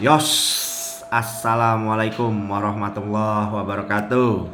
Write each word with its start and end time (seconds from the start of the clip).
Yos, 0.00 0.32
assalamualaikum 1.12 2.32
warahmatullahi 2.48 3.52
wabarakatuh. 3.52 4.48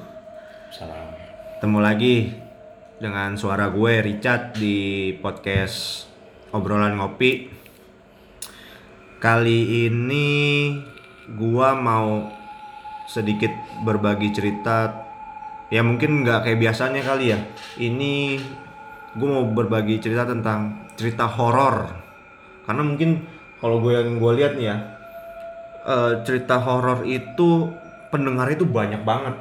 Salam. 0.74 1.14
Ketemu 1.54 1.78
lagi 1.78 2.34
dengan 2.98 3.38
suara 3.38 3.70
gue 3.70 4.02
Richard 4.02 4.58
di 4.58 5.14
podcast 5.22 6.10
obrolan 6.50 6.98
ngopi. 6.98 7.46
Kali 9.22 9.86
ini 9.86 10.26
gua 11.38 11.78
mau 11.78 12.26
sedikit 13.06 13.54
berbagi 13.86 14.34
cerita. 14.34 14.98
Ya 15.70 15.86
mungkin 15.86 16.26
nggak 16.26 16.42
kayak 16.42 16.58
biasanya 16.58 17.06
kali 17.06 17.30
ya. 17.30 17.38
Ini 17.78 18.42
gue 19.14 19.28
mau 19.30 19.46
berbagi 19.46 20.02
cerita 20.02 20.26
tentang 20.26 20.90
cerita 20.98 21.30
horor. 21.30 21.86
Karena 22.66 22.82
mungkin 22.82 23.22
kalau 23.62 23.78
gue 23.78 23.94
yang 23.94 24.18
gue 24.18 24.32
lihat 24.42 24.58
nih 24.58 24.74
ya, 24.74 24.95
eh, 25.86 26.12
cerita 26.26 26.58
horor 26.58 27.06
itu 27.06 27.70
pendengar 28.10 28.50
itu 28.50 28.66
banyak 28.66 29.02
banget. 29.02 29.34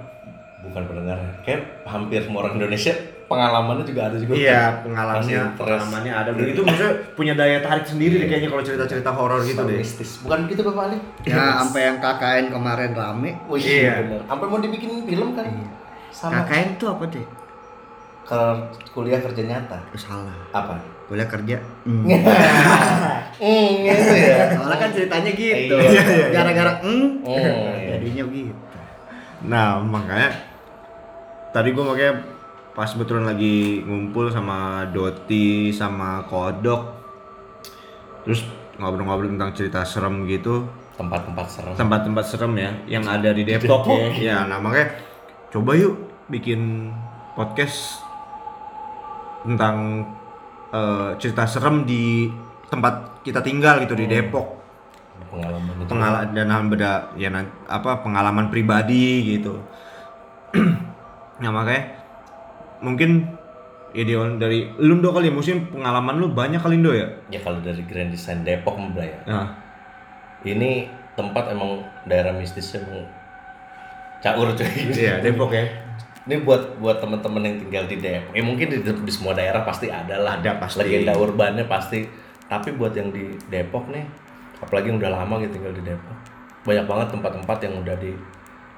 Bukan 0.66 0.84
pendengar. 0.86 1.18
Kayak 1.42 1.86
hampir 1.86 2.22
semua 2.22 2.46
orang 2.46 2.58
Indonesia 2.58 2.94
pengalamannya 3.26 3.86
juga 3.86 4.02
ada 4.10 4.18
juga. 4.22 4.34
Iya, 4.38 4.86
pengalamannya, 4.86 5.42
pengalamannya 5.58 6.14
ada. 6.14 6.30
Dan 6.30 6.46
itu 6.46 6.62
maksudnya 6.62 6.94
punya 7.18 7.34
daya 7.34 7.58
tarik 7.58 7.86
sendiri 7.86 8.22
deh 8.22 8.28
kayaknya 8.30 8.50
kalau 8.54 8.64
cerita-cerita 8.66 9.10
horor 9.10 9.42
gitu 9.42 9.62
deh. 9.66 9.82
mistis. 9.82 10.22
Bukan 10.22 10.46
gitu 10.46 10.62
Bapak 10.62 10.94
Ali? 10.94 10.98
Ya, 11.26 11.62
sampai 11.62 11.82
yang 11.90 11.98
KKN 11.98 12.46
kemarin 12.54 12.92
rame. 12.94 13.32
Oh 13.50 13.58
Iya. 13.58 13.66
iya 13.66 13.94
benar. 14.06 14.22
Sampai 14.30 14.46
mau 14.46 14.60
dibikin 14.62 14.92
film 15.06 15.30
kan? 15.34 15.46
Sama 16.14 16.46
KKN 16.46 16.70
tuh 16.78 16.90
apa 16.94 17.06
deh? 17.10 17.26
kalau 18.26 18.58
kuliah 18.90 19.22
kerja 19.22 19.46
nyata. 19.46 19.78
Salah. 19.94 20.34
Apa? 20.50 20.82
Boleh 21.06 21.26
kerja. 21.26 21.58
Hmm, 23.36 23.84
gitu 23.84 24.14
ya. 24.16 24.48
Soalnya 24.56 24.78
kan 24.80 24.90
ceritanya 24.96 25.28
gitu. 25.30 25.76
Iya, 25.76 25.92
iya, 25.92 26.04
iya. 26.08 26.28
Gara-gara 26.32 26.80
hmm, 26.80 27.20
Oh, 27.20 27.36
jadinya 27.76 28.24
begitu. 28.24 28.56
Nah, 29.44 29.84
makanya 29.84 30.32
tadi 31.52 31.76
gue 31.76 31.84
makanya 31.84 32.24
pas 32.72 32.88
betulan 32.92 33.24
lagi 33.26 33.84
ngumpul 33.84 34.28
sama 34.28 34.88
Doti 34.88 35.68
sama 35.72 36.24
Kodok 36.24 36.96
terus 38.24 38.44
ngobrol-ngobrol 38.76 39.32
tentang 39.32 39.52
cerita 39.52 39.84
serem 39.84 40.24
gitu 40.26 40.68
Tempat-tempat 40.96 41.46
serem. 41.48 41.74
tempat-tempat 41.76 42.24
serem 42.26 42.52
ya 42.56 42.72
yang 42.88 43.04
ada 43.04 43.32
di 43.32 43.44
Depok, 43.44 43.84
Depok. 43.84 44.16
ya. 44.16 44.20
Ya, 44.20 44.38
nah 44.44 44.60
makanya 44.60 44.96
coba 45.52 45.76
yuk 45.76 45.96
bikin 46.28 46.92
podcast 47.32 48.00
tentang 49.44 50.08
eh, 50.76 51.10
cerita 51.18 51.48
serem 51.48 51.88
di 51.88 52.28
tempat 52.68 53.24
kita 53.24 53.40
tinggal 53.40 53.80
gitu 53.88 53.96
di 53.96 54.06
Depok. 54.12 54.46
Pengalaman 55.32 55.74
itu. 55.80 55.90
Pengalaman 55.90 56.28
dan 56.36 56.68
beda 56.68 56.92
ya 57.16 57.30
apa 57.72 58.04
pengalaman 58.04 58.48
pribadi 58.52 59.36
gitu. 59.40 59.64
nah 61.40 61.52
makanya 61.56 62.00
mungkin 62.80 63.36
ya 63.96 64.04
Dion, 64.04 64.36
dari 64.36 64.68
lu 64.84 65.00
do 65.00 65.10
kali 65.16 65.32
ya, 65.32 65.34
mungkin 65.34 65.72
pengalaman 65.72 66.20
lu 66.20 66.28
banyak 66.36 66.60
kali 66.60 66.84
do 66.84 66.92
ya. 66.92 67.08
Ya 67.32 67.40
kalau 67.40 67.64
dari 67.64 67.80
Grand 67.88 68.12
Design 68.12 68.44
Depok 68.44 68.76
Mbak 68.76 69.06
ya. 69.08 69.20
Nah, 69.26 69.48
Ini 70.46 70.86
tempat 71.18 71.50
emang 71.50 71.82
daerah 72.06 72.36
mistisnya 72.36 72.84
emang 72.86 73.08
caur 74.20 74.52
cuy. 74.54 74.68
iya 74.94 75.24
Depok 75.24 75.56
ya. 75.56 75.64
Ini 76.26 76.42
buat 76.42 76.82
buat 76.82 76.98
teman-teman 76.98 77.42
yang 77.46 77.56
tinggal 77.62 77.84
di 77.86 77.98
Depok. 78.02 78.34
Ya 78.34 78.42
mungkin 78.42 78.68
di, 78.74 78.78
di 78.82 79.12
semua 79.14 79.38
daerah 79.38 79.62
pasti 79.62 79.94
ada 79.94 80.18
lah. 80.18 80.42
Ada 80.42 80.58
pasti. 80.58 80.82
Legenda 80.82 81.14
urbannya 81.14 81.66
pasti. 81.70 82.02
Tapi 82.46 82.74
buat 82.74 82.94
yang 82.94 83.10
di 83.10 83.34
Depok 83.46 83.90
nih, 83.90 84.06
apalagi 84.58 84.90
yang 84.90 84.98
udah 84.98 85.12
lama 85.14 85.42
gitu 85.42 85.58
tinggal 85.58 85.74
di 85.74 85.82
Depok, 85.86 86.14
banyak 86.62 86.86
banget 86.86 87.08
tempat-tempat 87.14 87.58
yang 87.62 87.74
udah 87.82 87.96
di 87.98 88.12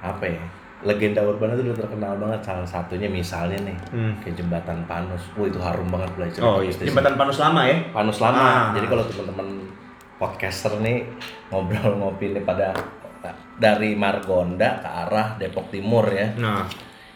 apa 0.00 0.24
ya? 0.24 0.40
Legenda 0.78 1.20
urban 1.20 1.52
itu 1.52 1.68
udah 1.68 1.76
terkenal 1.76 2.12
banget. 2.16 2.40
Salah 2.44 2.68
satunya 2.68 3.08
misalnya 3.08 3.58
nih, 3.64 3.76
Hmm. 3.90 4.12
kayak 4.20 4.38
jembatan 4.38 4.84
Panus. 4.84 5.24
Wah 5.34 5.48
itu 5.48 5.58
harum 5.58 5.88
banget 5.88 6.10
belajar. 6.14 6.40
Oh, 6.40 6.60
iya. 6.60 6.70
jembatan 6.70 7.16
Panus 7.16 7.40
lama 7.40 7.60
ya. 7.64 7.76
Panus 7.90 8.18
lama. 8.20 8.38
Ah. 8.38 8.64
Jadi 8.76 8.86
kalau 8.86 9.04
teman-teman 9.04 9.48
podcaster 10.18 10.72
nih 10.82 11.06
ngobrol 11.48 11.94
ngopi 11.96 12.34
nih 12.34 12.42
pada 12.42 12.74
dari 13.58 13.94
Margonda 13.94 14.78
ke 14.78 14.86
arah 14.88 15.34
Depok 15.34 15.70
Timur 15.70 16.06
ya 16.06 16.30
Nah, 16.38 16.62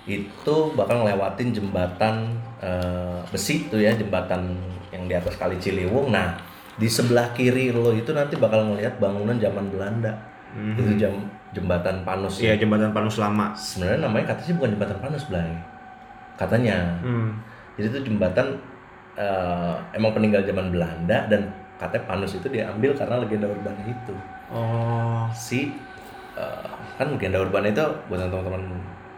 itu 0.04 0.54
bakal 0.72 1.00
ngelewatin 1.00 1.50
jembatan 1.50 2.14
eh, 2.58 3.20
besi 3.28 3.66
tuh 3.66 3.78
ya 3.78 3.92
jembatan 3.92 4.50
yang 4.90 5.06
di 5.06 5.14
atas 5.14 5.36
kali 5.36 5.56
Ciliwung 5.56 6.10
nah 6.10 6.34
di 6.72 6.86
sebelah 6.86 7.30
kiri 7.30 7.70
lo 7.70 7.92
itu 7.92 8.10
nanti 8.10 8.34
bakal 8.34 8.64
ngelihat 8.66 8.96
bangunan 8.96 9.36
zaman 9.36 9.68
Belanda 9.68 10.10
itu 10.52 10.96
jam 10.96 11.12
jembatan 11.50 12.02
Panus 12.02 12.36
iya 12.38 12.52
ya. 12.52 12.60
jembatan 12.60 12.90
Panus 12.90 13.16
lama. 13.16 13.52
sebenarnya 13.52 14.00
namanya 14.02 14.24
katanya 14.28 14.46
sih 14.46 14.54
bukan 14.54 14.70
jembatan 14.72 14.98
Panus 14.98 15.24
Blay 15.26 15.48
katanya 16.34 16.98
Hmm. 17.00 17.38
jadi 17.74 17.88
itu 17.88 17.98
jembatan 18.04 18.56
eh, 19.14 19.74
emang 19.92 20.12
peninggal 20.12 20.42
zaman 20.42 20.68
Belanda 20.68 21.28
dan 21.28 21.46
katanya 21.76 22.04
Panus 22.06 22.32
itu 22.34 22.48
diambil 22.48 22.92
karena 22.92 23.16
legenda 23.18 23.46
urban 23.46 23.76
itu 23.84 24.14
Oh. 24.52 25.24
si 25.30 25.72
eh, 26.34 26.68
kan 26.94 27.06
legenda 27.08 27.38
urban 27.38 27.64
itu 27.64 27.80
buat 28.06 28.18
teman-teman 28.18 28.62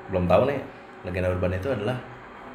belum 0.06 0.26
tahu 0.26 0.42
nih 0.46 0.60
legenda 1.04 1.28
urban 1.28 1.52
itu 1.52 1.68
adalah 1.68 1.96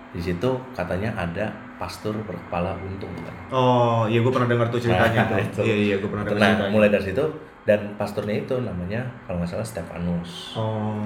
di 0.10 0.18
situ 0.18 0.50
katanya 0.74 1.14
ada 1.14 1.46
pastur 1.78 2.18
berkepala 2.20 2.74
buntung 2.76 3.14
kan. 3.16 3.36
Oh, 3.50 4.04
iya 4.04 4.20
gue 4.20 4.30
pernah 4.30 4.50
dengar 4.50 4.68
tuh 4.68 4.82
ceritanya 4.82 5.22
Nah, 5.24 5.32
tuh. 5.32 5.40
itu. 5.48 5.62
Iya 5.64 5.76
iya 5.78 5.96
gue 5.98 6.10
pernah 6.10 6.26
dengar 6.26 6.36
Nah, 6.36 6.50
ceritanya. 6.52 6.74
mulai 6.74 6.90
dari 6.90 7.06
situ 7.06 7.24
dan 7.64 7.80
pasturnya 7.96 8.36
itu 8.36 8.56
namanya 8.60 9.02
kalau 9.24 9.40
nggak 9.40 9.50
salah 9.50 9.64
Stefanus. 9.64 10.58
Oh. 10.58 10.98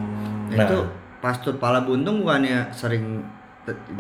Nah. 0.50 0.64
Itu 0.64 0.88
pastur 1.20 1.56
pala 1.56 1.84
buntung 1.84 2.20
bukannya 2.20 2.72
sering 2.72 3.22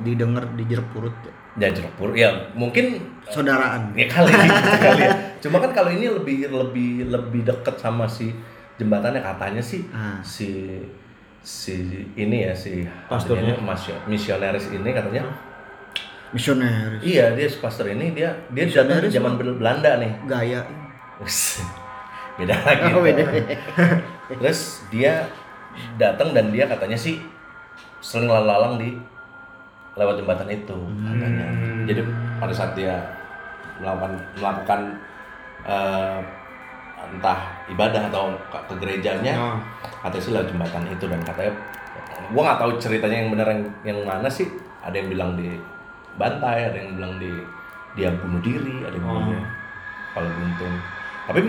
didengar 0.01 0.43
di 0.55 0.63
jeruk 0.65 0.87
purut 0.89 1.15
ya? 1.21 1.31
Ya 1.53 1.67
jeruk 1.69 1.93
purut 1.93 2.15
ya 2.15 2.31
mungkin 2.51 2.97
Saudaraan. 3.25 3.93
ya 3.93 4.07
kali 4.07 4.31
kali 4.83 5.03
ya. 5.03 5.13
Cuma 5.39 5.59
kan 5.59 5.71
kalau 5.71 5.87
ini 5.89 6.07
lebih 6.07 6.47
lebih 6.47 7.07
lebih 7.07 7.43
deket 7.43 7.75
sama 7.77 8.03
si 8.03 8.31
jembatannya 8.75 9.19
katanya 9.19 9.61
sih 9.61 9.85
Ah. 9.89 10.17
si 10.19 10.79
si 11.43 11.75
ini 12.15 12.37
ya 12.41 12.53
si 12.55 12.87
masio- 13.61 13.99
misionaris 14.05 14.71
ini 14.71 14.89
katanya 14.89 15.27
Misionaris. 16.31 17.03
iya 17.03 17.29
dia 17.31 17.45
si 17.45 17.59
pastor 17.59 17.85
ini 17.85 18.09
dia 18.11 18.31
dia 18.49 18.65
datang 18.65 19.03
di 19.03 19.11
zaman 19.11 19.35
Bel- 19.35 19.53
Belanda 19.53 19.99
nih 19.99 20.11
Gaya. 20.25 20.61
Beda 22.33 22.57
lagi 22.57 22.89
Oh, 22.89 23.03
beda. 23.03 23.21
terus 24.41 24.81
dia 24.87 25.29
datang 25.95 26.33
dan 26.33 26.49
dia 26.49 26.65
katanya 26.65 26.95
sih 26.95 27.21
sering 27.99 28.25
lalang 28.25 28.77
di 28.77 28.97
lewat 29.93 30.17
jembatan 30.17 30.49
itu 30.49 30.73
katanya 30.99 31.45
Hmm. 31.45 31.85
jadi 31.85 32.01
pada 32.39 32.49
saat 32.49 32.73
dia 32.73 32.97
melakukan 33.77 34.11
melakukan 34.35 34.79
eh, 35.63 36.17
entah 37.11 37.39
ibadah 37.67 38.07
atau 38.09 38.31
ke, 38.49 38.73
gerejanya 38.79 39.33
Oh. 39.35 39.57
katanya 40.05 40.23
sih 40.23 40.31
lewat 40.31 40.47
jembatan 40.49 40.83
itu 40.87 41.05
dan 41.09 41.21
katanya 41.23 41.53
gua 42.31 42.41
nggak 42.51 42.59
tahu 42.63 42.71
ceritanya 42.79 43.17
yang 43.23 43.29
benar 43.35 43.47
yang, 43.51 43.61
yang 43.83 43.99
mana 44.07 44.27
sih 44.31 44.47
ada 44.79 44.95
yang 44.95 45.09
bilang 45.11 45.31
di 45.35 45.59
bantai 46.15 46.69
ada 46.71 46.77
yang 46.77 46.95
bilang 46.95 47.13
di 47.19 47.31
dia 47.93 48.09
bunuh 48.15 48.39
diri 48.39 48.83
ada 48.85 48.95
yang 48.95 49.05
bilang 49.05 49.23
Oh. 49.23 49.29
dia 49.31 49.41
kepala 50.13 50.29
buntung 50.29 50.75
tapi 51.23 51.39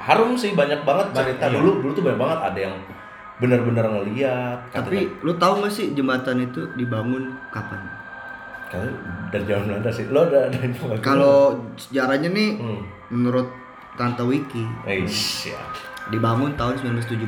harum 0.00 0.30
sih 0.36 0.52
banyak 0.52 0.80
banget 0.84 1.06
cerita 1.12 1.44
iya. 1.48 1.54
dulu 1.56 1.70
dulu 1.80 1.92
tuh 1.92 2.04
banyak 2.04 2.20
banget 2.20 2.40
ada 2.52 2.60
yang 2.68 2.76
benar-benar 3.40 3.86
ngeliat 3.88 4.58
Tapi 4.68 5.08
lu 5.24 5.32
tahu 5.40 5.64
gak 5.64 5.72
sih 5.72 5.96
jembatan 5.96 6.44
itu 6.44 6.60
dibangun 6.76 7.32
kapan? 7.48 7.80
katanya 8.70 8.92
dari 9.34 9.44
zaman 9.50 9.64
Belanda 9.66 9.90
sih 9.90 10.06
lo 10.12 10.20
ada 10.30 10.46
ada 10.46 10.58
informasi 10.62 11.02
Kalau 11.02 11.58
sejarahnya 11.74 12.30
nih 12.30 12.50
hmm. 12.54 12.80
menurut 13.10 13.48
Tante 14.00 14.24
Wiki 14.24 14.64
Eish, 14.88 15.52
ya. 15.52 15.60
dibangun 16.08 16.56
tahun 16.56 16.80
1917. 16.96 17.20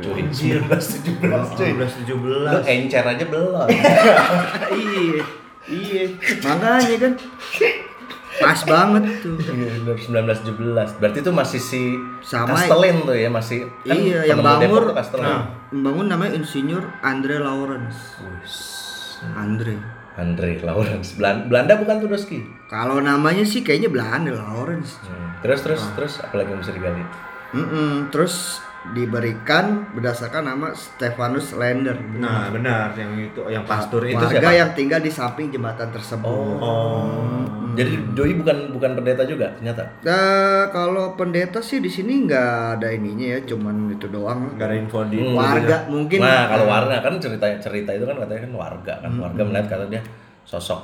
Cuy, 0.00 0.24
1917 0.24 1.20
cuy. 1.52 1.70
1917. 1.76 2.48
Lo 2.48 2.60
encer 2.64 3.04
aja 3.04 3.24
belum. 3.28 3.68
iya. 4.80 5.20
Iya. 5.68 6.02
Makanya 6.46 6.96
kan 6.96 7.12
pas 8.36 8.60
banget 8.64 9.04
tuh. 9.20 9.36
Iya, 9.36 9.84
bener, 9.84 9.96
1917. 10.00 11.00
Berarti 11.00 11.18
itu 11.20 11.32
masih 11.32 11.60
si 11.60 11.82
Sama- 12.24 12.56
Castellin 12.56 13.04
tuh 13.04 13.16
ya, 13.16 13.28
masih 13.28 13.68
kan 13.84 13.96
iya, 13.96 14.32
yang 14.32 14.40
bangun. 14.40 14.96
tuh. 14.96 15.20
Nah, 15.20 15.44
bangun 15.72 16.06
namanya 16.08 16.32
Insinyur 16.40 16.84
Andre 17.04 17.36
Lawrence. 17.40 18.16
Andre. 19.36 19.95
Andre 20.16 20.56
Lawrence. 20.64 21.16
Belanda, 21.20 21.44
Belanda 21.44 21.72
bukan 21.76 21.94
tuh 22.00 22.08
Doski. 22.08 22.40
Kalau 22.72 22.98
namanya 23.04 23.44
sih 23.44 23.60
kayaknya 23.60 23.92
Belanda 23.92 24.32
Lawrence. 24.32 24.96
Hmm. 25.04 25.36
Terus 25.44 25.60
terus 25.60 25.82
terus 25.92 26.14
apalagi 26.24 26.56
yang 26.56 26.60
bisa 26.64 26.72
digali? 26.72 27.04
Mm-mm, 27.54 28.10
terus 28.10 28.64
diberikan 28.94 29.90
berdasarkan 29.96 30.46
nama 30.46 30.70
Stefanus 30.76 31.56
Lender. 31.56 31.96
Nah, 32.20 32.52
benar 32.52 32.94
yang 32.94 33.16
itu 33.18 33.40
yang 33.50 33.66
pastor 33.66 34.04
itu 34.06 34.18
warga 34.18 34.38
siapa? 34.38 34.52
yang 34.52 34.70
tinggal 34.76 35.00
di 35.02 35.10
samping 35.10 35.50
jembatan 35.50 35.90
tersebut. 35.90 36.58
Oh. 36.62 37.42
Jadi 37.76 38.16
doi 38.16 38.32
bukan 38.40 38.72
bukan 38.72 38.96
pendeta 38.96 39.28
juga 39.28 39.52
ternyata. 39.52 39.84
Nah, 40.00 40.72
kalau 40.72 41.12
pendeta 41.12 41.60
sih 41.60 41.84
di 41.84 41.92
sini 41.92 42.24
nggak 42.24 42.80
ada 42.80 42.88
ininya 42.88 43.36
ya, 43.36 43.38
cuman 43.44 43.92
itu 43.92 44.08
doang. 44.08 44.56
Gak 44.56 44.72
ada 44.72 44.76
info 44.80 45.04
di 45.04 45.20
Hmm. 45.20 45.36
Warga 45.36 45.84
mungkin. 45.92 46.24
Nah, 46.24 46.48
kalau 46.48 46.64
warga 46.64 47.04
kan 47.04 47.20
cerita 47.20 47.44
cerita 47.60 47.92
itu 47.92 48.08
kan 48.08 48.16
katanya 48.16 48.48
kan 48.48 48.52
warga 48.56 48.92
kan. 49.04 49.12
Warga 49.20 49.42
melihat 49.44 49.66
kata 49.76 49.84
dia 49.92 50.00
sosok 50.48 50.80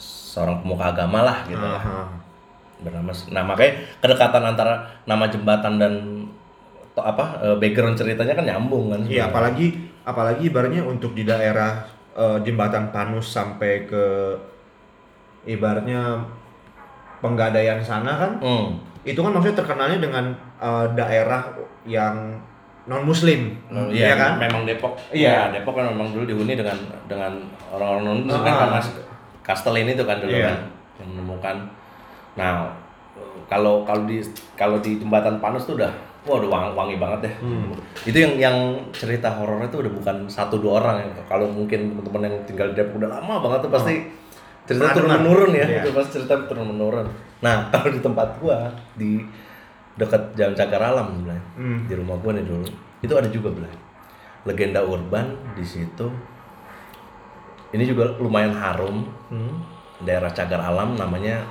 seorang 0.00 0.64
pemuka 0.64 0.96
agama 0.96 1.26
lah 1.26 1.44
gitu. 1.44 1.60
Aha. 1.60 2.08
Bernama 2.80 3.12
nah 3.28 3.44
makanya 3.44 3.84
kedekatan 4.00 4.40
antara 4.40 4.80
nama 5.04 5.28
jembatan 5.28 5.76
dan 5.76 6.19
apa 7.02 7.24
eh, 7.40 7.56
background 7.56 7.94
ceritanya 7.94 8.32
kan 8.32 8.44
nyambung 8.44 8.90
kan. 8.90 9.00
Iya, 9.04 9.28
apalagi 9.28 9.74
apalagi 10.02 10.46
ibaratnya 10.46 10.82
untuk 10.82 11.12
di 11.12 11.22
daerah 11.22 11.84
eh, 12.12 12.38
jembatan 12.40 12.90
Panus 12.90 13.28
sampai 13.28 13.84
ke 13.84 14.04
ibaratnya 15.44 16.20
penggadaian 17.20 17.80
sana 17.80 18.16
kan 18.16 18.32
Hmm. 18.38 18.66
itu 19.02 19.16
kan 19.16 19.32
maksudnya 19.32 19.56
terkenalnya 19.56 19.98
dengan 19.98 20.24
eh, 20.58 20.86
daerah 20.94 21.42
yang 21.84 22.36
non 22.84 23.04
muslim 23.04 23.54
Oh, 23.70 23.88
iya 23.88 24.16
kan 24.16 24.36
Memang 24.36 24.64
Depok. 24.64 24.96
Iya. 25.12 25.48
Ya, 25.48 25.60
Depok 25.60 25.76
kan 25.76 25.88
memang 25.88 26.10
dulu 26.10 26.24
dihuni 26.26 26.56
dengan 26.56 26.76
dengan 27.06 27.32
orang-orang 27.70 28.02
non 28.04 28.18
Ah. 28.26 28.40
kan 28.42 28.54
karena 28.58 28.80
Kastel 29.40 29.76
ini 29.78 29.92
tuh 29.94 30.04
kan 30.04 30.20
dulu 30.20 30.32
Iya. 30.32 30.48
kan 30.48 30.58
yang 31.00 31.08
menemukan. 31.14 31.56
Nah, 32.36 32.68
kalau 33.46 33.82
kalau 33.82 34.04
di 34.04 34.20
kalau 34.54 34.78
di 34.78 34.96
jembatan 34.96 35.40
Panus 35.40 35.64
tuh 35.64 35.76
udah 35.76 35.92
wah 36.22 36.36
udah 36.36 36.48
wangi, 36.48 36.70
wangi 36.76 36.96
banget 36.96 37.18
deh. 37.26 37.34
Hmm. 37.40 37.70
Itu 38.02 38.16
yang 38.16 38.32
yang 38.36 38.56
cerita 38.90 39.28
horornya 39.30 39.68
tuh 39.68 39.80
udah 39.82 39.92
bukan 39.92 40.16
satu 40.26 40.60
dua 40.60 40.80
orang 40.80 40.96
ya. 41.00 41.22
Kalau 41.24 41.48
mungkin 41.48 41.92
teman-teman 41.92 42.28
yang 42.28 42.36
tinggal 42.44 42.66
di 42.70 42.76
Depok 42.76 43.00
udah 43.00 43.10
lama 43.16 43.34
banget 43.40 43.64
tuh 43.64 43.72
pasti 43.72 43.94
cerita 44.64 44.92
Pernah 44.92 44.94
turun 44.94 45.10
menurun 45.16 45.50
ya. 45.52 45.66
Iya. 45.66 45.80
Itu 45.82 45.90
pasti 45.92 46.10
cerita 46.20 46.34
turun 46.44 46.66
menurun. 46.70 47.06
Nah, 47.40 47.56
kalau 47.72 47.88
di 47.88 48.00
tempat 48.00 48.28
gua 48.36 48.68
di 48.94 49.24
dekat 49.96 50.32
Jalan 50.32 50.54
Cagar 50.54 50.82
Alam 50.86 51.24
Blay. 51.24 51.40
Hmm. 51.56 51.84
di 51.84 51.92
rumah 51.92 52.16
gua 52.16 52.32
nih 52.32 52.44
dulu 52.44 52.64
itu 53.00 53.12
ada 53.12 53.28
juga 53.28 53.52
Blay. 53.52 53.68
legenda 54.40 54.80
urban 54.80 55.36
di 55.52 55.60
situ 55.60 56.08
ini 57.70 57.84
juga 57.84 58.08
lumayan 58.16 58.50
harum 58.52 59.04
Hmm. 59.28 59.60
daerah 60.00 60.26
Cagar 60.28 60.58
Alam 60.58 60.96
namanya 60.96 61.44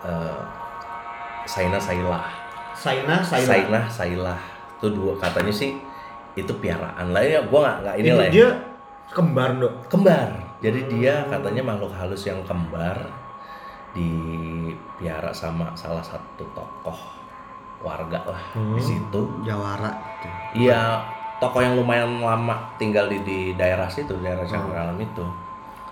eh, 0.00 0.40
Saina 1.44 1.76
Sailah 1.76 2.24
Saina 2.74 3.22
Saina 3.22 3.46
Saina 3.46 3.80
Sailah. 3.88 4.40
Itu 4.78 4.92
dua 4.92 5.16
katanya 5.16 5.54
sih 5.54 5.78
itu 6.34 6.52
piaraan. 6.58 7.14
Lah 7.14 7.22
ya 7.22 7.40
gua 7.46 7.60
nggak 7.64 7.78
nggak 7.82 7.96
ini 7.98 8.08
ini 8.10 8.18
lah 8.18 8.26
ya. 8.26 8.32
dia 8.32 8.48
kembar 9.14 9.50
dok. 9.56 9.74
Kembar. 9.88 10.30
Jadi 10.60 10.80
dia 10.90 11.24
katanya 11.28 11.62
makhluk 11.74 11.92
halus 11.94 12.24
yang 12.26 12.40
kembar 12.44 12.96
dipiara 13.94 15.30
sama 15.30 15.70
salah 15.78 16.02
satu 16.02 16.42
tokoh 16.56 16.98
warga 17.84 18.20
lah 18.26 18.42
di 18.56 18.82
situ. 18.82 19.20
Jawara. 19.44 19.92
Iya, 20.56 21.04
toko 21.38 21.60
yang 21.60 21.76
lumayan 21.76 22.24
lama 22.24 22.72
tinggal 22.80 23.06
di, 23.06 23.20
di 23.22 23.38
daerah 23.54 23.86
situ, 23.86 24.16
daerah 24.24 24.42
Cagar 24.48 24.88
Alam 24.88 24.98
itu. 24.98 25.26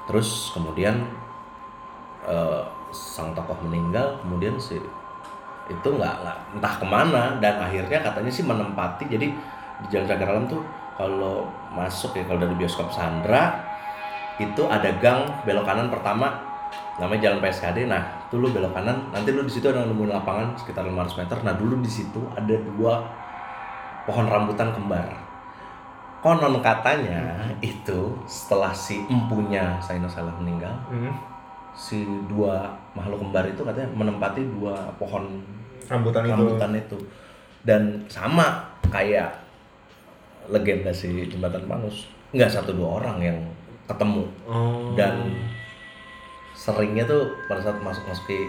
Terus 0.09 0.51
kemudian 0.57 1.05
eh, 2.27 2.63
sang 2.91 3.37
tokoh 3.37 3.61
meninggal, 3.69 4.19
kemudian 4.25 4.57
si 4.57 4.81
itu 5.71 5.89
nggak 5.89 6.15
nggak 6.27 6.37
entah 6.59 6.75
ke 6.79 6.87
mana 6.87 7.23
dan 7.39 7.59
akhirnya 7.63 8.03
katanya 8.03 8.33
sih 8.33 8.43
menempati 8.43 9.07
jadi 9.07 9.27
di 9.83 9.87
Jalan 9.91 10.07
Cagar 10.07 10.29
Alam 10.35 10.47
tuh 10.51 10.63
kalau 10.99 11.47
masuk 11.73 12.15
ya 12.19 12.23
kalau 12.27 12.43
dari 12.43 12.55
bioskop 12.59 12.91
Sandra 12.91 13.63
itu 14.39 14.63
ada 14.67 14.91
gang 14.99 15.27
belok 15.47 15.67
kanan 15.67 15.89
pertama 15.91 16.53
namanya 16.97 17.29
Jalan 17.29 17.41
PSKD. 17.41 17.89
Nah, 17.89 18.03
tuh 18.29 18.41
lu 18.41 18.49
belok 18.53 18.73
kanan, 18.73 19.13
nanti 19.13 19.33
lu 19.33 19.45
di 19.45 19.53
situ 19.53 19.69
ada 19.69 19.85
nemuin 19.85 20.13
lapangan 20.13 20.57
sekitar 20.57 20.85
500 20.85 21.21
meter. 21.25 21.37
Nah, 21.45 21.55
dulu 21.57 21.81
di 21.81 21.89
situ 21.89 22.21
ada 22.33 22.53
dua 22.53 23.01
pohon 24.05 24.27
rambutan 24.29 24.73
kembar. 24.75 25.09
Konon 26.23 26.63
katanya 26.63 27.43
itu 27.59 28.15
setelah 28.31 28.71
si 28.71 29.03
empunya 29.11 29.75
Saina 29.83 30.07
Salah 30.07 30.31
meninggal, 30.39 30.71
Hmm. 30.87 31.11
Si 31.73 32.05
dua 32.29 32.69
makhluk 32.93 33.25
kembar 33.25 33.45
itu 33.49 33.63
katanya 33.65 33.89
menempati 33.97 34.43
dua 34.61 34.77
pohon 35.01 35.41
rambutan 35.89 36.29
itu 36.29 36.33
rambutan 36.33 36.73
itu. 36.77 36.99
Dan 37.63 37.83
sama 38.11 38.67
kayak 38.91 39.31
legenda 40.51 40.91
si 40.91 41.31
jembatan 41.31 41.65
Panus, 41.71 42.11
nggak 42.35 42.51
satu 42.51 42.75
dua 42.75 42.99
orang 42.99 43.19
yang 43.23 43.39
ketemu 43.87 44.25
oh. 44.47 44.95
dan 44.95 45.31
seringnya 46.55 47.05
tuh 47.05 47.35
pada 47.51 47.61
saat 47.61 47.79
masuk 47.83 48.07
masuki 48.07 48.47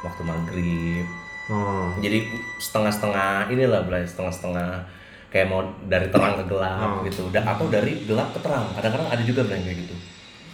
waktu 0.00 0.22
maghrib 0.22 1.06
oh. 1.50 1.90
jadi 1.98 2.24
setengah-setengah 2.62 3.50
inilah 3.50 3.84
Bray 3.84 4.06
setengah-setengah 4.06 4.86
kayak 5.30 5.46
mau 5.50 5.62
dari 5.86 6.10
terang 6.10 6.38
ke 6.38 6.44
gelap 6.46 6.78
Oh. 6.80 7.02
gitu 7.06 7.28
atau 7.34 7.66
dari 7.68 8.06
gelap 8.06 8.30
ke 8.32 8.40
terang 8.40 8.66
kadang-kadang 8.72 9.08
ada 9.10 9.22
juga 9.26 9.42
Bray 9.44 9.60
kayak 9.60 9.78
gitu 9.84 9.94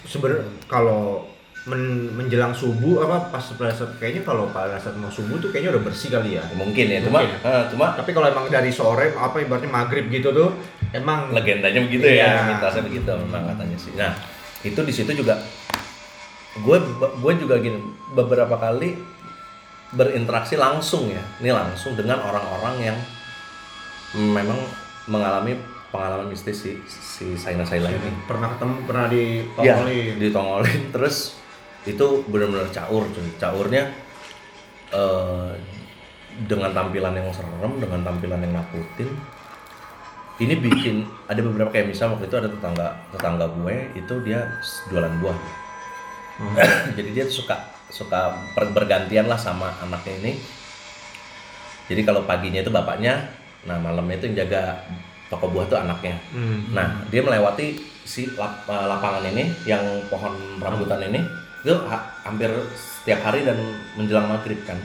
sebenarnya 0.09 0.45
kalau 0.67 1.23
men- 1.67 2.15
menjelang 2.15 2.51
subuh 2.51 3.03
apa 3.03 3.29
pas 3.29 3.43
pada 3.53 3.71
saat 3.71 3.91
kayaknya 3.97 4.23
kalau 4.23 4.47
pada 4.49 4.75
saat 4.77 4.95
mau 4.95 5.07
subuh 5.09 5.37
tuh 5.37 5.51
kayaknya 5.51 5.75
udah 5.75 5.83
bersih 5.83 6.09
kali 6.09 6.35
ya? 6.35 6.43
Mungkin 6.53 6.87
ya 6.87 6.99
cuma 7.03 7.21
Mungkin. 7.21 7.43
eh, 7.43 7.65
cuma 7.69 7.87
tapi 7.93 8.11
kalau 8.11 8.27
emang 8.27 8.47
dari 8.47 8.71
sore 8.71 9.11
apa 9.13 9.37
ibaratnya 9.37 9.67
maghrib 9.69 10.07
gitu 10.07 10.31
tuh 10.31 10.55
emang 10.91 11.31
legendanya 11.31 11.81
begitu 11.81 12.07
Iya. 12.07 12.23
ya 12.25 12.47
mitosnya 12.49 12.83
begitu 12.83 13.11
memang 13.21 13.43
katanya 13.49 13.77
sih. 13.77 13.93
Nah 13.93 14.15
itu 14.63 14.81
di 14.81 14.93
situ 14.93 15.11
juga 15.13 15.43
gue 16.57 16.79
gue 17.17 17.33
juga 17.37 17.59
gini 17.59 17.77
beberapa 18.11 18.57
kali 18.57 18.97
berinteraksi 19.89 20.57
langsung 20.57 21.07
ya 21.07 21.23
ini 21.39 21.51
langsung 21.51 21.95
dengan 21.95 22.19
orang-orang 22.21 22.75
yang 22.85 22.99
memang 24.15 24.57
mengalami 25.07 25.55
pengalaman 25.87 26.27
mistis 26.27 26.59
si 26.59 26.71
si 26.85 27.35
Saina 27.35 27.63
Saila 27.63 27.89
ini. 27.89 28.11
Pernah 28.25 28.49
ketemu 28.51 28.75
pernah 28.83 29.05
di 29.07 29.23
ya 29.59 29.77
tongolin 29.77 30.15
ditongolin 30.17 30.83
terus 30.91 31.39
itu 31.87 32.07
benar-benar 32.29 32.69
caur 32.75 33.07
cuy. 33.09 33.29
Caurnya 33.39 33.89
eh, 34.91 35.51
dengan 36.37 36.71
tampilan 36.77 37.17
yang 37.17 37.33
serem 37.33 37.73
dengan 37.81 38.05
tampilan 38.05 38.45
yang 38.45 38.61
nakutin 38.61 39.09
ini 40.37 40.55
bikin 40.61 41.09
ada 41.33 41.41
beberapa 41.41 41.73
kayak 41.73 41.97
misal 41.97 42.13
waktu 42.13 42.29
itu 42.29 42.37
ada 42.37 42.49
tetangga 42.53 42.93
tetangga 43.09 43.49
gue 43.57 43.77
itu 43.97 44.15
dia 44.21 44.45
jualan 44.93 45.17
buah. 45.25 45.39
Jadi 46.97 47.11
dia 47.17 47.25
suka 47.25 47.57
suka 47.89 48.37
ber- 48.53 48.77
bergantian 48.77 49.33
lah 49.33 49.41
sama 49.41 49.73
anaknya 49.81 50.13
ini. 50.21 50.33
Jadi 51.89 52.03
kalau 52.05 52.29
paginya 52.29 52.61
itu 52.61 52.69
bapaknya 52.69 53.33
nah 53.67 53.81
malamnya 53.83 54.21
itu 54.21 54.31
yang 54.31 54.47
jaga 54.47 54.77
toko 55.33 55.49
buah 55.51 55.67
tuh 55.67 55.79
anaknya. 55.81 56.21
Hmm. 56.31 56.71
Nah, 56.71 57.03
dia 57.11 57.19
melewati 57.25 57.81
si 58.07 58.31
lap- 58.39 58.69
eh, 58.69 58.87
lapangan 58.87 59.25
ini 59.33 59.51
yang 59.67 59.83
pohon 60.07 60.61
rambutan 60.63 61.03
ini 61.11 61.46
itu 61.67 61.75
ha- 61.91 62.07
hampir 62.23 62.47
setiap 62.79 63.27
hari 63.27 63.43
dan 63.43 63.59
menjelang 63.99 64.31
maghrib 64.31 64.63
kan. 64.63 64.79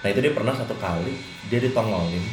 Nah, 0.00 0.08
itu 0.08 0.24
dia 0.24 0.32
pernah 0.32 0.56
satu 0.56 0.72
kali 0.80 1.12
dia 1.52 1.60
ditongolin. 1.60 2.24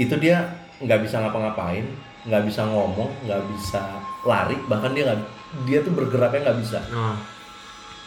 Itu 0.00 0.16
dia 0.16 0.40
nggak 0.80 1.04
bisa 1.04 1.20
ngapa-ngapain, 1.20 1.84
nggak 2.24 2.48
bisa 2.48 2.64
ngomong, 2.64 3.12
nggak 3.28 3.44
bisa 3.52 4.00
lari, 4.24 4.56
bahkan 4.72 4.96
dia 4.96 5.12
nggak 5.12 5.20
dia 5.68 5.84
tuh 5.84 5.92
bergeraknya 5.92 6.48
nggak 6.48 6.60
bisa. 6.64 6.80
Nah, 6.88 7.20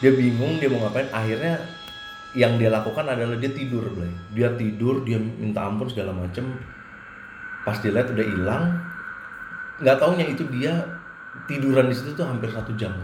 Dia 0.01 0.15
bingung 0.17 0.57
dia 0.57 0.71
mau 0.71 0.81
ngapain. 0.89 1.11
Akhirnya 1.13 1.59
yang 2.33 2.57
dia 2.57 2.73
lakukan 2.73 3.05
adalah 3.05 3.37
dia 3.37 3.51
tidur, 3.53 3.85
Blay. 3.93 4.09
Dia 4.33 4.49
tidur, 4.55 5.05
dia 5.05 5.19
minta 5.21 5.61
ampun 5.61 5.91
segala 5.91 6.15
macem. 6.15 6.57
Pas 7.67 7.77
dilihat 7.83 8.09
udah 8.15 8.25
hilang, 8.25 8.63
nggak 9.83 9.99
taunya 9.99 10.25
itu 10.25 10.47
dia 10.55 10.73
tiduran 11.51 11.91
di 11.91 11.95
situ 11.99 12.15
tuh 12.17 12.25
hampir 12.25 12.49
satu 12.49 12.73
jam. 12.79 12.95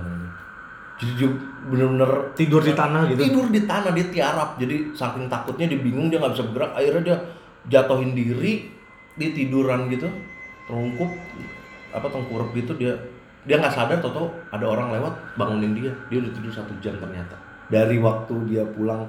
Jadi 0.95 1.11
dia 1.19 1.29
bener-bener 1.67 2.11
tidur 2.39 2.63
di 2.63 2.71
tanah 2.71 3.03
gitu 3.11 3.19
tidur 3.27 3.45
di 3.51 3.61
tanah 3.67 3.91
dia 3.91 4.07
tiarap. 4.07 4.55
Jadi 4.55 4.95
saking 4.95 5.27
takutnya 5.27 5.67
dia 5.67 5.79
bingung 5.79 6.07
dia 6.07 6.23
nggak 6.23 6.33
bisa 6.33 6.43
bergerak. 6.47 6.71
Akhirnya 6.71 7.01
dia 7.03 7.17
jatuhin 7.65 8.15
diri 8.15 8.71
di 9.15 9.27
tiduran 9.31 9.87
gitu, 9.91 10.07
terungkup 10.67 11.11
apa 11.95 12.07
tengkurap 12.11 12.51
gitu 12.51 12.75
dia 12.75 12.91
dia 13.47 13.55
nggak 13.61 13.71
sadar 13.71 13.99
toto 14.03 14.27
ada 14.51 14.65
orang 14.67 14.91
lewat 14.91 15.13
bangunin 15.39 15.71
dia 15.71 15.91
dia 16.11 16.19
udah 16.19 16.31
tidur 16.35 16.51
satu 16.51 16.75
jam 16.83 16.97
ternyata 16.99 17.39
dari 17.71 17.95
waktu 18.01 18.33
dia 18.51 18.63
pulang 18.67 19.07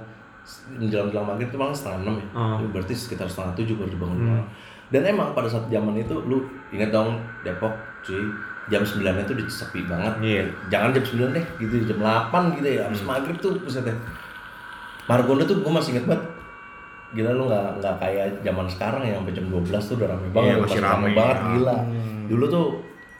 menjelang 0.79 1.11
jelang 1.11 1.27
maghrib 1.27 1.51
itu 1.51 1.59
malah 1.59 1.75
setengah 1.75 2.07
enam 2.07 2.15
ya. 2.23 2.27
Itu 2.63 2.67
berarti 2.71 2.95
sekitar 2.95 3.27
setengah 3.27 3.53
tujuh 3.59 3.75
baru 3.75 3.91
dibangun 3.91 4.19
Hmm. 4.23 4.47
Dan 4.89 5.03
emang 5.05 5.33
pada 5.33 5.47
saat 5.47 5.67
zaman 5.67 5.95
itu 5.95 6.15
lu 6.23 6.43
inget 6.71 6.89
dong 6.89 7.17
Depok 7.43 7.75
cuy 8.01 8.23
jam 8.67 8.83
9 8.83 8.99
itu 9.03 9.33
udah 9.33 9.47
sepi 9.47 9.81
banget 9.85 10.13
Iya. 10.21 10.43
jangan 10.69 10.91
jam 10.93 11.05
9 11.05 11.31
deh 11.33 11.45
gitu 11.59 11.75
jam 11.87 11.99
8 12.01 12.57
gitu 12.57 12.69
ya 12.69 12.83
habis 12.85 13.03
maghrib 13.03 13.37
tuh 13.37 13.55
deh 13.59 13.97
Margonda 15.07 15.43
tuh 15.43 15.57
gue 15.57 15.71
masih 15.71 15.95
inget 15.95 16.07
banget 16.07 16.25
gila 17.09 17.31
lu 17.33 17.47
nggak 17.47 17.67
nggak 17.79 17.95
kayak 17.97 18.27
zaman 18.43 18.67
sekarang 18.67 19.03
yang 19.03 19.23
sampai 19.23 19.33
jam 19.33 19.47
12 19.47 19.63
tuh 19.81 19.95
udah 19.97 20.09
rame 20.09 20.29
banget 20.29 20.51
Iya, 20.51 20.57
masih 20.61 20.81
rame. 20.83 21.09
banget 21.15 21.37
Ya. 21.37 21.47
gila 21.53 21.77
dulu 22.27 22.45
tuh 22.49 22.67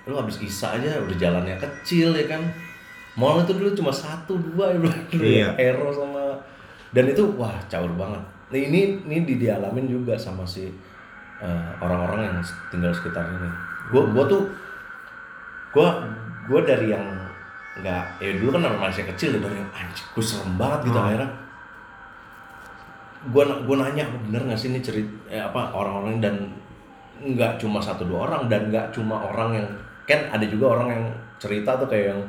lu 0.05 0.15
habis 0.15 0.37
isa 0.41 0.67
aja 0.73 0.99
udah 0.99 1.17
jalannya 1.17 1.55
kecil 1.57 2.11
ya 2.11 2.27
kan 2.27 2.43
mall 3.15 3.39
itu 3.39 3.55
dulu 3.55 3.71
cuma 3.73 3.91
satu 3.91 4.35
dua 4.37 4.71
ya 4.71 4.79
Iya. 5.15 5.49
ya, 5.49 5.49
Hero 5.57 5.89
sama 5.89 6.35
dan 6.91 7.07
itu 7.07 7.23
wah 7.35 7.55
caur 7.67 7.91
banget 7.93 8.23
nah, 8.47 8.59
ini 8.61 9.03
ini 9.03 9.23
di 9.23 9.35
dialamin 9.37 9.87
juga 9.87 10.15
sama 10.15 10.43
si 10.43 10.67
eh, 11.43 11.69
orang-orang 11.83 12.33
yang 12.33 12.39
tinggal 12.73 12.93
sekitar 12.95 13.25
ini 13.29 13.49
gua 13.93 14.03
gua 14.11 14.25
tuh 14.27 14.43
gua 15.75 15.89
gua 16.49 16.61
dari 16.65 16.91
yang 16.93 17.05
nggak 17.77 18.05
ya 18.25 18.33
dulu 18.41 18.57
kan 18.57 18.65
masih 18.81 19.05
kecil 19.13 19.37
ya, 19.37 19.41
dari 19.45 19.61
yang 19.61 19.71
anjir 19.77 20.05
gua 20.17 20.25
serem 20.25 20.55
banget 20.57 20.81
gitu 20.89 20.99
Hmm. 20.99 21.07
akhirnya 21.13 21.31
gua 23.33 23.45
gua 23.67 23.77
nanya 23.85 24.05
bener 24.29 24.43
nggak 24.47 24.59
sih 24.59 24.71
ini 24.73 24.81
cerita 24.81 25.11
eh, 25.29 25.43
apa 25.43 25.75
orang-orang 25.75 26.23
dan 26.23 26.35
nggak 27.17 27.57
cuma 27.61 27.81
satu 27.81 28.05
dua 28.05 28.29
orang 28.29 28.49
dan 28.53 28.69
nggak 28.69 28.93
cuma 28.93 29.17
orang 29.17 29.57
yang 29.57 29.69
kan 30.05 30.21
ada 30.31 30.45
juga 30.47 30.77
orang 30.77 30.89
yang 30.93 31.05
cerita 31.41 31.77
tuh 31.81 31.89
kayak 31.89 32.13
yang 32.13 32.21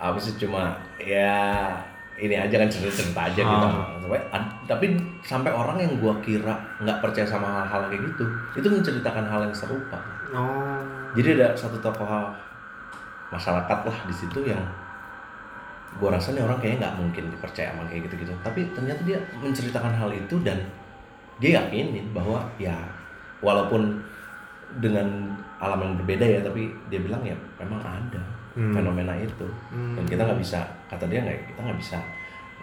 apa 0.00 0.16
sih 0.16 0.36
cuma 0.40 0.76
ya 1.00 1.72
ini 2.20 2.34
aja 2.34 2.54
kan 2.54 2.68
cerita 2.68 2.92
cerita 2.94 3.20
aja 3.24 3.40
gitu 3.40 3.66
Ah. 3.66 3.96
Sampai, 3.96 4.20
ad- 4.28 4.54
tapi 4.66 4.86
sampai 5.20 5.50
orang 5.50 5.76
yang 5.76 5.92
gua 5.96 6.14
kira 6.20 6.52
nggak 6.78 6.98
percaya 7.00 7.24
sama 7.24 7.46
hal-hal 7.62 7.88
kayak 7.88 8.02
gitu 8.06 8.24
itu 8.54 8.66
menceritakan 8.68 9.24
hal 9.24 9.40
yang 9.42 9.54
serupa 9.54 9.98
Oh. 10.30 10.78
jadi 11.12 11.34
ada 11.34 11.54
satu 11.54 11.78
tokoh 11.78 12.06
masyarakat 13.28 13.78
lah 13.82 13.98
di 14.04 14.12
situ 14.12 14.40
yang 14.44 14.62
gua 15.96 16.14
rasa 16.14 16.30
nih 16.30 16.42
orang 16.42 16.58
kayaknya 16.58 16.78
nggak 16.84 16.96
mungkin 16.96 17.24
dipercaya 17.28 17.70
sama 17.70 17.82
kayak 17.84 18.06
gitu-gitu 18.06 18.32
tapi 18.40 18.62
ternyata 18.70 19.02
dia 19.02 19.18
menceritakan 19.36 19.90
hal 19.92 20.10
itu 20.10 20.34
dan 20.40 20.58
dia 21.38 21.58
yakinin 21.58 22.10
bahwa 22.10 22.38
ya 22.56 22.74
walaupun 23.40 23.98
dengan 24.78 25.06
alam 25.56 25.80
yang 25.80 25.94
berbeda 25.96 26.22
ya 26.22 26.40
tapi 26.40 26.70
dia 26.86 27.00
bilang 27.00 27.22
ya 27.22 27.34
memang 27.56 27.80
ada 27.80 28.22
Hmm. 28.50 28.74
fenomena 28.74 29.14
itu 29.14 29.46
Hmm. 29.70 29.94
dan 29.94 30.04
kita 30.04 30.26
nggak 30.26 30.38
bisa 30.38 30.58
kata 30.90 31.06
dia 31.06 31.22
nggak 31.22 31.54
kita 31.54 31.60
nggak 31.62 31.78
bisa 31.78 31.98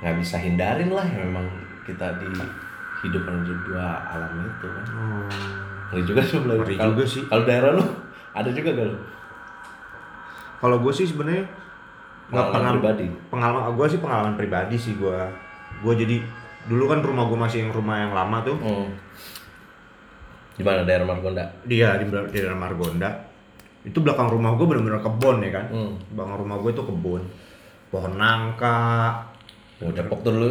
nggak 0.04 0.16
bisa 0.20 0.36
hindarin 0.38 0.92
lah 0.92 1.08
ya 1.08 1.24
memang 1.24 1.48
kita 1.88 2.20
di 2.20 2.28
hidup 3.02 3.24
di 3.24 3.54
dua 3.64 4.04
alam 4.04 4.44
itu 4.44 4.68
kan 4.68 4.86
Oh. 4.92 5.30
Ngeri 5.88 6.04
juga 6.04 6.20
sih. 6.20 6.36
Ngeri 6.44 6.76
Kalau- 6.76 6.92
juga 6.92 7.04
sih. 7.08 7.24
Kalau 7.32 7.44
daerah 7.48 7.72
lu 7.80 7.84
ada 8.36 8.50
juga 8.52 8.70
gak 8.76 8.88
lu? 8.92 8.98
Kalau 10.58 10.78
gue 10.84 10.94
sih 10.94 11.08
sebenarnya 11.08 11.46
nggak 12.28 12.46
Pengalaman 12.52 12.74
pribadi. 12.76 13.08
Pengalaman 13.32 13.62
gue 13.72 13.88
sih 13.88 14.00
pengalaman 14.04 14.34
pribadi 14.36 14.76
sih 14.76 14.94
gue. 15.00 15.20
Gue 15.80 15.94
jadi 15.96 16.20
dulu 16.68 16.92
kan 16.92 17.00
rumah 17.00 17.24
gue 17.32 17.40
masih 17.40 17.58
yang 17.64 17.72
rumah 17.72 18.04
yang 18.04 18.12
lama 18.12 18.38
tuh. 18.44 18.58
Hmm. 18.60 18.92
Di 20.58 20.64
mana 20.66 20.84
daerah 20.84 21.08
Margonda? 21.08 21.46
Dia 21.64 21.96
di, 22.02 22.06
di 22.10 22.40
dalam 22.44 22.60
Margonda. 22.60 23.10
Itu 23.88 24.04
belakang 24.04 24.28
rumah 24.28 24.60
gue 24.60 24.66
bener-bener 24.68 25.00
kebon 25.00 25.40
ya 25.40 25.52
kan. 25.56 25.66
Hmm. 25.72 25.94
Belakang 26.12 26.36
rumah 26.44 26.58
gue 26.60 26.72
itu 26.76 26.84
kebun. 26.84 27.22
Pohon 27.88 28.14
nangka. 28.20 28.78
Oh, 29.78 29.94
Depok 29.94 30.26
tuh 30.26 30.34
dulu 30.34 30.50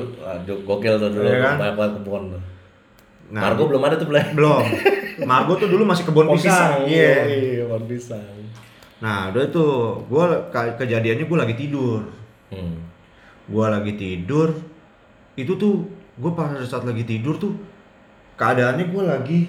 gokil 0.62 1.02
tuh 1.02 1.10
dulu 1.10 1.26
Iya 1.26 1.42
kan? 1.42 1.54
banyak 1.58 1.74
banget 1.74 1.92
kebun 1.98 2.22
tuh. 2.30 2.42
Nah, 3.26 3.42
Margo 3.42 3.66
belum 3.66 3.82
ada 3.82 3.98
tuh 3.98 4.06
Blay. 4.06 4.22
belum. 4.38 4.64
Margo 5.26 5.58
tuh 5.58 5.66
dulu 5.66 5.82
masih 5.82 6.06
kebun 6.06 6.30
pisang. 6.30 6.86
Iya. 6.86 7.26
Iya, 7.26 7.62
pohon 7.66 7.84
pisang. 7.90 8.22
Nah, 9.02 9.28
udah 9.34 9.42
itu 9.44 9.64
gue 10.06 10.24
kejadiannya 10.78 11.26
gue 11.26 11.38
lagi 11.38 11.54
tidur. 11.58 12.06
Hmm. 12.54 12.86
Gue 13.50 13.66
lagi 13.66 13.92
tidur. 13.98 14.54
Itu 15.34 15.58
tuh 15.58 15.90
gue 16.16 16.32
pada 16.32 16.62
saat 16.64 16.86
lagi 16.86 17.02
tidur 17.04 17.36
tuh 17.36 17.52
keadaannya 18.38 18.88
gue 18.88 19.02
lagi 19.02 19.40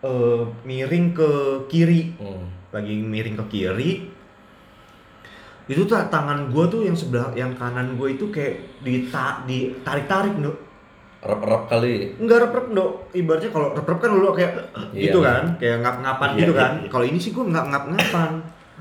eh, 0.00 0.42
miring 0.62 1.10
ke 1.10 1.30
kiri. 1.66 2.14
Hmm. 2.22 2.46
Lagi 2.70 3.02
miring 3.02 3.34
ke 3.34 3.44
kiri. 3.50 3.90
Itu 5.70 5.86
tuh 5.86 5.94
tangan 6.10 6.50
gue 6.50 6.64
tuh 6.66 6.82
yang 6.82 6.96
sebelah 6.98 7.30
yang 7.38 7.54
kanan 7.54 7.94
gue 7.94 8.18
itu 8.18 8.26
kayak 8.34 8.82
dita, 8.82 9.46
ditarik-tarik, 9.46 10.34
Nduk. 10.42 10.56
Rep-rep 11.22 11.62
kali. 11.70 12.18
Enggak 12.18 12.50
rep-rep, 12.50 12.66
Nduk. 12.74 12.90
Ibaratnya 13.14 13.50
kalau 13.54 13.68
rep-rep 13.70 13.98
kan 14.02 14.10
dulu 14.10 14.34
kayak 14.34 14.52
Iya. 14.90 15.02
gitu 15.06 15.18
kan, 15.22 15.44
kayak 15.62 15.76
ngap-ngapan 15.86 16.28
Iya, 16.34 16.38
gitu 16.42 16.52
iya, 16.52 16.60
kan. 16.60 16.72
iya. 16.82 16.88
Kalau 16.90 17.04
ini 17.06 17.18
sih 17.22 17.30
gue 17.30 17.44
nggak 17.46 17.66
ngap-ngapan. 17.70 18.30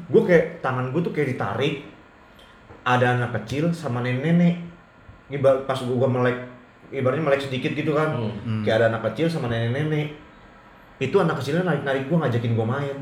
Gue 0.10 0.22
kayak 0.26 0.46
tangan 0.66 0.86
gue 0.90 1.02
tuh 1.06 1.14
kayak 1.14 1.38
ditarik. 1.38 1.76
Ada 2.82 3.06
anak 3.22 3.32
kecil 3.42 3.70
sama 3.70 4.02
nenek-nenek. 4.02 4.58
Ibarat 5.30 5.70
pas 5.70 5.78
gue 5.78 6.10
melek, 6.10 6.38
ibaratnya 6.90 7.24
melek 7.24 7.46
sedikit 7.46 7.72
gitu 7.72 7.94
kan. 7.94 8.10
Hmm. 8.42 8.66
Kayak 8.66 8.76
ada 8.82 8.86
anak 8.98 9.14
kecil 9.14 9.30
sama 9.30 9.46
nenek-nenek. 9.48 10.18
Itu 10.98 11.22
anak 11.22 11.38
kecilnya 11.38 11.62
narik-narik 11.62 12.10
gue 12.10 12.18
ngajakin 12.18 12.54
gue 12.58 12.68
main. 12.68 12.98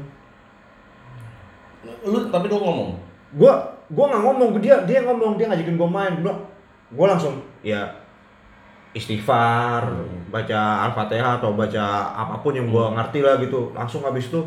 Lu 2.03 2.27
tapi 2.27 2.51
lu 2.51 2.59
ngomong. 2.59 3.09
Gue 3.31 3.53
gue 3.89 4.05
nggak 4.05 4.21
ngomong 4.21 4.50
ke 4.57 4.59
dia, 4.65 4.75
dia 4.86 5.01
ngomong 5.01 5.38
dia 5.38 5.50
ngajakin 5.50 5.75
gue 5.77 5.89
main. 5.89 6.13
Gue 6.21 6.33
gue 6.89 7.05
langsung 7.05 7.41
ya 7.62 7.86
istighfar, 8.89 9.86
Hmm. 9.86 10.33
baca 10.33 10.89
al-fatihah 10.89 11.38
atau 11.38 11.53
baca 11.53 11.86
apa 12.09 12.41
pun 12.41 12.57
yang 12.57 12.69
gue 12.69 12.86
ngerti 12.98 13.19
lah 13.21 13.38
gitu. 13.38 13.69
Langsung 13.74 14.01
habis 14.01 14.29
itu 14.29 14.41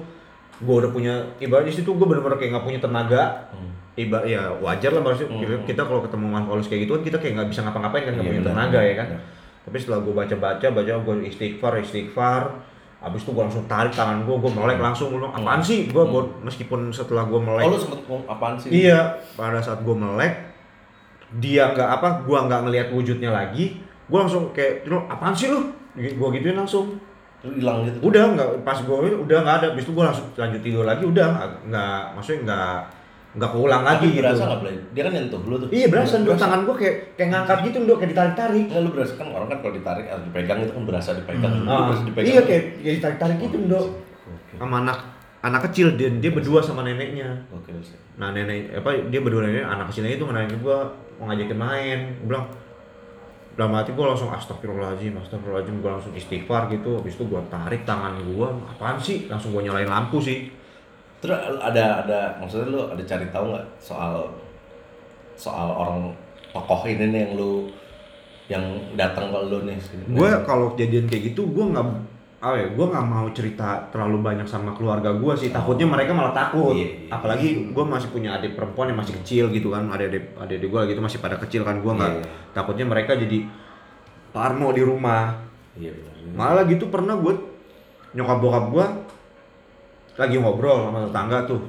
gue 0.59 0.75
udah 0.79 0.91
punya 0.91 1.15
ibarat 1.39 1.67
di 1.67 1.75
situ 1.75 1.91
gue 1.91 2.07
bener-bener 2.07 2.39
kayak 2.39 2.59
nggak 2.59 2.67
punya 2.67 2.81
tenaga. 2.83 3.23
Hmm. 3.55 3.71
Ibarat 3.95 4.27
ya 4.27 4.51
wajar 4.59 4.91
lah 4.91 5.03
maksudnya 5.05 5.31
Hmm. 5.31 5.63
kita, 5.63 5.83
kalau 5.85 6.03
ketemu 6.03 6.27
Paulus 6.43 6.67
kayak 6.67 6.89
gitu 6.89 6.93
kan 6.97 7.03
kita 7.05 7.17
kayak 7.23 7.33
nggak 7.39 7.49
bisa 7.51 7.61
ngapa-ngapain 7.63 8.03
kan 8.03 8.13
nggak 8.19 8.27
Iya, 8.27 8.33
punya 8.35 8.45
tenaga 8.51 8.81
ya 8.83 8.95
kan. 8.99 9.09
Benar. 9.15 9.23
Tapi 9.63 9.77
setelah 9.79 10.01
gue 10.03 10.15
baca-baca, 10.17 10.67
baca 10.75 10.93
gue 10.99 11.15
istighfar, 11.23 11.73
istighfar, 11.79 12.43
Abis 13.03 13.27
itu 13.27 13.35
gue 13.35 13.43
langsung 13.43 13.67
tarik 13.67 13.91
tangan 13.91 14.23
gue, 14.23 14.35
gue 14.39 14.53
melek 14.55 14.79
langsung, 14.79 15.11
gue 15.11 15.19
bilang, 15.19 15.35
apaan 15.35 15.59
sih? 15.59 15.91
Gue 15.91 16.07
meskipun 16.47 16.95
setelah 16.95 17.27
gue 17.27 17.41
melek, 17.43 17.67
Oh 17.67 17.75
lu 17.75 17.79
sempet 17.83 18.01
apaan 18.31 18.55
sih? 18.55 18.71
Iya, 18.71 19.19
pada 19.35 19.59
saat 19.59 19.83
gue 19.83 19.97
melek, 19.97 20.55
dia 21.43 21.75
nggak 21.75 21.89
apa, 21.99 22.23
gue 22.23 22.39
nggak 22.39 22.61
ngelihat 22.63 22.89
wujudnya 22.95 23.35
lagi, 23.35 23.83
gue 23.83 24.19
langsung 24.19 24.55
kayak, 24.55 24.87
"Lu 24.87 25.03
apaan 25.11 25.35
sih 25.35 25.51
lu? 25.51 25.67
Gue 25.99 26.29
gituin 26.39 26.55
langsung. 26.55 26.95
Lu 27.43 27.51
hilang 27.59 27.83
gitu. 27.91 27.99
Udah 28.07 28.39
nggak, 28.39 28.49
pas 28.63 28.79
gue 28.79 28.97
udah 29.19 29.39
nggak 29.43 29.57
ada, 29.59 29.67
habis 29.75 29.83
itu 29.83 29.93
gue 29.93 30.05
langsung 30.07 30.27
lanjut 30.39 30.63
tidur 30.63 30.87
lagi, 30.87 31.03
udah 31.03 31.27
nggak, 31.67 32.03
maksudnya 32.15 32.39
nggak 32.47 33.02
nggak 33.33 33.49
keulang 33.49 33.81
lagi 33.81 33.97
Tapi 33.97 34.13
gitu. 34.13 34.21
berasa 34.21 34.43
nggak 34.45 34.61
Blay? 34.61 34.77
Dia 34.93 35.03
kan 35.03 35.13
nyentuh 35.13 35.41
lu 35.41 35.57
tuh. 35.57 35.69
Iya 35.73 35.87
berasa, 35.89 36.15
dok. 36.21 36.37
tangan 36.37 36.61
gue 36.63 36.77
kayak 36.77 36.95
kayak 37.17 37.29
ngangkat 37.33 37.59
gitu, 37.65 37.77
dok, 37.85 37.97
kayak 37.97 38.11
ditarik-tarik. 38.13 38.65
Enggak 38.69 38.83
lu 38.85 38.91
berasa 38.93 39.13
kan 39.17 39.27
orang 39.29 39.49
kan 39.49 39.59
kalau 39.61 39.73
ditarik 39.73 40.05
atau 40.07 40.23
dipegang 40.23 40.59
itu 40.61 40.73
kan 40.73 40.85
berasa 40.85 41.11
dipegang. 41.17 41.53
Lu 41.55 41.67
Ah, 41.67 41.81
berasa 41.89 42.05
dipegang. 42.05 42.29
iya 42.29 42.41
kayak, 42.45 42.65
kayak 42.79 42.95
ditarik-tarik 43.01 43.37
gitu, 43.41 43.57
dok. 43.67 43.87
Oke. 44.29 44.55
Sama 44.57 44.77
anak 44.81 44.99
anak 45.43 45.61
kecil 45.67 45.87
dan 45.97 46.21
dia 46.21 46.31
berdua 46.31 46.61
sama 46.61 46.85
neneknya. 46.85 47.29
Oke 47.51 47.73
sih. 47.81 47.97
Nah 48.15 48.31
nenek 48.31 48.79
apa 48.79 48.95
dia 49.09 49.19
berdua 49.19 49.43
nenek 49.43 49.65
anak 49.65 49.89
kecilnya 49.89 50.15
itu 50.15 50.23
ngenalin 50.23 50.55
gue 50.55 50.79
mau 51.17 51.25
ngajakin 51.27 51.59
main. 51.59 51.99
Gue 52.21 52.29
bilang 52.29 52.47
dalam 53.53 53.73
hati 53.75 53.93
gue 53.93 54.01
langsung 54.01 54.31
astagfirullahaladzim, 54.31 55.13
astagfirullahaladzim 55.19 55.81
gue 55.81 55.91
langsung 55.91 56.13
istighfar 56.13 56.69
gitu. 56.69 56.97
Habis 56.97 57.17
itu 57.17 57.25
gue 57.27 57.41
tarik 57.49 57.83
tangan 57.83 58.17
gue, 58.23 58.49
apaan 58.71 58.97
sih? 58.97 59.27
Langsung 59.27 59.51
gue 59.51 59.61
nyalain 59.63 59.89
lampu 59.89 60.21
sih. 60.21 60.49
Terus 61.23 61.39
ada 61.63 62.03
ada 62.03 62.19
maksudnya 62.43 62.67
lu 62.69 62.81
ada 62.91 63.03
cari 63.07 63.27
tahu 63.31 63.55
nggak 63.55 63.67
soal 63.79 64.27
soal 65.39 65.69
orang 65.71 66.11
tokoh 66.51 66.83
ini 66.85 67.15
nih 67.15 67.21
yang 67.25 67.33
lu 67.39 67.53
yang 68.51 68.65
datang 68.99 69.31
ke 69.31 69.39
lu 69.47 69.63
nih? 69.63 69.79
Gue 70.11 70.29
kalau 70.43 70.75
kejadian 70.75 71.07
kayak 71.07 71.33
gitu 71.33 71.47
gue 71.47 71.63
nggak 71.63 71.87
apa 72.43 72.59
ya, 72.59 72.67
gue 72.75 72.87
nggak 72.91 73.07
mau 73.07 73.31
cerita 73.31 73.87
terlalu 73.95 74.19
banyak 74.19 74.51
sama 74.51 74.75
keluarga 74.75 75.15
gue 75.15 75.33
sih. 75.39 75.55
Takutnya 75.55 75.87
mereka 75.87 76.11
malah 76.11 76.35
takut. 76.35 76.75
Iya, 76.75 77.07
iya. 77.07 77.15
Apalagi 77.15 77.71
gue 77.71 77.85
masih 77.87 78.11
punya 78.11 78.35
adik 78.35 78.59
perempuan 78.59 78.91
yang 78.91 78.99
masih 78.99 79.15
kecil 79.23 79.55
gitu 79.55 79.71
kan. 79.71 79.87
Adik-adik 79.87 80.35
adik 80.35 80.59
gue 80.67 80.81
gitu 80.91 80.99
masih 80.99 81.23
pada 81.23 81.39
kecil 81.39 81.63
kan. 81.63 81.79
Gue 81.79 81.95
nggak 81.95 82.13
Iya. 82.19 82.27
takutnya 82.51 82.83
mereka 82.83 83.15
jadi 83.15 83.47
parno 84.35 84.75
di 84.75 84.83
rumah. 84.83 85.39
Iya 85.79 85.95
benar. 85.95 86.15
Malah 86.35 86.65
gitu 86.67 86.91
pernah 86.91 87.15
gue 87.15 87.35
nyokap 88.13 88.39
bokap 88.43 88.65
gue 88.75 88.87
lagi 90.17 90.37
ngobrol 90.37 90.89
sama 90.89 91.09
tetangga 91.09 91.39
tuh. 91.49 91.61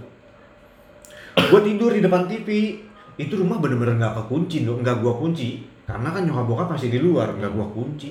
Gue 1.38 1.62
tidur 1.64 1.92
di 1.94 2.02
depan 2.04 2.28
TV. 2.28 2.80
Itu 3.14 3.38
rumah 3.38 3.62
bener-bener 3.62 4.02
nggak 4.02 4.26
kekunci, 4.26 4.66
dong, 4.66 4.82
nggak 4.82 4.98
gua 5.06 5.14
kunci. 5.14 5.62
Karena 5.86 6.10
kan 6.10 6.26
nyokap 6.26 6.46
bokap 6.50 6.68
masih 6.74 6.90
di 6.90 6.98
luar, 6.98 7.30
nggak 7.38 7.54
gua 7.54 7.70
kunci. 7.70 8.10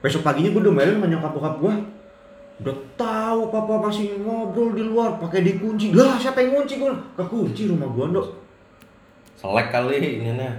Besok 0.00 0.24
paginya 0.24 0.52
gue 0.52 0.64
domelin 0.64 0.96
sama 0.96 1.08
nyokap 1.12 1.32
bokap 1.36 1.54
gue. 1.60 1.74
Udah 2.64 2.76
tahu 2.96 3.52
papa 3.52 3.88
masih 3.88 4.16
ngobrol 4.24 4.72
di 4.72 4.84
luar 4.84 5.20
pakai 5.20 5.44
dikunci. 5.44 5.92
Lah 5.92 6.16
siapa 6.16 6.40
yang 6.40 6.56
kunci 6.60 6.80
gue? 6.80 6.92
Kekunci 7.20 7.68
rumah 7.68 7.88
gua 7.92 8.16
dok. 8.16 8.26
Selek 9.36 9.68
kali 9.68 10.00
ini 10.00 10.32
nih. 10.32 10.52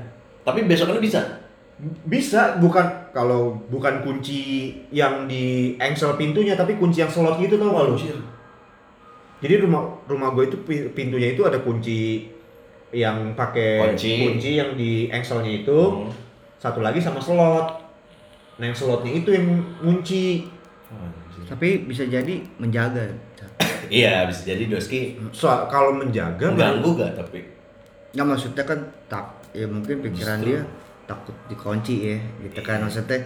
Tapi 0.45 0.69
besoknya 0.69 1.01
bisa. 1.01 1.21
Bisa 2.05 2.61
bukan 2.61 2.85
kalau 3.17 3.57
bukan 3.73 4.05
kunci 4.05 4.71
yang 4.93 5.25
di 5.25 5.73
engsel 5.81 6.13
pintunya 6.21 6.53
tapi 6.53 6.77
kunci 6.77 7.01
yang 7.01 7.09
slot 7.09 7.41
gitu 7.41 7.57
tau 7.57 7.73
gak 7.73 7.85
lu? 7.89 7.97
Jadi 9.37 9.59
rumah 9.59 9.83
rumah 10.05 10.31
gue 10.31 10.47
itu 10.47 10.57
pi- 10.61 10.89
pintunya 10.89 11.31
itu 11.31 11.43
ada 11.43 11.59
kunci 11.59 12.31
yang 12.89 13.35
pakai 13.35 13.97
Kunci. 13.97 14.55
yang 14.55 14.71
di 14.73 15.09
engselnya 15.09 15.51
itu, 15.57 15.75
Hmm. 15.75 16.07
satu 16.55 16.79
lagi 16.79 16.97
sama 16.97 17.19
slot. 17.19 17.67
Nah 18.55 18.65
yang 18.65 18.73
slotnya 18.73 19.11
itu 19.13 19.29
yang 19.29 19.45
ngunci. 19.79 20.47
Tapi 21.45 21.83
bisa 21.83 22.07
jadi 22.07 22.39
menjaga. 22.57 23.03
Iya 23.85 24.25
bisa 24.25 24.49
jadi 24.49 24.65
Doski 24.65 25.13
Soal 25.29 25.67
kalau 25.67 25.93
menjaga 25.93 26.49
mengganggu 26.49 26.89
gak 26.95 27.13
tapi 27.15 27.45
Ya 28.11 28.23
maksudnya 28.23 28.63
kan 28.63 28.79
tak 29.05 29.25
ya 29.51 29.67
mungkin 29.67 30.01
pikiran 30.01 30.41
dia 30.41 30.65
takut 31.05 31.35
dikunci 31.45 32.09
ya 32.09 32.17
gitu 32.41 32.59
kan 32.59 32.81
maksudnya 32.81 33.21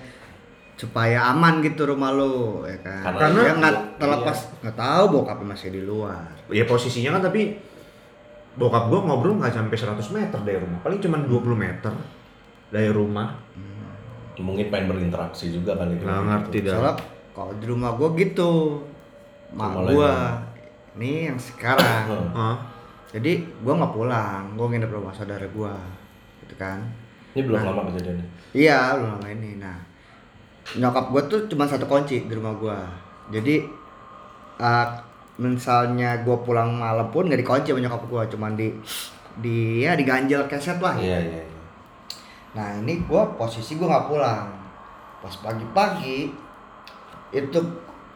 supaya 0.79 1.35
aman 1.35 1.59
gitu 1.59 1.83
rumah 1.83 2.15
lo 2.15 2.63
ya 2.63 2.79
kan? 2.79 3.03
Karena- 3.03 3.19
karena 3.19 3.39
ya 3.43 3.53
nggak 3.59 3.75
iya. 3.75 3.95
terlepas 3.99 4.37
nggak 4.63 4.77
tahu 4.79 5.03
bokapnya 5.11 5.47
masih 5.51 5.69
di 5.75 5.81
luar. 5.83 6.31
Ya 6.47 6.63
posisinya 6.63 7.19
kan 7.19 7.27
tapi 7.27 7.59
bokap 8.55 8.87
gua 8.87 8.99
ngobrol 9.03 9.35
nggak 9.43 9.51
sampai 9.59 9.75
100 9.75 10.15
meter 10.15 10.39
dari 10.47 10.55
rumah. 10.55 10.79
Paling 10.79 10.99
cuma 11.03 11.19
20 11.19 11.59
meter 11.59 11.91
dari 12.71 12.87
rumah. 12.87 13.35
Mungkin 14.39 14.71
pengen 14.71 14.87
berinteraksi 14.95 15.51
juga 15.51 15.75
kali 15.75 15.99
nggak 15.99 16.23
ngerti 16.31 16.57
dah. 16.63 16.73
Soalnya 16.79 16.95
kalau 17.35 17.51
di 17.59 17.65
rumah 17.67 17.91
gua 17.99 18.09
gitu 18.15 18.51
mak 19.51 19.71
gua. 19.91 20.15
nih 20.95 21.27
yang 21.27 21.39
sekarang. 21.39 22.07
Hmm. 22.07 22.31
Hah? 22.31 22.57
jadi 23.09 23.41
gua 23.65 23.73
nggak 23.83 23.93
pulang 23.97 24.43
gua 24.55 24.67
nginep 24.71 24.91
rumah 24.95 25.11
saudara 25.11 25.43
gua 25.51 25.75
gitu 26.47 26.55
kan? 26.55 26.79
Ini 27.35 27.41
belum 27.43 27.67
lama 27.67 27.91
kejadiannya? 27.91 28.25
Iya, 28.55 28.79
belum 28.95 29.09
lama 29.19 29.27
ini. 29.27 29.51
Nah, 29.59 29.88
nyokap 30.77 31.09
gue 31.09 31.21
tuh 31.25 31.41
cuma 31.49 31.65
satu 31.65 31.89
kunci 31.89 32.29
di 32.29 32.33
rumah 32.35 32.53
gue. 32.53 32.77
Jadi, 33.33 33.65
eh, 34.61 34.87
misalnya 35.39 36.21
gue 36.21 36.37
pulang 36.45 36.77
malam 36.77 37.07
pun 37.09 37.25
nggak 37.25 37.41
dikunci 37.41 37.71
sama 37.73 37.81
nyokap 37.81 38.03
gue, 38.05 38.21
cuman 38.37 38.51
di 38.53 38.67
di 39.39 39.87
ya 39.87 39.95
diganjel 39.95 40.45
keset 40.51 40.77
lah. 40.83 40.99
iya 40.99 41.17
iya 41.17 41.41
iya. 41.47 41.63
Nah, 42.53 42.81
ini 42.83 43.01
gue 43.01 43.23
posisi 43.39 43.79
gue 43.79 43.87
nggak 43.87 44.09
pulang. 44.09 44.49
Pas 45.23 45.33
pagi-pagi 45.41 46.33
itu 47.31 47.59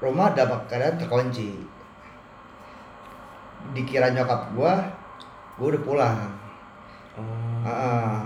rumah 0.04 0.34
dapat 0.36 0.68
keadaan 0.68 1.00
terkunci. 1.00 1.54
Dikira 3.72 4.12
nyokap 4.12 4.52
gue, 4.54 4.74
gue 5.58 5.68
udah 5.74 5.84
pulang. 5.86 6.18
Oh. 7.14 8.26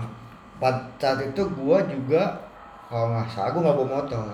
Pada 0.57 0.89
saat 0.97 1.21
itu 1.21 1.43
gua 1.53 1.85
juga 1.85 2.46
kalau 2.87 3.11
nggak 3.11 3.27
salah 3.31 3.51
gua 3.51 3.61
nggak 3.67 3.77
bawa 3.77 3.89
motor. 4.01 4.25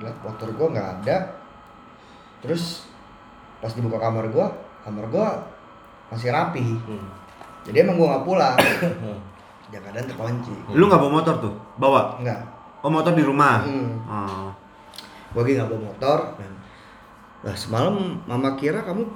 Lihat 0.00 0.16
motor 0.24 0.48
gua 0.56 0.68
nggak 0.72 0.88
ada. 1.00 1.16
Terus 2.40 2.88
pas 3.60 3.72
dibuka 3.76 4.00
kamar 4.00 4.28
gua, 4.32 4.48
kamar 4.84 5.04
gua 5.12 5.26
masih 6.08 6.32
rapi. 6.32 6.64
Hmm. 6.64 7.08
Jadi 7.68 7.76
emang 7.84 8.00
gua 8.00 8.16
nggak 8.16 8.24
pulang. 8.26 8.56
Ya 9.70 9.78
keadaan 9.78 10.02
terkunci. 10.10 10.50
lu 10.74 10.90
nggak 10.90 10.98
bawa 10.98 11.22
motor 11.22 11.34
tuh 11.38 11.54
bawa 11.78 12.18
Enggak. 12.18 12.42
oh 12.82 12.90
motor 12.90 13.14
di 13.14 13.22
rumah 13.22 13.62
Hmm. 13.62 14.02
Oh. 14.02 14.50
Gua 15.30 15.46
lagi 15.46 15.54
nggak 15.54 15.70
bawa 15.70 15.82
motor. 15.94 16.18
Dan, 16.42 16.52
nah 17.46 17.54
semalam 17.54 18.18
mama 18.26 18.58
kira 18.58 18.82
kamu 18.82 19.06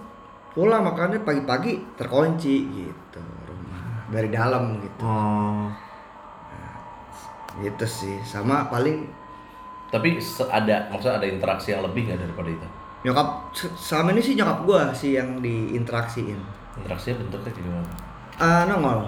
pulang 0.55 0.87
makanya 0.87 1.19
pagi-pagi 1.27 1.83
terkunci 1.99 2.71
gitu 2.71 3.19
rumah 3.51 4.07
dari 4.15 4.31
dalam 4.31 4.79
gitu. 4.79 5.03
Oh. 5.03 5.67
Gitu 7.63 7.87
sih. 7.87 8.17
Sama 8.27 8.67
paling 8.67 9.07
tapi 9.95 10.19
ada 10.51 10.91
maksudnya 10.91 11.23
ada 11.23 11.27
interaksi 11.31 11.71
yang 11.71 11.87
lebih 11.87 12.11
nggak 12.11 12.19
daripada 12.19 12.51
itu? 12.51 12.69
Nyokap 13.07 13.29
se- 13.55 13.77
selama 13.79 14.11
ini 14.17 14.23
sih 14.27 14.35
nyokap 14.35 14.59
gua 14.67 14.91
sih 14.91 15.15
yang 15.15 15.39
diinteraksiin. 15.39 16.41
Interaksinya 16.83 17.23
bentuknya 17.23 17.53
kayak 17.55 17.63
gimana? 17.63 17.91
Ah, 18.43 18.67
nongol. 18.67 19.07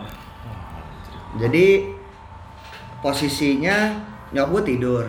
Jadi 1.42 1.90
posisinya 3.02 3.98
nyokap 4.30 4.50
gua 4.54 4.62
tidur. 4.62 5.04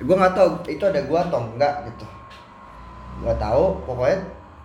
Gua 0.00 0.16
nggak 0.16 0.34
tahu 0.38 0.48
itu 0.70 0.84
ada 0.88 1.00
gua 1.04 1.28
atau 1.28 1.44
enggak 1.44 1.74
gitu. 1.92 2.06
Nggak 3.20 3.36
tahu 3.36 3.64
pokoknya 3.84 4.16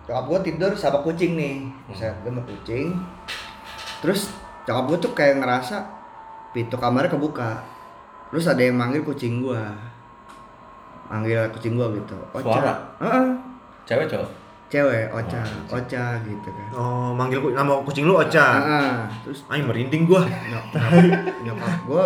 nyokap 0.08 0.24
gua 0.30 0.38
tidur 0.40 0.72
sama 0.72 0.98
kucing 1.04 1.36
nih. 1.36 1.68
Saya 1.92 2.16
sama 2.24 2.40
kucing. 2.48 2.96
Terus 4.00 4.32
nyokap 4.64 4.84
gua 4.88 4.96
tuh 4.96 5.12
kayak 5.12 5.44
ngerasa 5.44 5.76
pintu 6.56 6.80
kamarnya 6.80 7.12
kebuka 7.12 7.73
terus 8.34 8.44
ada 8.44 8.58
yang 8.58 8.74
manggil 8.74 9.00
kucing 9.00 9.38
gua 9.38 9.62
manggil 11.06 11.38
kucing 11.50 11.74
gua 11.74 11.86
gitu 11.92 12.16
Suara? 12.34 12.74
Heeh. 12.98 13.26
cewek 13.84 14.06
cowok 14.08 14.30
cewek 14.66 15.06
Ocha 15.08 15.42
Ocha 15.70 16.04
gitu 16.20 16.48
kan 16.48 16.68
Oh, 16.72 17.10
manggil 17.12 17.38
ku- 17.38 17.52
nama 17.52 17.78
kucing 17.80 18.04
lu 18.04 18.16
Ocha. 18.16 18.58
Heeh. 18.58 18.90
terus 19.22 19.46
Ay, 19.46 19.60
merinding 19.60 20.02
gua. 20.04 20.26
nyok- 20.26 20.74
nyokap, 20.74 20.90
nyokap 21.44 21.74
gua 21.86 22.04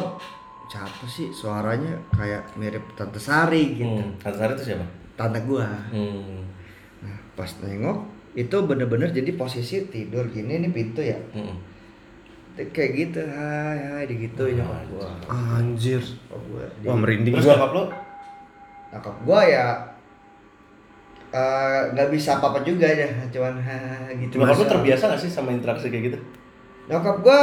siapa 0.66 1.06
sih 1.06 1.32
suaranya 1.32 1.96
kayak 2.12 2.44
mirip 2.54 2.84
tante 2.92 3.16
Sari 3.16 3.72
gitu 3.74 3.88
hmm. 3.98 4.20
Tante 4.20 4.36
Sari 4.36 4.52
itu 4.52 4.64
siapa 4.66 4.84
tante 5.14 5.40
gua 5.42 5.64
hmm. 5.88 6.44
nah 7.00 7.16
pas 7.32 7.48
nengok 7.58 8.04
itu 8.34 8.52
bener-bener 8.60 9.08
jadi 9.08 9.32
posisi 9.32 9.88
tidur 9.88 10.28
gini 10.28 10.60
nih 10.60 10.68
pintu 10.68 11.00
ya 11.00 11.16
Hmm. 11.32 11.56
Kayak 12.66 12.90
gitu 12.94 13.20
hai 13.22 13.78
hai 13.78 14.04
gitu 14.08 14.42
nyokap 14.48 14.82
gua. 14.88 15.08
Anjir. 15.28 16.02
nyokap 16.02 16.42
gua. 16.46 16.64
Di, 16.74 16.84
Wah, 16.84 16.96
merinding 16.96 17.32
terus 17.34 17.46
gua. 17.46 17.54
nyokap 17.54 17.70
lo 17.70 17.82
nyokap 18.88 19.16
gua 19.22 19.40
ya 19.44 19.66
eh, 21.28 21.80
nggak 21.92 22.08
bisa 22.08 22.40
apa-apa 22.40 22.64
juga 22.64 22.88
ya 22.88 23.08
cuman 23.28 23.54
ha 23.60 23.78
gitu. 24.22 24.34
Nyokap 24.36 24.48
lo 24.50 24.58
Masa- 24.58 24.72
terbiasa 24.72 25.02
gak 25.08 25.20
sih 25.20 25.30
sama 25.30 25.50
interaksi 25.50 25.86
kayak 25.86 26.04
gitu? 26.08 26.18
Nyokap 26.88 27.16
gua 27.20 27.40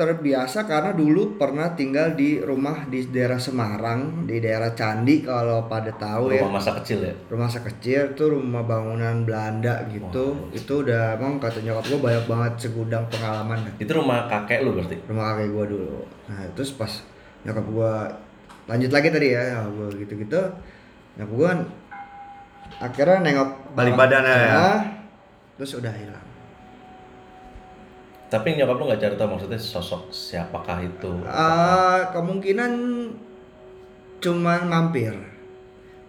terbiasa 0.00 0.64
karena 0.64 0.96
dulu 0.96 1.36
pernah 1.36 1.76
tinggal 1.76 2.16
di 2.16 2.40
rumah 2.40 2.88
di 2.88 3.04
daerah 3.12 3.36
Semarang, 3.36 4.24
di 4.24 4.40
daerah 4.40 4.72
Candi 4.72 5.20
kalau 5.20 5.68
pada 5.68 5.92
tahu 5.92 6.32
ya. 6.32 6.40
rumah 6.40 6.56
masa 6.56 6.72
kecil 6.80 7.04
ya 7.04 7.12
Rumah 7.28 7.44
masa 7.52 7.60
kecil 7.60 8.16
tuh 8.16 8.32
rumah 8.32 8.64
bangunan 8.64 9.28
Belanda 9.28 9.84
gitu. 9.92 10.48
Itu 10.56 10.88
udah 10.88 11.20
emang 11.20 11.36
kata 11.36 11.60
nyokap 11.60 11.84
gua 11.92 12.00
banyak 12.00 12.24
banget 12.24 12.52
segudang 12.64 13.04
pengalaman 13.12 13.76
itu 13.76 13.92
rumah 13.92 14.24
kakek 14.24 14.64
lu 14.64 14.72
berarti 14.72 14.96
Rumah 15.04 15.24
kakek 15.36 15.48
gua 15.52 15.64
dulu. 15.68 16.00
Nah, 16.32 16.48
terus 16.56 16.72
pas 16.72 16.92
nyokap 17.44 17.66
gua 17.68 17.92
lanjut 18.64 18.88
lagi 18.96 19.08
tadi 19.12 19.36
ya, 19.36 19.42
ya 19.52 19.58
gua 19.68 19.92
gitu-gitu. 19.92 20.40
Nyokap 21.20 21.36
gua 21.36 21.50
akhirnya 22.80 23.18
nengok 23.20 23.76
Balik 23.76 24.00
badan 24.00 24.24
ya. 24.24 24.48
Nah, 24.48 24.80
terus 25.60 25.76
udah 25.76 25.92
hilang. 25.92 26.29
Tapi 28.30 28.54
nyokap 28.54 28.78
lo 28.78 28.84
nggak 28.86 29.00
cari 29.00 29.14
tahu 29.14 29.28
maksudnya 29.28 29.58
sosok 29.58 30.06
siapakah 30.08 30.78
itu 30.80 31.10
Ah, 31.26 32.08
kemungkinan 32.10 32.70
cuman 34.18 34.60
mampir. 34.64 35.12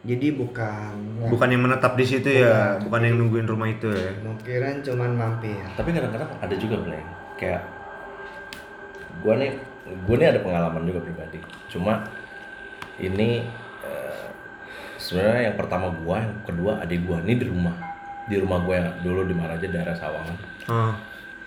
Jadi 0.01 0.33
bukan 0.33 0.97
Bukan 1.23 1.47
yang 1.47 1.61
menetap 1.61 1.93
di 1.93 2.01
situ 2.01 2.25
ya, 2.25 2.73
bukan 2.79 3.01
yang 3.03 3.15
nungguin 3.17 3.45
rumah 3.45 3.65
itu 3.67 3.85
ya. 3.85 4.09
kemungkinan 4.15 4.81
cuman 4.81 5.11
mampir. 5.13 5.61
tapi 5.71 5.89
kadang-kadang 5.91 6.29
ada 6.35 6.55
juga 6.55 6.75
Bleng 6.79 7.05
kayak 7.35 7.61
gua 9.21 9.37
nih 9.37 9.53
gua 10.03 10.15
nih 10.15 10.27
ada 10.27 10.39
pengalaman 10.41 10.85
juga 10.85 11.01
pribadi 11.01 11.37
cuma 11.67 12.01
ini 12.97 13.45
eh, 13.81 14.25
sebenarnya 14.97 15.49
yang 15.49 15.57
pertama 15.57 15.93
gua 15.95 16.17
yang 16.19 16.33
kedua 16.43 16.81
adik 16.81 17.01
gua 17.03 17.21
ini 17.21 17.37
di 17.37 17.45
rumah 17.45 17.73
di 18.25 18.35
rumah 18.37 18.57
gua 18.59 18.75
yang 18.77 18.89
dulu 19.01 19.21
di 19.23 19.33
Maraja 19.33 19.65
daerah 19.65 19.93
Sawangan 19.93 20.37
Oh. 20.65 20.93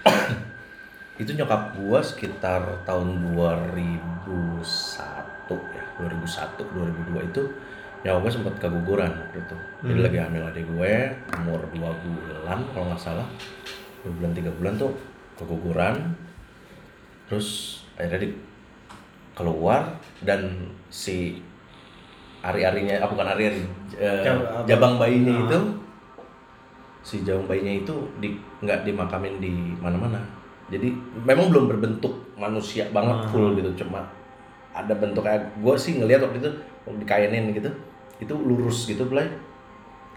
itu 1.15 1.31
nyokap 1.31 1.79
gua 1.79 2.03
sekitar 2.03 2.63
tahun 2.83 3.23
2001 3.37 4.27
ya 5.49 5.85
2001 6.01 6.59
2002 6.59 7.31
itu 7.31 7.43
nyokap 8.03 8.21
gua 8.21 8.33
sempat 8.33 8.55
keguguran 8.59 9.13
gitu 9.33 9.57
jadi 9.85 10.01
lagi 10.01 10.19
hamil 10.19 10.43
adik 10.49 10.65
gue 10.65 10.93
umur 11.41 11.61
2 11.69 11.77
bulan 11.77 12.59
kalau 12.73 12.89
nggak 12.89 13.01
salah. 13.01 13.29
2 14.01 14.17
bulan 14.17 14.33
3 14.33 14.49
bulan 14.57 14.75
tuh 14.81 14.93
keguguran. 15.37 15.95
Terus 17.29 17.49
akhirnya 18.01 18.25
di 18.25 18.31
keluar 19.37 19.93
dan 20.25 20.73
si 20.89 21.37
ari-arinya 22.41 22.97
ah, 23.01 23.09
bukan 23.09 23.27
ari-ari 23.29 23.61
eh, 23.97 24.25
Jab- 24.25 24.65
jabang 24.65 24.97
bayinya 24.97 25.33
itu 25.45 25.59
si 27.05 27.21
jabang 27.25 27.45
bayinya 27.45 27.85
itu 27.85 27.95
di 28.21 28.33
nggak 28.65 28.89
dimakamin 28.89 29.41
di 29.41 29.53
mana-mana 29.81 30.21
jadi 30.69 30.89
memang 31.23 31.53
belum 31.53 31.65
berbentuk 31.69 32.15
manusia 32.35 32.89
banget 32.89 33.29
full 33.29 33.53
gitu. 33.55 33.85
Cuma 33.85 34.09
ada 34.73 34.91
bentuk 34.93 35.23
kayak 35.23 35.55
gue 35.55 35.75
sih 35.77 35.95
ngelihat 35.95 36.25
waktu 36.25 36.39
itu 36.41 36.51
waktu 36.85 36.99
dikainin 37.01 37.53
gitu 37.53 37.71
itu 38.19 38.35
lurus 38.35 38.87
gitu 38.87 39.05
Blay. 39.05 39.29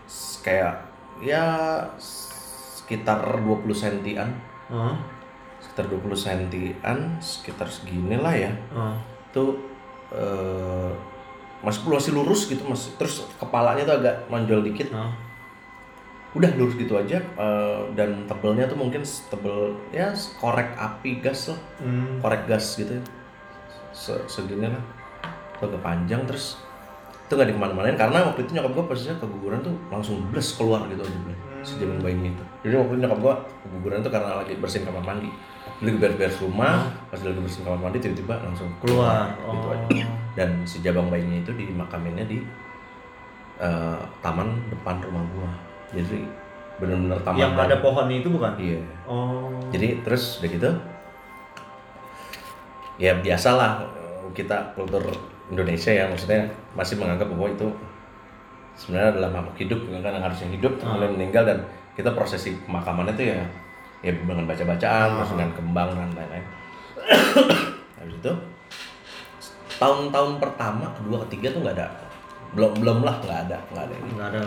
S- 0.08 0.40
kayak 0.42 0.88
ya 1.20 1.44
sekitar 2.00 3.20
20 3.44 3.74
sentian. 3.74 4.30
Oh. 4.68 4.96
sekitar 5.58 5.90
20 5.90 6.14
sentian 6.14 6.98
sekitar 7.20 7.68
segini 7.68 8.16
lah 8.16 8.32
ya. 8.32 8.52
Oh. 8.72 8.94
itu 9.28 9.44
eh, 10.10 10.92
masih 11.60 11.82
masih 11.84 12.12
lurus 12.14 12.46
gitu 12.46 12.62
masih 12.64 12.94
terus 12.96 13.26
kepalanya 13.36 13.84
tuh 13.84 13.96
agak 14.00 14.16
menonjol 14.30 14.64
dikit. 14.64 14.90
Oh. 14.94 15.12
Udah 16.30 16.52
lurus 16.54 16.76
gitu 16.76 16.94
aja 16.94 17.18
eh, 17.18 17.80
dan 17.94 18.26
tebelnya 18.26 18.66
tuh 18.66 18.76
mungkin 18.76 19.00
tebel 19.02 19.74
ya 19.90 20.12
korek 20.36 20.70
api 20.74 21.20
gas 21.20 21.48
lah 21.48 21.60
Hmm. 21.78 22.18
korek 22.18 22.44
gas 22.46 22.76
gitu 22.76 22.92
ya. 22.92 23.04
Se- 23.90 24.26
segini 24.28 24.66
lah 24.66 24.84
tuh 25.56 25.66
agak 25.66 25.82
panjang 25.82 26.22
terus 26.24 26.60
itu 27.20 27.34
nggak 27.34 27.48
di 27.48 27.54
ke 27.54 27.60
mana-mana 27.60 27.92
karena 27.92 28.24
waktu 28.24 28.40
itu 28.42 28.54
nyokap 28.54 28.72
gue 28.72 28.86
posisinya 28.86 29.18
keguguran 29.18 29.60
tuh 29.60 29.74
langsung 29.88 30.22
bles 30.28 30.54
keluar 30.54 30.86
gitu 30.86 31.02
aja 31.02 31.18
Ble. 31.20 31.36
sejak 31.60 31.90
bayinya 31.98 32.30
itu 32.30 32.44
jadi 32.62 32.74
waktu 32.78 32.92
itu 32.94 33.02
nyokap 33.02 33.20
gue 33.20 33.34
keguguran 33.64 34.00
tuh 34.00 34.12
karena 34.14 34.30
lagi 34.38 34.54
bersihin 34.56 34.86
kamar 34.86 35.04
mandi 35.04 35.28
lagi 35.78 35.98
beres-beres 35.98 36.38
rumah 36.40 36.88
pas 37.10 37.20
lagi 37.20 37.36
bersihin 37.36 37.66
kamar 37.66 37.82
mandi 37.82 37.98
tiba-tiba 38.00 38.36
langsung 38.40 38.70
Keluar. 38.80 39.34
gitu 39.44 39.68
Oh. 39.68 39.76
aja 39.76 40.06
dan 40.36 40.50
si 40.64 40.80
jabang 40.80 41.10
bayinya 41.10 41.38
itu 41.38 41.52
dimakaminnya 41.52 42.24
di 42.24 42.40
eh, 43.58 44.00
taman 44.22 44.48
depan 44.70 45.02
rumah 45.02 45.24
gua 45.28 45.50
jadi 45.94 46.20
bener-bener 46.78 47.18
taman 47.26 47.40
Yang 47.42 47.54
ada 47.58 47.76
pohonnya 47.82 48.18
itu 48.22 48.30
bukan? 48.30 48.54
iya. 48.62 48.80
Oh. 49.10 49.50
jadi 49.74 50.02
terus 50.06 50.40
udah 50.44 50.50
gitu 50.52 50.70
ya 52.98 53.14
biasalah 53.22 53.82
eh, 53.82 54.28
kita 54.34 54.74
kultur 54.74 55.02
Indonesia 55.48 55.92
ya 55.94 56.06
maksudnya 56.10 56.44
masih 56.76 57.00
menganggap 57.00 57.30
bahwa 57.32 57.48
itu 57.50 57.68
sebenarnya 58.78 59.10
adalah 59.18 59.30
makhluk 59.42 59.58
hidup 59.58 59.80
kan 59.90 60.14
yang 60.14 60.26
harusnya 60.26 60.48
hidup 60.54 60.74
kemudian 60.78 61.12
meninggal 61.18 61.44
dan 61.46 61.60
kita 61.98 62.14
prosesi 62.14 62.54
pemakamannya 62.68 63.14
itu 63.18 63.24
ya 63.34 63.42
ya 64.06 64.14
dengan 64.14 64.46
baca-bacaan 64.46 65.08
terus 65.18 65.32
dengan 65.34 65.52
kembang 65.58 65.90
dan 65.98 66.10
lain-lain. 66.14 66.46
Habis 67.98 68.16
itu 68.22 68.34
tahun-tahun 69.82 70.38
pertama 70.38 70.86
kedua 70.94 71.18
ketiga 71.26 71.58
tuh 71.58 71.66
nggak 71.66 71.76
ada 71.82 71.88
belum 72.56 72.72
belum 72.80 73.04
lah 73.04 73.16
nggak 73.20 73.40
ada 73.50 73.58
nggak 73.74 73.84
ada 73.84 73.96
ini. 73.96 74.10
Nggak 74.16 74.28
ada 74.32 74.42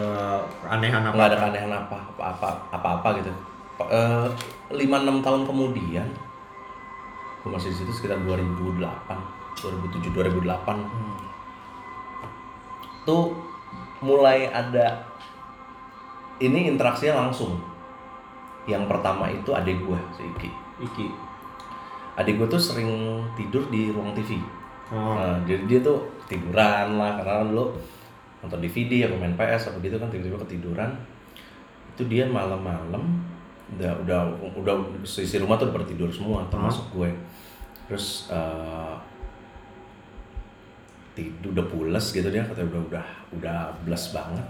anehan 0.73 1.03
apa? 1.05 1.15
nggak 1.17 1.29
ada 1.29 1.37
keanehan 1.37 1.73
apa 1.73 1.99
apa 2.17 2.25
apa 2.33 2.49
apa 2.73 2.89
apa 3.01 3.09
gitu 3.21 3.33
Eh, 3.81 4.29
lima 4.77 5.01
enam 5.01 5.25
tahun 5.25 5.49
kemudian 5.49 6.05
gue 7.41 7.49
masih 7.49 7.73
di 7.73 7.81
situ 7.81 7.89
sekitar 7.97 8.21
2008 8.29 8.77
2007 9.65 10.13
2008 10.13 13.09
tuh 13.09 13.33
mulai 14.05 14.53
ada 14.53 15.01
ini 16.41 16.69
interaksinya 16.69 17.25
langsung. 17.25 17.57
Yang 18.69 18.85
pertama 18.85 19.33
itu 19.33 19.49
adik 19.57 19.81
gue 19.81 19.97
si 20.13 20.29
Iki. 20.29 20.51
Iki. 20.85 21.09
adik 22.21 22.37
gue 22.37 22.49
tuh 22.53 22.61
sering 22.61 23.25
tidur 23.33 23.65
di 23.73 23.89
ruang 23.89 24.13
TV 24.13 24.37
Oh. 24.91 25.15
Nah, 25.15 25.39
jadi 25.47 25.63
dia 25.71 25.79
tuh 25.79 26.03
tiduran 26.31 26.95
lah 26.95 27.19
karena 27.19 27.51
dulu 27.51 27.75
nonton 28.41 28.63
DVD 28.63 29.11
atau 29.11 29.19
main 29.19 29.35
PS 29.35 29.75
apa 29.75 29.83
gitu 29.83 29.99
kan 29.99 30.09
tiba-tiba 30.09 30.39
ketiduran. 30.47 30.95
Itu 31.93 32.07
dia 32.07 32.25
malam-malam 32.31 33.27
udah 33.77 33.93
udah 34.07 34.21
udah 34.55 34.75
sisi 35.03 35.43
rumah 35.43 35.59
tuh 35.59 35.69
udah 35.69 35.83
bertidur 35.83 36.09
semua 36.15 36.47
termasuk 36.47 36.87
gue. 36.95 37.11
Terus 37.91 38.31
eh 38.31 38.95
tidur 41.11 41.53
udah 41.53 41.67
pules 41.67 42.07
gitu 42.15 42.29
dia 42.31 42.47
kata 42.47 42.63
udah 42.65 42.81
udah 42.87 43.07
udah 43.35 43.59
belas 43.83 44.15
banget. 44.15 44.47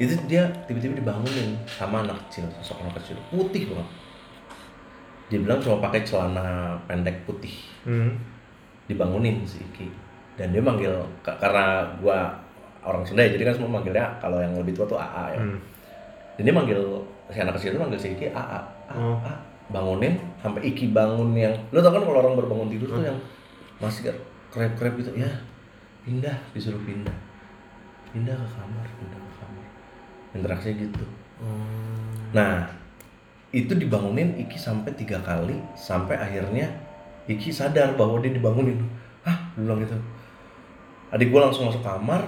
Itu 0.00 0.16
dia 0.24 0.48
tiba-tiba 0.64 0.96
dibangunin 0.96 1.58
sama 1.68 2.06
anak 2.06 2.16
kecil, 2.26 2.48
sosok 2.58 2.86
anak 2.86 2.98
kecil 3.02 3.20
putih 3.28 3.68
banget. 3.68 3.88
Dia 5.28 5.38
bilang 5.44 5.60
cuma 5.60 5.76
pakai 5.84 6.08
celana 6.08 6.80
pendek 6.88 7.28
putih 7.28 7.52
Hmm. 7.84 8.16
dibangunin 8.88 9.44
si 9.44 9.60
Iki 9.60 10.07
dan 10.38 10.48
dia 10.48 10.62
manggil 10.62 10.94
ka- 11.20 11.36
karena 11.36 11.66
gua 11.98 12.30
orang 12.80 13.02
Sunda 13.02 13.20
ya 13.20 13.34
jadi 13.34 13.44
kan 13.44 13.54
semua 13.54 13.74
manggilnya 13.74 14.06
kalau 14.16 14.38
yang 14.38 14.54
lebih 14.54 14.72
tua 14.72 14.86
tuh 14.86 14.96
AA 14.96 15.34
ya 15.34 15.40
Hmm. 15.40 15.58
dan 16.34 16.42
dia 16.42 16.54
manggil 16.54 16.80
si 17.28 17.38
anak 17.38 17.54
kecil 17.54 17.74
itu 17.74 17.78
manggil 17.78 17.98
si 17.98 18.08
Iki 18.12 18.30
AA 18.30 18.60
Oh. 18.88 19.18
A. 19.20 19.34
bangunin 19.68 20.16
sampai 20.38 20.64
Iki 20.64 20.90
bangun 20.90 21.34
yang 21.34 21.52
lo 21.68 21.78
tau 21.78 21.90
kan 21.90 22.00
kalau 22.00 22.18
orang 22.18 22.32
baru 22.34 22.48
bangun 22.48 22.68
tidur 22.70 22.88
tuh 22.90 23.04
yang 23.04 23.18
masih 23.76 24.08
krep 24.48 24.72
krep 24.72 24.96
gitu 24.96 25.12
ya 25.14 25.28
pindah 26.00 26.32
disuruh 26.50 26.80
pindah 26.80 27.12
pindah 28.08 28.32
ke 28.32 28.46
kamar 28.48 28.86
pindah 28.96 29.18
ke 29.18 29.32
kamar 29.36 29.66
interaksinya 30.32 30.76
gitu 30.80 31.04
Nah, 32.28 32.66
itu 33.50 33.72
dibangunin 33.72 34.36
Iki 34.36 34.56
sampai 34.56 34.92
tiga 34.92 35.16
kali 35.18 35.56
sampai 35.72 36.12
akhirnya 36.14 36.68
Iki 37.24 37.48
sadar 37.48 37.92
bahwa 37.92 38.18
dia 38.18 38.28
dibangunin. 38.28 38.80
Hah, 39.20 39.36
dia 39.52 39.60
bilang 39.60 39.78
gitu. 39.78 39.92
Adik 41.14 41.32
gue 41.32 41.40
langsung 41.40 41.68
masuk 41.68 41.80
kamar. 41.80 42.24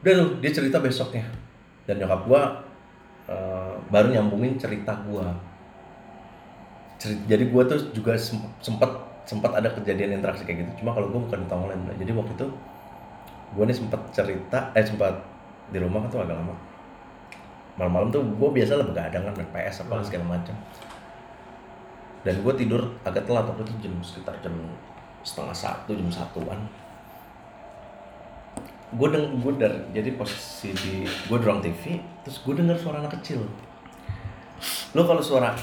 Udah 0.00 0.12
tuh, 0.16 0.30
dia 0.40 0.50
cerita 0.52 0.80
besoknya. 0.80 1.24
Dan 1.88 2.00
nyokap 2.00 2.20
gue 2.28 2.42
eh, 3.30 3.74
baru 3.88 4.08
nyambungin 4.12 4.56
cerita 4.60 4.92
gue. 5.06 5.26
jadi 7.00 7.48
gue 7.48 7.62
tuh 7.64 7.80
juga 7.96 8.12
sem- 8.12 8.52
sempat 8.60 8.92
sempat 9.24 9.56
ada 9.56 9.72
kejadian 9.72 10.20
interaksi 10.20 10.44
kayak 10.44 10.68
gitu. 10.68 10.84
Cuma 10.84 10.92
kalau 10.92 11.08
gue 11.08 11.20
bukan 11.24 11.40
di 11.40 11.48
Tonglen. 11.48 11.80
Mbak. 11.88 11.96
Jadi 11.96 12.10
waktu 12.12 12.32
itu 12.36 12.46
gue 13.56 13.64
nih 13.64 13.76
sempat 13.76 14.00
cerita, 14.12 14.58
eh 14.76 14.84
sempat 14.84 15.16
di 15.70 15.78
rumah 15.80 16.04
kan 16.04 16.10
tuh 16.12 16.20
agak 16.26 16.36
lama 16.36 16.54
malam-malam 17.78 18.12
tuh 18.12 18.20
gue 18.20 18.50
biasa 18.60 18.76
lah 18.76 18.86
begadang 18.86 19.24
kan 19.24 19.34
main 19.40 19.50
PS 19.54 19.88
apa 19.88 20.02
segala 20.02 20.36
macam 20.36 20.52
dan 22.20 22.34
gue 22.36 22.54
tidur 22.60 22.82
agak 23.06 23.24
telat 23.24 23.48
waktu 23.48 23.64
itu 23.64 23.88
jam 23.88 23.94
sekitar 24.04 24.36
jam 24.44 24.52
setengah 25.24 25.56
satu 25.56 25.96
jam 25.96 26.08
satuan 26.12 26.60
gue 28.90 29.08
deng 29.14 29.38
gue 29.38 29.52
dari 29.54 29.78
jadi 29.94 30.10
posisi 30.18 30.74
di 30.74 31.06
gue 31.06 31.36
di 31.38 31.44
ruang 31.46 31.62
TV 31.62 32.02
terus 32.26 32.42
gue 32.42 32.54
dengar 32.58 32.74
suara 32.74 32.98
anak 32.98 33.22
kecil. 33.22 33.46
Lo 34.98 35.06
kalau 35.06 35.22
suara 35.22 35.54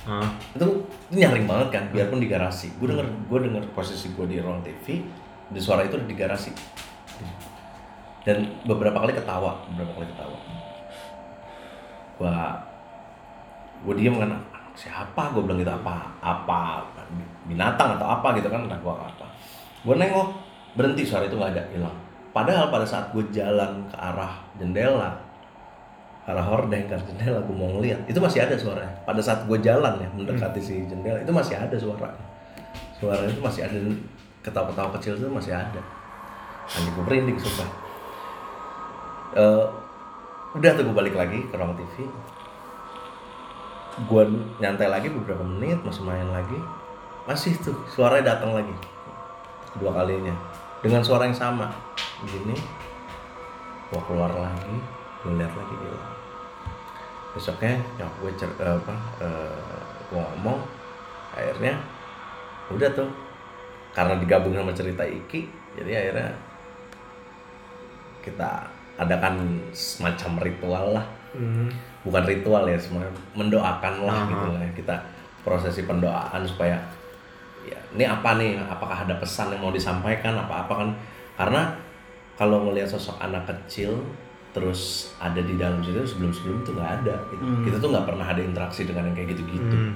Ah. 0.00 0.24
itu, 0.56 0.64
nyaring 1.12 1.44
banget 1.44 1.68
kan 1.76 1.84
biarpun 1.92 2.24
di 2.24 2.26
garasi. 2.26 2.72
Gue 2.80 2.88
denger 2.88 3.04
gue 3.04 3.38
denger 3.46 3.64
posisi 3.76 4.16
gue 4.16 4.24
di 4.26 4.40
ruang 4.40 4.64
TV 4.64 5.04
di 5.52 5.60
suara 5.60 5.84
itu 5.84 5.94
ada 5.94 6.08
di 6.08 6.16
garasi. 6.16 6.50
Dan 8.24 8.48
beberapa 8.64 8.96
kali 8.96 9.12
ketawa 9.12 9.60
beberapa 9.70 10.00
kali 10.00 10.06
ketawa. 10.08 10.38
Gue 12.16 12.34
gue 13.86 13.94
diem 14.00 14.16
kan 14.16 14.34
"Anak 14.34 14.74
siapa? 14.74 15.22
Gue 15.36 15.44
bilang 15.44 15.60
gitu 15.60 15.70
apa 15.70 16.10
apa 16.18 16.82
binatang 17.44 18.00
atau 18.00 18.08
apa 18.08 18.34
gitu 18.40 18.48
kan 18.48 18.66
nah 18.66 18.80
gue 18.80 18.90
apa? 18.90 19.26
Gue 19.84 19.94
nengok 20.00 20.28
berhenti 20.74 21.04
suara 21.04 21.28
itu 21.28 21.36
nggak 21.36 21.52
ada 21.54 21.64
hilang 21.76 22.09
padahal 22.30 22.70
pada 22.70 22.86
saat 22.86 23.10
gue 23.10 23.24
jalan 23.34 23.86
ke 23.90 23.96
arah 23.98 24.38
jendela 24.58 25.18
arah 26.28 26.44
hordeng 26.46 26.86
ke 26.86 26.94
arah 26.94 27.06
jendela 27.06 27.38
gue 27.42 27.56
mau 27.56 27.68
ngeliat 27.78 28.06
itu 28.06 28.18
masih 28.22 28.46
ada 28.46 28.54
suaranya. 28.54 28.94
Pada 29.02 29.18
saat 29.18 29.44
gue 29.50 29.58
jalan 29.58 29.98
ya 29.98 30.08
mendekati 30.14 30.60
si 30.62 30.86
jendela 30.86 31.18
itu 31.18 31.32
masih 31.34 31.58
ada 31.58 31.74
suara 31.74 32.10
suara 32.94 33.24
itu 33.26 33.40
masih 33.42 33.66
ada 33.66 33.78
ketawa-ketawa 34.44 34.94
kecil 35.00 35.18
itu 35.18 35.26
masih 35.26 35.52
ada. 35.56 35.82
Anjing 36.70 36.92
gue 36.94 37.04
merinding 37.04 37.38
sumpah. 37.40 37.70
Eh, 39.34 39.64
udah 40.54 40.70
tuh 40.74 40.82
gue 40.86 40.94
balik 40.94 41.14
lagi 41.18 41.38
ke 41.50 41.54
ruang 41.54 41.74
TV 41.78 42.06
gue 44.00 44.22
nyantai 44.62 44.88
lagi 44.88 45.12
beberapa 45.12 45.42
menit 45.44 45.82
masih 45.82 46.06
main 46.06 46.30
lagi. 46.30 46.56
Masih 47.28 47.52
tuh 47.60 47.76
suaranya 47.90 48.36
datang 48.36 48.56
lagi. 48.56 48.72
Kedua 49.76 49.92
kalinya. 49.92 50.32
Dengan 50.80 51.04
suara 51.04 51.28
yang 51.28 51.36
sama 51.36 51.68
begini 52.20 52.56
gue 53.90 54.00
keluar 54.06 54.30
lagi 54.30 54.76
gue 55.24 55.32
lihat 55.36 55.52
lagi 55.52 55.74
hilang 55.76 56.12
besoknya 57.30 57.74
nyok 57.96 58.12
gue 58.22 58.30
cer 58.36 58.50
eh, 58.58 58.74
apa 58.76 58.94
eh, 59.22 59.86
gue 60.10 60.18
ngomong 60.20 60.58
akhirnya 61.32 61.74
udah 62.70 62.90
tuh 62.90 63.10
karena 63.90 64.14
digabung 64.18 64.54
sama 64.54 64.70
cerita 64.70 65.02
Iki 65.02 65.40
jadi 65.78 65.90
akhirnya 66.06 66.30
kita 68.20 68.50
adakan 69.00 69.34
semacam 69.72 70.32
ritual 70.44 70.86
lah 71.00 71.06
Hmm. 71.30 71.70
bukan 72.02 72.26
ritual 72.26 72.66
ya 72.66 72.74
semuanya 72.74 73.06
mendoakan 73.38 74.02
lah 74.02 74.18
Aha. 74.18 74.30
gitu 74.34 74.46
lah 74.50 74.62
ya. 74.66 74.70
kita 74.74 74.94
prosesi 75.46 75.86
pendoaan 75.86 76.42
supaya 76.42 76.74
ya 77.62 77.78
ini 77.94 78.02
apa 78.02 78.34
nih 78.34 78.58
apakah 78.58 79.06
ada 79.06 79.14
pesan 79.14 79.54
yang 79.54 79.62
mau 79.62 79.70
disampaikan 79.70 80.34
apa 80.34 80.66
apa 80.66 80.72
kan 80.74 80.90
karena 81.38 81.70
kalau 82.40 82.64
ngelihat 82.64 82.88
sosok 82.88 83.20
anak 83.20 83.44
kecil 83.44 84.00
terus 84.50 84.80
ada 85.20 85.38
di 85.38 85.54
dalam 85.54 85.78
situ 85.78 86.00
sebelum 86.02 86.32
sebelum 86.32 86.56
itu 86.60 86.70
nggak 86.72 86.90
ada 86.98 87.14
gitu. 87.28 87.38
Hmm. 87.38 87.62
kita 87.62 87.76
tuh 87.76 87.88
nggak 87.92 88.06
pernah 88.08 88.26
ada 88.26 88.40
interaksi 88.40 88.82
dengan 88.82 89.06
yang 89.06 89.14
kayak 89.14 89.28
gitu 89.30 89.42
gitu 89.46 89.76
Hmm. 89.76 89.94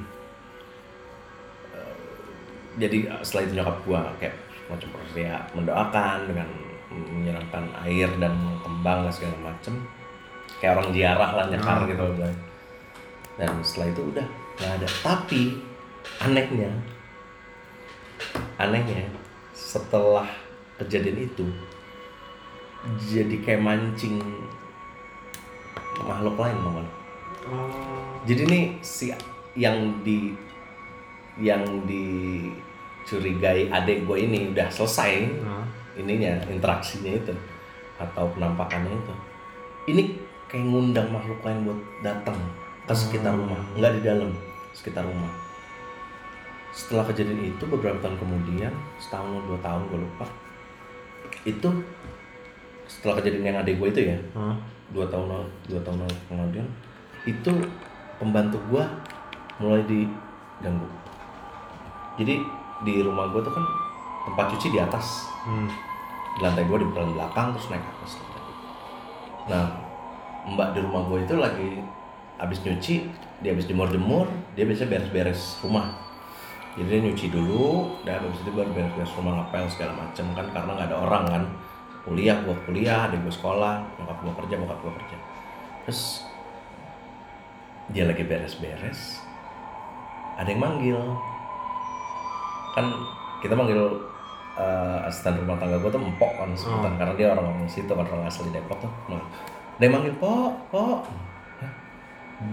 jadi 2.77 2.99
eh, 3.09 3.23
setelah 3.23 3.43
itu 3.45 3.53
nyokap 3.55 3.77
gua 3.83 4.03
kayak 4.19 4.35
macam 4.67 4.89
proses 4.91 5.17
ya 5.17 5.37
mendoakan 5.55 6.19
dengan 6.27 6.49
menyiramkan 6.91 7.65
air 7.83 8.07
dan 8.19 8.35
kembang 8.61 9.03
dan 9.03 9.13
segala 9.13 9.37
macem 9.45 9.75
kayak 10.59 10.79
orang 10.79 10.89
ziarah 10.91 11.31
lah 11.33 11.45
nyekar 11.49 11.79
Ah. 11.81 11.87
gitu 11.87 12.03
bilang. 12.15 12.39
dan 13.35 13.51
setelah 13.63 13.89
itu 13.91 14.03
udah 14.11 14.27
nggak 14.55 14.73
ada 14.79 14.89
tapi 15.03 15.43
anehnya 16.21 16.71
anehnya 18.57 19.11
setelah 19.51 20.27
kejadian 20.79 21.27
itu 21.27 21.47
jadi 23.01 23.37
kayak 23.41 23.63
mancing 23.63 24.21
makhluk 26.01 26.37
lain 26.39 26.59
malah 26.61 26.89
Oh. 27.45 27.69
jadi 28.25 28.49
nih 28.49 28.65
si 28.81 29.13
yang 29.53 30.01
di 30.01 30.33
yang 31.37 31.61
dicurigai 31.85 33.69
adik 33.69 34.09
gue 34.09 34.17
ini 34.17 34.49
udah 34.49 34.65
selesai 34.73 35.29
Ah. 35.45 35.61
ininya 35.93 36.41
interaksinya 36.49 37.21
itu 37.21 37.37
atau 38.01 38.25
penampakannya 38.33 38.97
itu 38.97 39.13
ini 39.93 40.03
kayak 40.49 40.65
ngundang 40.65 41.13
makhluk 41.13 41.37
lain 41.45 41.69
buat 41.69 41.77
datang 42.01 42.41
ke 42.89 42.97
sekitar 42.97 43.37
rumah 43.37 43.61
nggak 43.77 43.93
di 44.01 44.09
dalam 44.09 44.33
sekitar 44.73 45.05
rumah 45.05 45.29
setelah 46.73 47.05
kejadian 47.05 47.45
itu 47.45 47.65
beberapa 47.69 48.01
tahun 48.01 48.17
kemudian 48.17 48.73
setahun 48.97 49.29
atau 49.37 49.45
dua 49.53 49.61
tahun 49.61 49.85
gue 49.93 50.01
lupa 50.01 50.27
itu 51.45 51.69
setelah 52.87 53.21
kejadian 53.21 53.55
yang 53.55 53.59
adik 53.61 53.81
gue 53.81 53.89
itu 53.91 54.01
ya 54.13 54.19
Hah? 54.37 54.57
dua 54.93 55.07
tahun 55.09 55.27
lalu 55.27 55.49
dua 55.67 55.81
tahun 55.83 55.99
lalu 56.05 56.17
kemudian 56.29 56.67
itu 57.25 57.53
pembantu 58.21 58.61
gua 58.69 58.85
mulai 59.59 59.83
diganggu. 59.89 60.89
Jadi 62.21 62.35
di 62.85 62.95
rumah 63.01 63.31
gua 63.33 63.41
tuh 63.43 63.55
kan 63.55 63.65
tempat 64.29 64.47
cuci 64.55 64.69
di 64.75 64.79
atas. 64.81 65.31
Hmm. 65.45 65.69
di 66.35 66.43
lantai 66.43 66.67
gua 66.67 66.83
di 66.83 66.89
belakang 66.91 67.55
terus 67.55 67.71
naik 67.71 67.79
ke 67.79 67.91
atas. 67.95 68.13
Nah 69.47 69.65
mbak 70.51 70.75
di 70.75 70.83
rumah 70.83 71.07
gua 71.07 71.23
itu 71.23 71.35
lagi 71.39 71.79
habis 72.37 72.59
nyuci 72.67 73.07
dia 73.39 73.55
habis 73.55 73.71
jemur-jemur 73.71 74.27
dia 74.59 74.67
biasa 74.67 74.91
beres-beres 74.91 75.63
rumah. 75.63 75.95
Jadi 76.75 76.91
dia 76.91 77.01
nyuci 77.07 77.27
dulu 77.31 77.95
dan 78.03 78.19
habis 78.19 78.43
itu 78.43 78.51
baru 78.51 78.67
beres-beres 78.75 79.15
rumah 79.15 79.47
ngepel 79.47 79.65
segala 79.71 79.93
macem 79.95 80.27
kan 80.35 80.47
karena 80.51 80.71
nggak 80.75 80.89
ada 80.91 80.99
orang 80.99 81.25
kan 81.31 81.45
kuliah 82.05 82.37
gua 82.45 82.57
kuliah 82.69 83.09
adik 83.09 83.25
gua 83.25 83.33
sekolah 83.33 83.75
nyokap 83.97 84.19
gua 84.21 84.35
kerja 84.45 84.55
bokap 84.61 84.79
gua 84.85 84.93
kerja. 85.01 85.17
Terus 85.85 86.01
dia 87.93 88.05
lagi 88.09 88.25
beres-beres 88.25 89.25
ada 90.37 90.49
yang 90.49 90.61
manggil. 90.61 91.01
Kan 92.77 92.93
kita 93.41 93.57
manggil 93.57 93.81
eh, 94.61 95.09
asisten 95.09 95.41
rumah 95.41 95.57
tangga 95.57 95.81
gua 95.81 95.91
tuh 95.91 96.01
empok 96.05 96.33
kan 96.37 96.49
sebutan 96.53 96.93
karena 97.01 97.15
dia 97.17 97.27
orang 97.33 97.57
orang 97.57 97.69
situ 97.69 97.91
kan 97.91 98.05
orang 98.05 98.29
asli 98.29 98.53
Depok 98.53 98.85
tuh. 98.85 98.93
Nah, 99.09 99.25
dia 99.81 99.89
manggil 99.89 100.13
pok 100.21 100.53
pok. 100.69 101.09
Hah? 101.65 101.73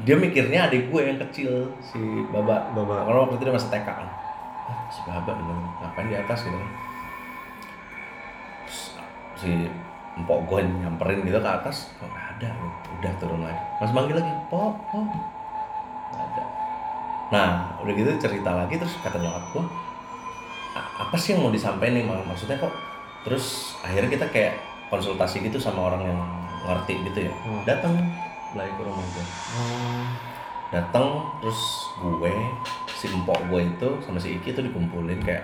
dia 0.07 0.15
mikirnya 0.15 0.71
adik 0.71 0.87
gue 0.87 1.01
yang 1.03 1.19
kecil 1.27 1.67
si 1.83 1.99
baba. 2.31 2.71
Baba. 2.71 3.03
karena 3.03 3.19
waktu 3.27 3.35
itu 3.35 3.43
dia 3.43 3.55
masih 3.59 3.71
TK 3.73 3.87
kan. 3.91 4.07
Ah, 4.71 4.79
si 4.87 4.99
baba 5.03 5.31
ini 5.35 5.53
ngapain 5.83 6.07
di 6.07 6.15
atas? 6.15 6.47
Gitu 6.47 6.55
kan 6.55 6.90
si 9.41 9.65
empok 10.13 10.39
gue 10.45 10.59
nyamperin 10.77 11.23
gitu 11.23 11.35
ke 11.35 11.49
atas 11.49 11.89
kok 11.95 12.05
nggak 12.05 12.27
ada 12.37 12.49
udah 12.93 13.11
turun 13.17 13.41
lagi. 13.41 13.61
Mas 13.77 13.91
manggil 13.91 14.15
lagi 14.15 14.31
pok 14.47 14.75
nggak 14.87 16.21
ada. 16.27 16.43
Nah 17.29 17.49
udah 17.79 17.93
gitu 17.93 18.11
cerita 18.19 18.51
lagi 18.53 18.75
terus 18.75 18.93
kata 18.99 19.17
nyokap 19.17 19.43
gue 19.51 19.63
"A- 20.71 20.91
apa 21.01 21.15
sih 21.15 21.33
yang 21.33 21.41
mau 21.41 21.49
disampaikan 21.49 21.93
nih 21.93 22.03
Mak? 22.03 22.23
maksudnya 22.25 22.55
kok 22.55 22.71
terus 23.21 23.45
akhirnya 23.81 24.09
kita 24.09 24.25
kayak 24.27 24.53
konsultasi 24.87 25.41
gitu 25.41 25.57
sama 25.57 25.89
orang 25.89 26.05
yang 26.05 26.19
ngerti 26.61 26.93
gitu 27.03 27.19
ya? 27.23 27.33
Hmm. 27.39 27.61
datang 27.63 27.93
lagi 28.51 28.69
ke 28.69 28.83
rumah 28.83 29.05
gue 29.05 29.25
Oh. 29.51 30.05
datang 30.69 31.07
terus 31.39 31.59
gue 31.97 32.31
si 32.93 33.07
empok 33.07 33.39
gue 33.47 33.61
itu 33.65 33.89
sama 33.99 34.15
si 34.15 34.35
Iki 34.35 34.53
tuh 34.53 34.63
dikumpulin 34.63 35.19
kayak 35.19 35.43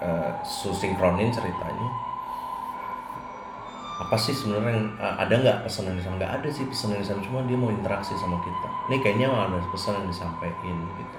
eh 0.00 0.30
susinkronin 0.42 1.28
ceritanya 1.28 1.88
apa 4.00 4.16
sih 4.16 4.32
sebenarnya 4.32 4.80
yang 4.80 4.88
eh, 4.96 5.14
ada 5.20 5.34
nggak 5.36 5.58
pesan 5.68 5.92
yang 5.92 5.96
disampaikan 6.00 6.18
nggak 6.24 6.34
ada 6.40 6.48
sih 6.48 6.64
pesan 6.64 6.88
yang 6.96 7.00
disampaikan 7.04 7.26
cuma 7.28 7.40
dia 7.44 7.58
mau 7.60 7.70
interaksi 7.70 8.12
sama 8.16 8.36
kita. 8.40 8.68
Ini 8.88 8.96
kayaknya 9.04 9.28
ada 9.28 9.56
pesan 9.68 9.92
yang 10.00 10.08
disampaikan 10.08 10.76
gitu. 10.96 11.18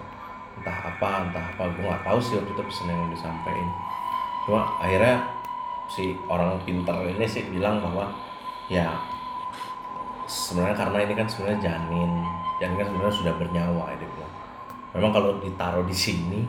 Entah 0.58 0.78
apa 0.90 1.10
entah 1.30 1.46
apa 1.54 1.64
gue 1.78 1.84
nggak 1.86 2.04
tahu 2.04 2.18
sih 2.18 2.34
waktu 2.42 2.52
itu 2.58 2.64
pesan 2.66 2.88
yang 2.90 3.14
disampaikan. 3.14 3.70
Cuma 4.50 4.62
akhirnya 4.82 5.16
si 5.86 6.18
orang 6.26 6.58
pintar 6.66 6.98
ini 7.06 7.28
sih 7.30 7.46
bilang 7.54 7.86
bahwa 7.86 8.10
ya 8.66 8.90
sebenarnya 10.26 10.76
karena 10.82 10.98
ini 11.06 11.14
kan 11.14 11.28
sebenarnya 11.30 11.60
janin. 11.62 12.12
Janin 12.58 12.76
kan 12.82 12.88
sebenarnya 12.90 13.16
sudah 13.16 13.34
bernyawa 13.38 13.84
ya 13.94 13.96
dia 14.02 14.10
bilang. 14.10 14.34
Memang 14.98 15.12
kalau 15.14 15.30
ditaruh 15.38 15.86
di 15.86 15.96
sini 15.96 16.42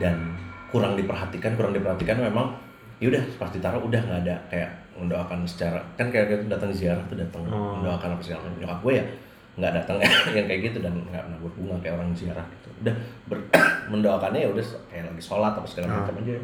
dan 0.00 0.32
kurang 0.72 0.96
diperhatikan 0.96 1.52
kurang 1.60 1.76
diperhatikan 1.76 2.16
memang 2.16 2.56
ya 3.02 3.10
udah 3.10 3.22
pas 3.36 3.50
ditaruh 3.50 3.82
udah 3.82 3.98
nggak 3.98 4.20
ada 4.22 4.36
kayak 4.46 4.70
mendoakan 4.94 5.42
secara 5.42 5.82
kan 5.92 6.06
kayak 6.06 6.30
gitu 6.30 6.42
datang 6.46 6.70
ziarah 6.70 7.02
tuh 7.04 7.16
datang 7.16 7.42
Oh. 7.44 7.74
mendoakan 7.76 8.14
apa 8.14 8.22
segala 8.22 8.46
nyokap 8.54 8.78
gue 8.80 8.94
ya 8.94 9.04
nggak 9.52 9.72
datang 9.74 9.96
yang 10.36 10.46
kayak 10.46 10.60
gitu 10.64 10.78
dan 10.78 10.94
nggak 11.02 11.18
pernah 11.20 11.38
berbunga 11.40 11.76
kayak 11.78 11.94
orang 11.96 12.10
ziarah 12.12 12.46
gitu 12.52 12.68
udah 12.80 12.94
ber- 13.26 13.48
mendoakannya 13.90 14.40
ya 14.40 14.48
udah 14.48 14.62
kayak 14.86 15.04
lagi 15.04 15.20
sholat 15.20 15.52
apa 15.52 15.66
segala 15.66 15.86
Ah. 15.88 15.96
macam 16.00 16.14
aja 16.20 16.34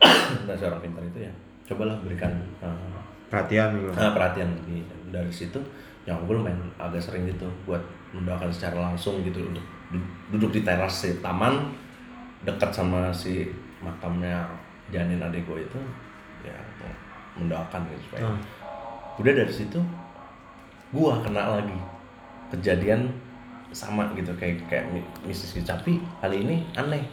dan 0.46 0.54
si 0.54 0.64
orang 0.64 0.80
pintar 0.80 1.02
itu 1.04 1.18
ya 1.20 1.32
cobalah 1.66 1.96
berikan 1.98 2.32
uh, 2.60 2.98
Perhatian 3.26 3.78
gitu. 3.78 3.94
Nah, 3.94 4.10
perhatian 4.10 4.50
di, 4.64 4.82
dari 5.06 5.30
situ 5.30 5.54
yang 6.02 6.18
gue 6.20 6.34
lumayan 6.34 6.58
agak 6.76 6.98
sering 6.98 7.22
gitu 7.24 7.46
buat 7.62 7.78
mendoakan 8.10 8.50
secara 8.50 8.82
langsung 8.82 9.22
gitu 9.22 9.38
untuk 9.44 9.62
du- 9.88 10.02
duduk 10.30 10.50
di 10.50 10.60
teras 10.60 10.90
si 10.96 11.14
taman 11.18 11.70
dekat 12.42 12.70
sama 12.70 13.06
si 13.10 13.46
makamnya 13.78 14.50
janin 14.90 15.18
adik 15.18 15.42
gue 15.44 15.60
itu 15.60 15.80
ya 16.42 16.54
mendoakan 17.32 17.86
gitu 17.88 18.02
supaya 18.06 18.26
Ah. 18.26 18.38
udah 19.16 19.32
dari 19.34 19.50
situ 19.50 19.78
gua 20.90 21.20
kena 21.20 21.56
lagi 21.56 21.78
kejadian 22.50 23.06
sama 23.70 24.10
gitu 24.12 24.34
kayak 24.34 24.58
kayak 24.66 24.90
mi- 24.90 25.06
Mrs. 25.22 25.54
gitu. 25.54 25.62
tapi 25.64 26.02
kali 26.18 26.42
ini 26.42 26.66
aneh 26.74 27.06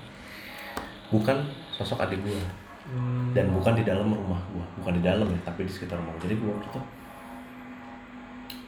bukan 1.08 1.38
sosok 1.72 2.02
adik 2.02 2.18
gua 2.20 2.42
Hmm. 2.88 3.36
dan 3.36 3.52
bukan 3.52 3.76
di 3.76 3.84
dalam 3.84 4.08
rumah 4.08 4.40
gua 4.48 4.64
bukan 4.76 4.96
di 4.96 5.04
dalam 5.04 5.28
ya 5.28 5.40
tapi 5.44 5.62
di 5.62 5.70
sekitar 5.70 6.00
rumah 6.00 6.16
jadi 6.18 6.34
gua 6.36 6.56
waktu 6.56 6.68
itu 6.70 6.82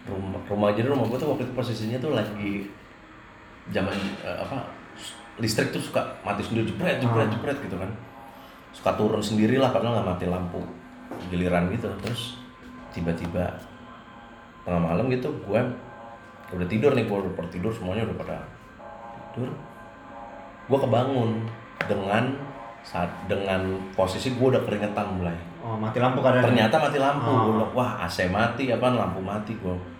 rumah 0.05 0.41
rumah 0.43 0.69
jadi 0.71 0.87
rumah 0.87 1.05
gua 1.05 1.17
tuh 1.17 1.29
waktu 1.29 1.43
itu 1.43 1.53
posisinya 1.53 1.97
tuh 1.97 2.11
lagi 2.11 2.67
zaman 3.69 3.95
eh, 4.19 4.37
apa 4.37 4.59
listrik 5.37 5.69
tuh 5.69 5.79
suka 5.79 6.03
mati 6.21 6.41
sendiri 6.41 6.67
jepret 6.67 6.99
jepret 6.99 7.25
Ah. 7.25 7.31
jepret 7.31 7.57
gitu 7.61 7.75
kan 7.75 7.89
suka 8.75 8.95
turun 8.95 9.21
sendiri 9.23 9.57
lah 9.57 9.73
padahal 9.73 9.99
nggak 9.99 10.09
mati 10.15 10.25
lampu 10.29 10.61
giliran 11.29 11.69
gitu. 11.73 11.89
Terus 12.05 12.37
tiba-tiba 12.93 13.45
tengah 14.65 14.81
malam 14.81 15.09
gitu 15.09 15.29
gue 15.45 15.61
udah 16.49 16.67
tidur 16.67 16.97
nih 16.97 17.05
gue 17.05 17.17
udah 17.17 17.49
tidur 17.49 17.71
semuanya 17.73 18.05
udah 18.09 18.17
pada 18.17 18.37
tidur. 19.33 19.49
Gue 20.69 20.79
kebangun 20.79 21.29
dengan 21.89 22.33
saat 22.85 23.09
dengan 23.27 23.77
posisi 23.93 24.33
gue 24.33 24.47
udah 24.49 24.63
keringetan 24.65 25.19
mulai. 25.19 25.37
Oh, 25.59 25.75
mati 25.75 25.99
lampu 25.99 26.23
kadang. 26.23 26.47
ternyata 26.47 26.75
mati 26.79 26.97
lampu. 26.97 27.27
Oh. 27.27 27.35
Gua 27.35 27.51
bilang, 27.51 27.71
wah 27.75 27.91
AC 28.07 28.31
mati 28.31 28.71
apa 28.71 28.95
lampu 28.95 29.19
mati 29.19 29.53
gue 29.59 29.99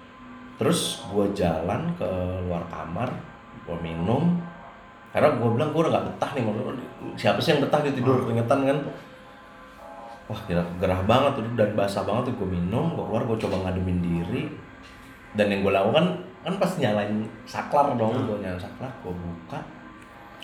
terus 0.60 1.08
gue 1.08 1.26
jalan 1.32 1.88
ke 1.96 2.10
luar 2.44 2.60
kamar 2.68 3.08
gue 3.64 3.78
minum 3.80 4.36
karena 5.10 5.28
gue 5.41 5.50
bilang 5.58 5.69
gue 5.74 5.82
udah 5.82 5.93
gak 5.98 6.06
betah 6.13 6.30
nih 6.38 6.43
maksudnya, 6.45 6.86
siapa 7.17 7.39
sih 7.41 7.50
yang 7.58 7.62
betah 7.65 7.80
gitu 7.82 8.02
tidur 8.02 8.22
keringetan 8.22 8.60
kan? 8.62 8.78
Wah 10.30 10.39
gila 10.45 10.62
gerah 10.78 11.02
banget 11.10 11.41
tuh 11.41 11.43
dan 11.58 11.74
basah 11.74 12.06
banget 12.06 12.30
tuh 12.30 12.45
gue 12.45 12.50
minum 12.54 12.93
gue 12.93 13.02
keluar 13.02 13.26
gue 13.26 13.38
coba 13.41 13.56
ngademin 13.65 14.00
diri. 14.06 14.45
Dan 15.34 15.50
yang 15.50 15.65
gue 15.65 15.74
lakukan 15.74 16.06
kan 16.45 16.54
pasti 16.62 16.86
nyalain 16.86 17.26
saklar 17.50 17.98
dong 17.98 18.13
gue 18.30 18.38
nyalain 18.38 18.62
saklar 18.62 18.93
gue 19.02 19.10
buka. 19.10 19.58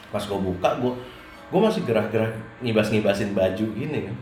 Pas 0.09 0.23
gue 0.25 0.39
buka 0.41 0.69
gue 0.81 0.93
gue 1.45 1.59
masih 1.61 1.85
gerah-gerah 1.85 2.33
ngibas-ngibasin 2.65 3.37
baju 3.37 3.65
gini 3.77 4.09
kan. 4.09 4.17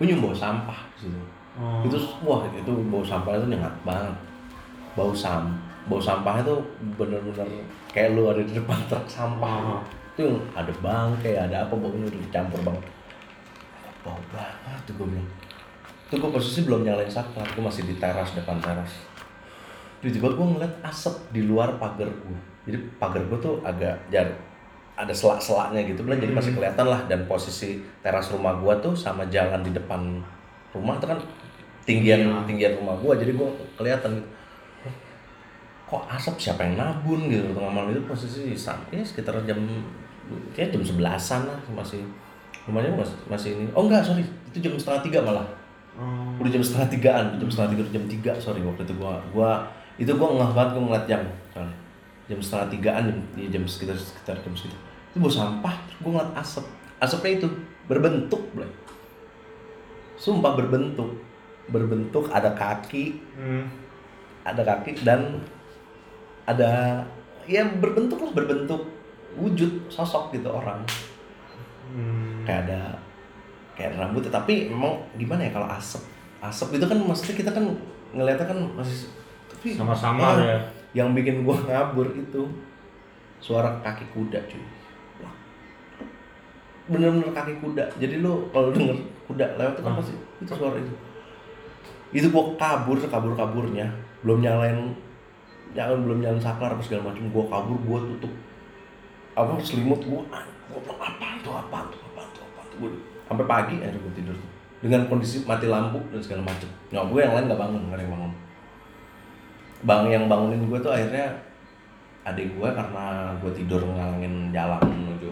Gue 0.00 0.08
nyium 0.08 0.24
bau 0.24 0.32
sampah 0.32 0.88
situ. 0.96 1.20
Oh. 1.52 1.84
itu 1.84 2.00
wah 2.24 2.40
itu 2.48 2.72
bau 2.88 3.04
sampah 3.04 3.36
itu 3.36 3.52
nyengat 3.52 3.76
banget. 3.84 4.16
Bau 4.96 5.12
sam 5.12 5.52
bau 5.88 5.98
sampah 5.98 6.38
itu 6.42 6.54
bener-bener 6.94 7.46
kayak 7.90 8.14
lu 8.14 8.30
ada 8.30 8.42
di 8.42 8.54
depan 8.54 8.78
truk 8.86 9.06
sampah. 9.06 9.82
Itu 10.14 10.28
yang 10.28 10.38
ada 10.54 10.72
bangkai 10.82 11.34
ada 11.36 11.66
apa 11.66 11.74
baunya 11.74 12.06
udah 12.06 12.20
dicampur 12.22 12.60
banget. 12.62 12.84
Bau 14.06 14.18
banget 14.30 14.80
tuh 14.86 14.94
gue 14.98 15.06
bilang. 15.10 15.30
Itu 16.06 16.20
gue 16.20 16.30
posisi 16.30 16.62
belum 16.62 16.86
nyalain 16.86 17.10
saklar 17.10 17.48
gue 17.48 17.62
masih 17.64 17.88
di 17.88 17.96
teras 17.98 18.34
depan 18.36 18.60
teras. 18.62 18.92
Tiba-tiba 19.98 20.34
gue 20.34 20.46
ngeliat 20.56 20.74
asap 20.86 21.14
di 21.30 21.46
luar 21.46 21.78
pagar 21.78 22.10
gue 22.10 22.52
jadi 22.62 22.78
pagar 22.98 23.26
gue 23.26 23.38
tuh 23.42 23.58
agak 23.66 23.98
jar 24.06 24.30
ada 24.92 25.10
selak-selaknya 25.10 25.82
gitu 25.88 26.06
bilang. 26.06 26.20
Jadi 26.22 26.32
masih 26.36 26.52
kelihatan 26.54 26.86
lah 26.86 27.00
dan 27.10 27.26
posisi 27.26 27.82
teras 28.04 28.30
rumah 28.30 28.54
gue 28.60 28.74
tuh 28.78 28.94
sama 28.94 29.26
jalan 29.32 29.64
di 29.64 29.72
depan 29.74 30.20
rumah 30.70 30.96
itu 31.00 31.06
kan 31.08 31.18
tinggian 31.82 32.22
Iya. 32.22 32.46
tinggian 32.46 32.72
rumah 32.78 32.94
gue 32.94 33.12
jadi 33.18 33.32
gue 33.34 33.48
kelihatan 33.74 34.22
gitu 34.22 34.30
kok 35.92 36.08
asap 36.08 36.34
siapa 36.40 36.64
yang 36.64 36.80
nabun 36.80 37.28
gitu. 37.28 37.52
Tengah 37.52 37.68
malam 37.68 37.92
itu 37.92 38.00
posisi 38.08 38.56
sampai 38.56 39.04
sekitar 39.04 39.36
jam 39.44 39.60
kayak 40.56 40.72
jam 40.72 40.80
sebelasan 40.80 41.44
lah 41.44 41.60
masih. 41.76 42.00
Rumahnya 42.64 42.94
masih, 42.96 43.16
masih 43.28 43.48
ini. 43.58 43.68
Oh 43.76 43.84
enggak 43.84 44.00
sorry. 44.00 44.24
Itu 44.48 44.64
jam 44.64 44.72
setengah 44.80 45.04
tiga 45.04 45.20
malah. 45.20 45.44
Oh. 45.92 46.40
udah 46.40 46.48
jam 46.48 46.64
setengah 46.64 46.88
tigaan 46.88 47.36
jam 47.36 47.52
setengah 47.52 47.76
tiga 47.76 47.84
jam 47.92 48.04
tiga 48.08 48.32
sorry 48.40 48.64
waktu 48.64 48.80
itu 48.88 48.96
gua 48.96 49.20
gua 49.28 49.60
itu 50.00 50.08
gua 50.16 50.40
ngeh 50.40 50.50
banget 50.56 50.70
gua 50.72 50.82
ngeliat 50.88 51.04
jam 51.04 51.22
soalnya 51.52 51.76
jam 52.32 52.40
setengah 52.40 52.66
tigaan 52.72 53.02
jam, 53.12 53.18
di 53.36 53.42
jam 53.52 53.60
sekitar 53.68 53.92
sekitar 53.92 54.40
jam 54.40 54.56
segitu 54.56 54.78
itu 55.12 55.20
bau 55.20 55.28
sampah 55.28 55.76
terus 55.84 56.00
gua 56.00 56.10
ngeliat 56.16 56.32
asap. 56.40 56.64
Asapnya 56.96 57.44
itu 57.44 57.48
berbentuk 57.84 58.40
Blay. 58.56 58.70
sumpah 60.16 60.56
berbentuk. 60.56 61.20
Berbentuk 61.68 62.32
ada 62.32 62.56
kaki. 62.56 63.20
Hmm. 63.36 63.68
ada 64.42 64.66
kaki 64.66 65.06
dan 65.06 65.38
ada 66.44 67.02
ya 67.44 67.62
berbentuk 67.76 68.18
lah 68.18 68.32
berbentuk 68.32 68.82
wujud 69.34 69.88
sosok 69.88 70.32
gitu 70.32 70.48
orang 70.48 70.82
Hmm. 71.82 72.40
kayak 72.48 72.64
ada 72.64 72.80
kayak 73.76 73.92
ada 73.92 74.08
rambut 74.08 74.24
tapi 74.24 74.72
emang 74.72 74.96
gimana 75.14 75.44
ya 75.44 75.52
kalau 75.52 75.68
asap 75.68 76.00
asap 76.40 76.80
itu 76.80 76.86
kan 76.86 76.96
maksudnya 76.96 77.36
kita 77.36 77.50
kan 77.52 77.64
ngeliatnya 78.10 78.48
kan 78.48 78.56
masih 78.72 79.12
tapi 79.44 79.76
Sama-sama 79.76 80.40
eh, 80.40 80.46
ya. 80.46 80.58
yang 80.96 81.12
bikin 81.12 81.44
gua 81.44 81.60
ngabur 81.68 82.08
itu 82.12 82.48
suara 83.38 83.76
kaki 83.84 84.08
kuda 84.10 84.40
cuy 84.48 84.64
bener-bener 86.82 87.30
kaki 87.30 87.60
kuda 87.60 87.84
jadi 87.96 88.18
lu 88.18 88.50
kalau 88.50 88.72
denger 88.72 88.96
kuda 89.24 89.46
lewat 89.54 89.74
itu 89.76 89.82
kan 89.82 89.92
Ah. 89.92 89.96
pasti 90.00 90.14
itu 90.40 90.48
suara 90.50 90.76
itu 90.76 90.94
itu 92.12 92.26
gua 92.28 92.56
kabur 92.56 92.96
kabur 92.98 93.32
kaburnya 93.32 93.86
belum 94.24 94.40
nyalain 94.40 94.96
jangan 95.72 96.04
belum 96.04 96.18
nyalain 96.20 96.40
saklar 96.40 96.72
apa 96.72 96.82
segala 96.84 97.10
macam. 97.12 97.24
Gua 97.32 97.44
kabur 97.48 97.78
gua 97.84 97.98
tutup. 98.04 98.32
Apa 99.32 99.56
selimut 99.60 100.00
gua 100.04 100.20
ah, 100.28 100.44
gua 100.68 100.78
bilang, 100.84 101.00
apa 101.00 101.26
itu 101.40 101.50
apa 101.50 101.76
itu 101.88 101.98
apa 101.98 102.20
itu 102.22 102.40
apa 102.44 102.60
itu 102.68 102.74
Gua- 102.80 103.00
sampai 103.28 103.46
pagi 103.48 103.76
akhirnya 103.80 104.00
gua 104.04 104.12
tidur 104.12 104.36
dengan 104.82 105.06
kondisi 105.06 105.46
mati 105.46 105.66
lampu 105.70 106.02
dan 106.10 106.18
segala 106.18 106.42
macam. 106.42 106.66
Nyokap 106.90 107.06
gue 107.14 107.20
yang 107.22 107.32
lain 107.38 107.44
nggak 107.46 107.60
bangun 107.62 107.80
nggak 107.86 107.96
ada 107.96 108.02
yang 108.02 108.12
bangun. 108.18 108.32
Bang 109.82 110.02
yang 110.10 110.24
bangunin 110.26 110.66
gue 110.66 110.78
tuh 110.82 110.90
akhirnya 110.90 111.26
adik 112.26 112.50
gue 112.54 112.68
karena 112.70 113.30
gue 113.38 113.50
tidur 113.54 113.78
ngalangin 113.82 114.50
jalan 114.50 114.82
menuju 114.82 115.30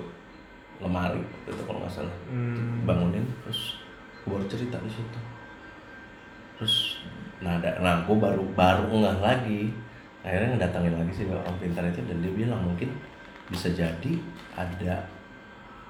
lemari 0.79 1.19
itu 1.51 1.63
kalau 1.67 1.83
nggak 1.83 1.91
salah. 1.91 2.15
Hmm. 2.31 2.87
bangunin 2.87 3.27
terus 3.43 3.83
gue 4.23 4.31
baru 4.31 4.47
cerita 4.47 4.79
di 4.87 4.91
situ. 4.91 5.19
Terus 6.55 7.03
nah 7.43 7.59
ada 7.59 7.75
nah 7.83 8.07
gue 8.07 8.17
baru 8.17 8.47
baru 8.55 8.87
ngeh 8.87 9.19
lagi 9.19 9.61
akhirnya 10.21 10.49
ngedatangin 10.55 10.95
lagi 10.95 11.13
sih 11.15 11.25
orang 11.27 11.57
pintar 11.57 11.85
itu 11.85 12.01
dan 12.05 12.21
dia 12.21 12.33
bilang 12.35 12.61
mungkin 12.63 12.93
bisa 13.47 13.69
jadi 13.71 14.13
ada 14.53 15.01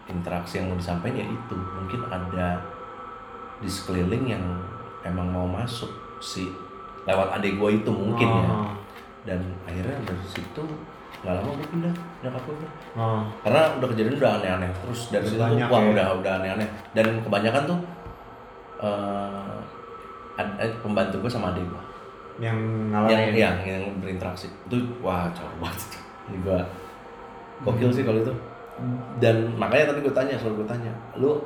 interaksi 0.07 0.59
yang 0.59 0.71
mau 0.71 0.79
disampaikan 0.79 1.19
ya 1.19 1.27
itu 1.27 1.55
mungkin 1.55 2.01
ada 2.07 2.59
di 3.59 3.69
sekeliling 3.69 4.25
yang 4.29 4.45
emang 5.03 5.29
mau 5.29 5.45
masuk 5.45 5.91
si 6.19 6.47
lewat 7.03 7.33
adik 7.33 7.57
gue 7.57 7.71
itu 7.77 7.91
mungkin 7.91 8.29
ya 8.29 8.47
Oh. 8.47 8.73
dan 9.23 9.37
akhirnya 9.65 9.97
dari 10.03 10.25
situ 10.25 10.63
nggak 11.21 11.35
lama 11.37 11.53
gue 11.53 11.69
pindah 11.69 11.95
nyokap 12.23 12.43
gue 12.43 12.55
pindah. 12.57 12.73
Oh. 12.97 13.21
karena 13.43 13.63
udah 13.77 13.89
kejadian 13.89 14.17
udah 14.17 14.33
aneh-aneh 14.39 14.71
terus 14.79 15.01
dari 15.11 15.27
situ 15.27 15.37
Banyak 15.37 15.69
wah 15.69 15.81
ya. 15.81 15.89
udah 15.93 16.07
udah 16.17 16.33
aneh-aneh 16.41 16.69
dan 16.93 17.07
kebanyakan 17.21 17.63
tuh 17.67 17.79
eh, 18.81 19.53
pembantu 20.81 21.17
gue 21.21 21.31
sama 21.31 21.53
adik 21.53 21.65
gue 21.65 21.83
Yang 22.41 22.59
yang 22.59 22.91
ngalamin. 22.91 23.37
yang 23.37 23.57
yang 23.63 23.85
berinteraksi. 24.01 24.49
Itu 24.67 24.77
wah 25.05 25.29
cowok 25.31 25.55
banget. 25.61 25.81
Ini 26.33 26.37
gue 26.41 26.59
gokil 27.63 27.91
sih 27.93 28.05
kalau 28.09 28.21
itu. 28.25 28.35
Dan 29.21 29.53
makanya 29.61 29.93
tadi 29.93 30.01
gue 30.01 30.15
tanya 30.17 30.35
selalu 30.41 30.65
gue 30.65 30.69
tanya 30.73 30.93
lu 31.21 31.37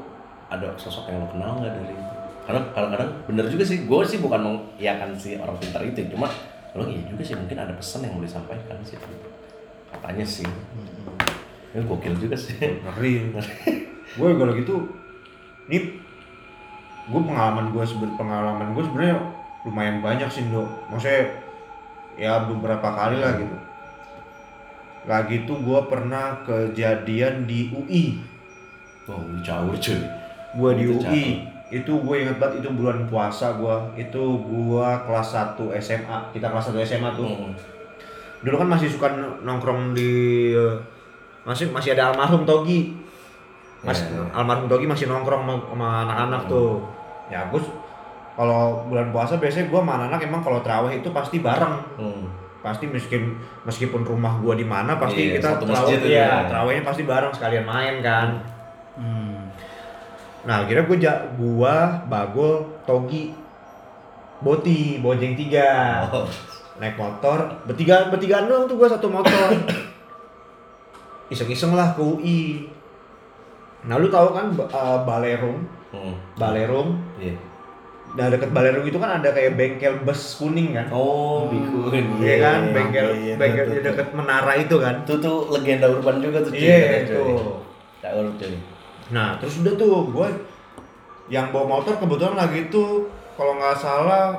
ada 0.47 0.71
sosok 0.79 1.11
yang 1.11 1.27
lu 1.27 1.29
kenal 1.35 1.59
nggak 1.59 1.73
dari 1.75 1.95
itu? 1.99 2.15
Karena 2.47 2.61
kadang-kadang 2.71 3.11
bener 3.27 3.45
juga 3.51 3.65
sih 3.67 3.79
gue 3.83 4.01
sih 4.07 4.19
bukan 4.23 4.39
mengiyakan 4.39 5.11
si 5.19 5.35
orang 5.35 5.59
pintar 5.59 5.83
itu 5.83 6.07
cuma 6.15 6.31
lu 6.79 6.87
iya 6.87 7.03
juga 7.11 7.23
sih 7.27 7.35
mungkin 7.35 7.59
ada 7.59 7.75
pesan 7.75 8.07
yang 8.07 8.15
mau 8.15 8.23
disampaikan 8.23 8.79
sih. 8.87 8.95
Katanya 9.91 10.23
sih. 10.23 10.47
Ini 11.75 11.83
gokil 11.83 12.15
juga 12.23 12.39
sih. 12.39 12.55
Ngeri. 12.55 13.35
Gue 14.15 14.31
kalau 14.39 14.55
gitu 14.55 14.87
ini 15.67 15.99
gue 17.05 17.21
pengalaman 17.21 17.73
gue 17.73 17.85
sebenarnya 17.85 18.17
pengalaman 18.17 18.69
gue 18.73 18.85
sebenarnya 18.85 19.17
lumayan 19.65 20.05
banyak 20.05 20.29
sih 20.29 20.45
dok 20.53 20.69
maksudnya 20.93 21.25
ya 22.15 22.45
beberapa 22.47 22.85
kali 22.95 23.19
lah 23.19 23.35
gitu. 23.41 23.57
Lagi 25.05 25.45
tuh 25.45 25.61
gue 25.61 25.81
pernah 25.91 26.41
kejadian 26.45 27.45
di 27.45 27.69
UI 27.73 28.21
wow 29.09 29.21
jauh 29.41 29.75
cuy. 29.77 30.01
Gue 30.55 30.71
di 30.79 30.85
UI 30.89 31.25
itu 31.75 31.91
gue 31.91 32.17
inget 32.23 32.37
banget 32.39 32.63
itu 32.63 32.71
bulan 32.77 33.09
puasa 33.11 33.57
gue 33.59 33.77
itu 33.99 34.23
gue 34.47 34.89
kelas 35.09 35.29
1 35.59 35.59
SMA 35.83 36.19
kita 36.31 36.47
kelas 36.53 36.71
1 36.71 36.79
SMA 36.87 37.11
tuh. 37.17 37.27
Hmm. 37.27 37.53
dulu 38.45 38.61
kan 38.61 38.69
masih 38.77 38.93
suka 38.93 39.09
nongkrong 39.41 39.97
di 39.97 40.53
masih 41.49 41.73
masih 41.73 41.97
ada 41.97 42.13
almarhum 42.13 42.45
Togi. 42.45 42.93
Mas 43.85 44.01
Iya, 44.01 44.17
iya. 44.17 44.25
almarhum 44.33 44.69
Togi 44.69 44.85
masih 44.89 45.09
nongkrong 45.09 45.45
sama, 45.45 45.89
anak-anak 46.09 46.49
tuh. 46.49 46.81
Ya 47.33 47.49
gue 47.49 47.61
kalau 48.35 48.63
bulan 48.85 49.09
puasa 49.09 49.37
biasanya 49.37 49.67
gue 49.67 49.79
sama 49.79 49.93
anak-anak 49.97 50.21
emang 50.25 50.43
kalau 50.43 50.59
terawih 50.61 50.95
itu 50.95 51.09
pasti 51.09 51.39
bareng 51.39 51.75
Hmm. 51.95 52.27
pasti 52.61 52.85
meskipun 52.87 53.37
meskipun 53.63 54.03
rumah 54.03 54.35
gue 54.37 54.55
di 54.57 54.65
mana 54.65 54.97
pasti 54.97 55.29
Iya, 55.29 55.39
kita 55.39 55.49
terawih 55.61 56.01
ya 56.03 56.09
ya. 56.09 56.31
terawihnya 56.47 56.83
pasti 56.83 57.03
bareng 57.05 57.31
sekalian 57.31 57.63
main 57.63 57.95
kan 58.01 58.29
Hmm. 58.95 59.51
nah 60.43 60.61
akhirnya 60.61 60.85
gue 60.85 60.99
ja, 60.99 61.15
gua 61.35 61.75
bagol 62.05 62.63
Togi 62.83 63.35
Boti 64.37 64.99
Bojeng 64.99 65.35
tiga 65.35 66.03
Oh. 66.05 66.27
naik 66.75 66.95
motor 66.95 67.39
bertiga 67.63 68.07
bertigaan 68.09 68.45
doang 68.45 68.65
tuh 68.65 68.75
gua 68.75 68.89
satu 68.89 69.07
motor 69.07 69.55
iseng-iseng 71.29 71.73
lah 71.73 71.93
ke 71.93 72.03
UI 72.03 72.67
nah 73.85 73.95
lu 73.95 74.09
tahu 74.09 74.33
kan 74.33 74.51
eh, 74.51 74.99
Balerum 75.03 75.59
Hmm. 75.91 76.11
Balerum 76.35 76.99
Iya. 77.17 77.39
Nah 78.15 78.31
deket 78.31 78.55
Balerum 78.55 78.87
itu 78.87 78.95
kan 78.95 79.19
ada 79.19 79.35
kayak 79.35 79.59
bengkel 79.59 79.99
bus 80.07 80.39
kuning 80.39 80.71
kan 80.71 80.87
Oh, 80.95 81.51
bikun. 81.51 82.23
Iya 82.23 82.35
kan 82.39 82.61
bengkel 82.71 83.07
iya, 83.19 83.35
bengkel 83.35 83.67
tuh, 83.67 83.75
di 83.75 83.79
tuh, 83.83 83.85
deket 83.91 84.09
menara 84.15 84.53
itu 84.55 84.77
kan 84.79 85.03
Itu 85.03 85.15
tuh 85.19 85.51
legenda 85.51 85.91
urban 85.91 86.23
juga 86.23 86.39
tuh. 86.41 86.55
iya 86.55 87.03
Cuy. 87.03 87.11
itu 87.11 87.23
Tahu 87.99 88.19
cuy. 88.39 88.55
nah 89.11 89.35
terus 89.37 89.59
udah 89.61 89.75
tuh 89.75 90.15
gua 90.15 90.31
yang 91.27 91.51
bawa 91.51 91.77
motor 91.77 91.99
kebetulan 91.99 92.39
lagi 92.39 92.71
itu 92.71 93.11
kalau 93.35 93.59
nggak 93.59 93.77
salah 93.77 94.39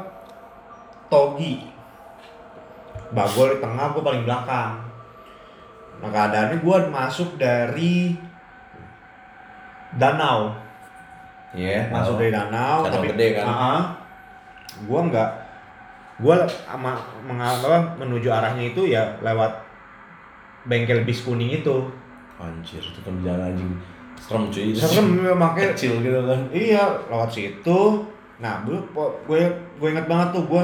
Togi 1.06 1.68
Bagol 3.12 3.56
di 3.56 3.60
tengah 3.60 3.92
gua 3.92 4.04
paling 4.04 4.24
belakang 4.24 4.72
nah 6.00 6.10
keadaannya 6.10 6.64
gua 6.64 6.88
masuk 6.88 7.36
dari 7.36 8.16
danau 9.96 10.52
Iya. 11.56 11.88
masuk 11.88 12.16
tahu. 12.16 12.22
dari 12.22 12.32
danau 12.36 12.78
Danau 12.84 12.94
tapi 12.94 13.08
gede 13.16 13.28
kan? 13.40 13.46
Ah, 13.48 13.56
ah. 13.56 13.82
gua 14.86 15.00
nggak 15.08 15.30
gua 16.20 16.36
ama 16.68 17.00
mengapa 17.24 17.96
menuju 17.96 18.28
arahnya 18.28 18.76
itu 18.76 18.92
ya 18.92 19.04
lewat 19.24 19.52
bengkel 20.66 21.02
bis 21.04 21.24
kuning 21.24 21.64
itu 21.64 21.88
Anjir, 22.36 22.84
itu 22.84 23.00
kan 23.00 23.16
jalan 23.24 23.56
anjing. 23.56 23.72
Serem 24.20 24.52
cuy. 24.52 24.76
serem 24.76 25.08
makanya 25.40 25.72
kecil 25.72 26.04
gitu 26.04 26.20
kan. 26.20 26.40
Iya, 26.52 26.84
lewat 27.08 27.32
situ. 27.32 27.80
Nah, 28.44 28.60
gue 28.68 28.76
gue 29.24 29.40
gue 29.80 29.88
inget 29.88 30.04
banget 30.04 30.36
tuh 30.36 30.44
gue 30.44 30.64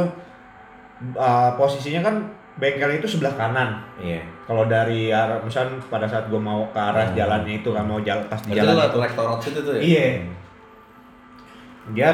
uh, 1.15 1.49
posisinya 1.55 2.03
kan 2.03 2.15
bengkel 2.59 2.99
itu 2.99 3.07
sebelah 3.07 3.31
kanan. 3.39 3.79
Iya. 3.95 4.19
Kalau 4.43 4.67
dari 4.67 5.15
arah 5.15 5.39
misalnya 5.39 5.79
pada 5.87 6.03
saat 6.03 6.27
gue 6.27 6.35
mau 6.35 6.67
ke 6.69 6.79
arah 6.79 7.07
Hmm. 7.07 7.15
jalannya 7.15 7.63
itu 7.63 7.69
kan 7.71 7.87
mau 7.87 8.03
jalan 8.03 8.27
pas 8.27 8.41
di 8.43 8.51
jalan 8.51 8.75
itu, 8.75 8.99
rektorat 8.99 9.39
situ 9.39 9.59
tuh 9.63 9.73
ya? 9.79 9.81
Iya. 9.81 10.07
Dia 11.91 12.09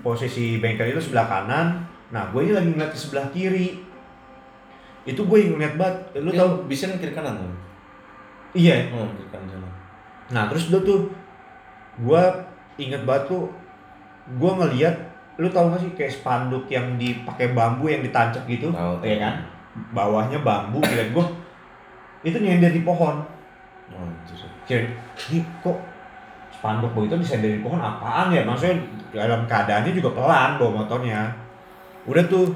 posisi 0.00 0.62
bengkel 0.62 0.94
itu 0.94 1.02
sebelah 1.02 1.26
kanan. 1.26 1.82
Nah, 2.10 2.30
gue 2.30 2.40
ini 2.46 2.52
lagi 2.54 2.70
ngeliat 2.70 2.90
ke 2.94 2.98
sebelah 2.98 3.26
kiri. 3.30 3.82
Itu 5.02 5.26
gue 5.26 5.38
ngeliat 5.50 5.74
banget. 5.74 6.22
Lu 6.22 6.30
Lu 6.30 6.30
tau? 6.30 6.38
tau 6.38 6.50
bisa 6.70 6.86
kan 6.86 6.98
kiri 6.98 7.14
kanan 7.14 7.34
tuh. 7.38 7.50
Iya. 8.54 8.90
Hmm, 8.90 9.10
kiri 9.16 9.28
kanan 9.30 9.46
jalan. 9.50 9.72
Nah 10.30 10.46
terus 10.46 10.70
udah 10.70 10.82
tuh 10.86 11.00
gue 12.00 12.22
inget 12.78 13.02
banget 13.02 13.34
tuh 13.34 13.50
gue 14.38 14.50
ngeliat 14.56 14.94
lu 15.40 15.48
tau 15.50 15.72
gak 15.74 15.82
sih 15.82 15.90
kayak 15.98 16.12
spanduk 16.12 16.70
yang 16.70 16.94
dipakai 16.94 17.50
bambu 17.50 17.90
yang 17.90 18.04
ditancap 18.04 18.44
gitu 18.46 18.70
tahu. 18.70 19.00
ya 19.02 19.16
kan 19.18 19.34
bawahnya 19.90 20.38
bambu 20.44 20.78
kira 20.84 21.10
gue 21.10 21.24
itu 22.22 22.36
nyender 22.38 22.70
di 22.70 22.84
pohon 22.84 23.24
Oh, 23.90 24.06
kira 24.70 24.86
ini 25.32 25.42
kok 25.58 25.74
spanduk 26.60 26.92
begitu 26.92 27.16
disender 27.16 27.56
di 27.56 27.64
pohon 27.64 27.80
apaan 27.80 28.28
ya? 28.28 28.44
Maksudnya 28.44 28.76
dalam 29.16 29.48
keadaannya 29.48 29.96
juga 29.96 30.12
pelan 30.12 30.60
bawa 30.60 30.84
motornya. 30.84 31.32
Udah 32.04 32.20
tuh 32.28 32.52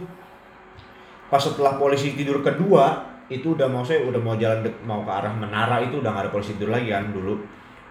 pas 1.32 1.40
setelah 1.40 1.80
polisi 1.80 2.12
tidur 2.12 2.44
kedua 2.44 3.00
itu 3.32 3.56
udah 3.56 3.64
mau 3.64 3.80
saya 3.80 4.04
udah 4.04 4.20
mau 4.20 4.36
jalan 4.36 4.60
mau 4.84 5.00
ke 5.00 5.08
arah 5.08 5.32
menara 5.32 5.80
itu 5.80 6.04
udah 6.04 6.12
gak 6.12 6.28
ada 6.28 6.30
polisi 6.30 6.52
tidur 6.60 6.76
lagi 6.76 6.92
kan 6.92 7.08
dulu. 7.08 7.40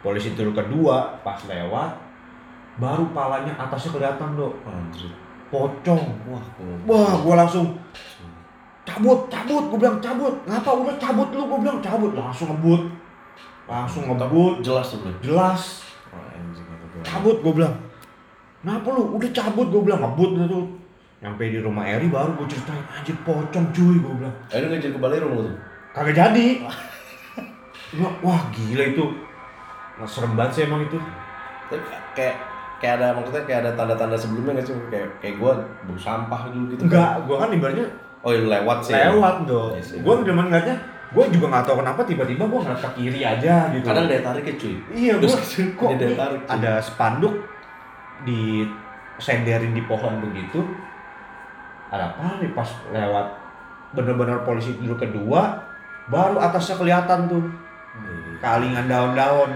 Polisi 0.05 0.37
tidur 0.37 0.53
kedua 0.53 1.17
pas 1.25 1.41
lewat 1.49 1.97
baru 2.77 3.09
palanya 3.09 3.57
atasnya 3.57 3.97
kelihatan 3.97 4.37
dok. 4.37 4.53
Pocong. 5.49 6.05
Wah, 6.29 6.45
gua- 6.61 6.81
wah 6.85 7.13
gua 7.25 7.35
langsung 7.41 7.73
cabut 8.85 9.25
cabut 9.33 9.65
gua 9.73 9.79
bilang 9.81 9.97
cabut. 9.97 10.33
Ngapa 10.45 10.69
udah 10.77 10.95
cabut 11.01 11.33
lu? 11.33 11.41
gua 11.49 11.57
bilang 11.57 11.81
cabut. 11.81 12.13
Langsung 12.13 12.53
ngebut. 12.53 12.81
Langsung 13.65 14.05
ngebut. 14.05 14.61
Jelas 14.61 14.93
tuh 14.93 15.09
jelas 15.25 15.81
Wah, 16.13 16.29
anjing 16.37 16.61
itu 16.61 16.87
gua. 16.92 16.92
Cabut 17.05 17.37
gua 17.43 17.53
bilang 17.53 17.75
Kenapa 18.63 18.95
lu? 18.95 19.19
Udah 19.19 19.29
cabut 19.35 19.67
gue 19.67 19.81
bilang 19.83 19.99
ngebut 19.99 20.39
dah 20.39 20.47
tuh. 20.47 20.63
Nyampe 21.19 21.51
di 21.51 21.59
rumah 21.59 21.83
Eri 21.83 22.07
baru 22.07 22.31
gue 22.39 22.47
ceritain 22.47 22.79
anjir 22.95 23.11
pocong 23.27 23.75
cuy 23.75 23.99
gue 23.99 24.13
bilang. 24.23 24.35
Akhirnya 24.47 24.79
ngejar 24.79 24.91
ke 24.95 24.99
Balerung 25.03 25.31
lu 25.35 25.41
tuh. 25.51 25.55
Kagak 25.91 26.15
jadi. 26.15 26.47
Gua, 27.99 28.09
wah 28.25 28.41
gila 28.55 28.89
itu. 28.89 29.05
Nah, 29.99 30.07
serem 30.07 30.33
banget 30.33 30.51
sih 30.55 30.63
emang 30.65 30.81
itu. 30.81 30.97
Tapi 31.69 31.83
kayak 32.17 32.35
kayak 32.81 32.93
ada 32.97 33.07
maksudnya 33.13 33.43
kayak 33.45 33.59
ada 33.67 33.71
tanda-tanda 33.77 34.17
sebelumnya 34.17 34.57
nggak 34.57 34.65
sih 34.65 34.75
kayak 34.89 35.07
kayak 35.21 35.35
gue 35.37 35.51
bau 35.61 35.99
sampah 35.99 36.41
dulu 36.49 36.73
gitu 36.73 36.81
Enggak, 36.89 37.23
gua 37.29 37.45
kan 37.45 37.49
ibaratnya 37.53 37.87
oh 38.25 38.31
lewat 38.33 38.77
sih 38.81 38.95
lewat 38.97 39.35
dong. 39.45 39.71
Iya. 39.77 40.01
Gua 40.01 40.13
udah 40.25 40.33
ngeliatnya, 40.33 40.77
gua 41.13 41.25
juga 41.27 41.45
nggak 41.47 41.63
tahu 41.63 41.77
kenapa 41.79 42.01
tiba-tiba 42.03 42.43
gua 42.43 42.59
ngeliat 42.59 42.81
ke 42.81 42.89
kiri 42.95 43.21
aja 43.21 43.69
gitu. 43.69 43.85
kadang 43.85 44.05
daya 44.05 44.21
tarik 44.21 44.43
ya 44.43 44.53
cuy 44.55 44.75
Iya, 44.91 45.13
Terus 45.17 45.35
kok 45.77 45.89
daya 45.91 46.03
ini 46.03 46.15
tarik, 46.15 46.39
cuy. 46.39 46.49
ada 46.51 46.71
spanduk 46.79 47.33
di 48.23 48.65
senderin 49.15 49.71
di 49.71 49.83
pohon 49.83 50.17
begitu. 50.19 50.59
Ada 51.87 52.09
apa 52.09 52.41
nih 52.41 52.49
pas 52.51 52.65
lewat 52.89 53.25
bener-bener 53.93 54.41
polisi 54.41 54.73
dulu 54.75 54.97
kedua, 54.97 55.53
baru 56.07 56.41
atasnya 56.41 56.75
kelihatan 56.75 57.27
tuh 57.27 57.43
Iya. 57.93 58.41
kalingan 58.41 58.89
daun-daun. 58.89 59.53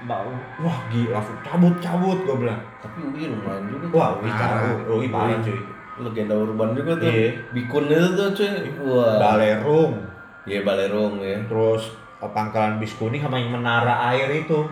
Bau. 0.00 0.30
Wah 0.58 0.78
gila, 0.88 1.10
langsung 1.12 1.36
cabut-cabut 1.42 2.18
gua 2.22 2.36
bilang. 2.38 2.60
tapi 2.78 3.02
UI 3.02 3.28
lumayan 3.28 3.66
juga 3.68 3.86
Wah. 3.92 4.10
Ui 4.16 4.30
parah, 4.30 4.72
Ui 4.88 5.08
parah 5.08 5.36
cuy. 5.38 5.58
legenda 5.98 6.32
urban 6.32 6.70
juga 6.72 6.96
tuh 6.96 7.10
Iya. 7.10 7.28
bikun 7.50 7.84
itu 7.84 8.08
tuh 8.14 8.28
cuy 8.32 8.48
wah 8.80 9.18
Balerung, 9.18 9.98
iya 10.44 10.60
balerung 10.62 11.18
ya 11.18 11.40
terus 11.48 11.90
eh, 12.20 12.30
pangkalan 12.30 12.78
bis 12.78 12.94
kuning 12.94 13.18
sama 13.18 13.38
yang 13.40 13.54
menara 13.54 14.12
air 14.14 14.28
itu. 14.44 14.62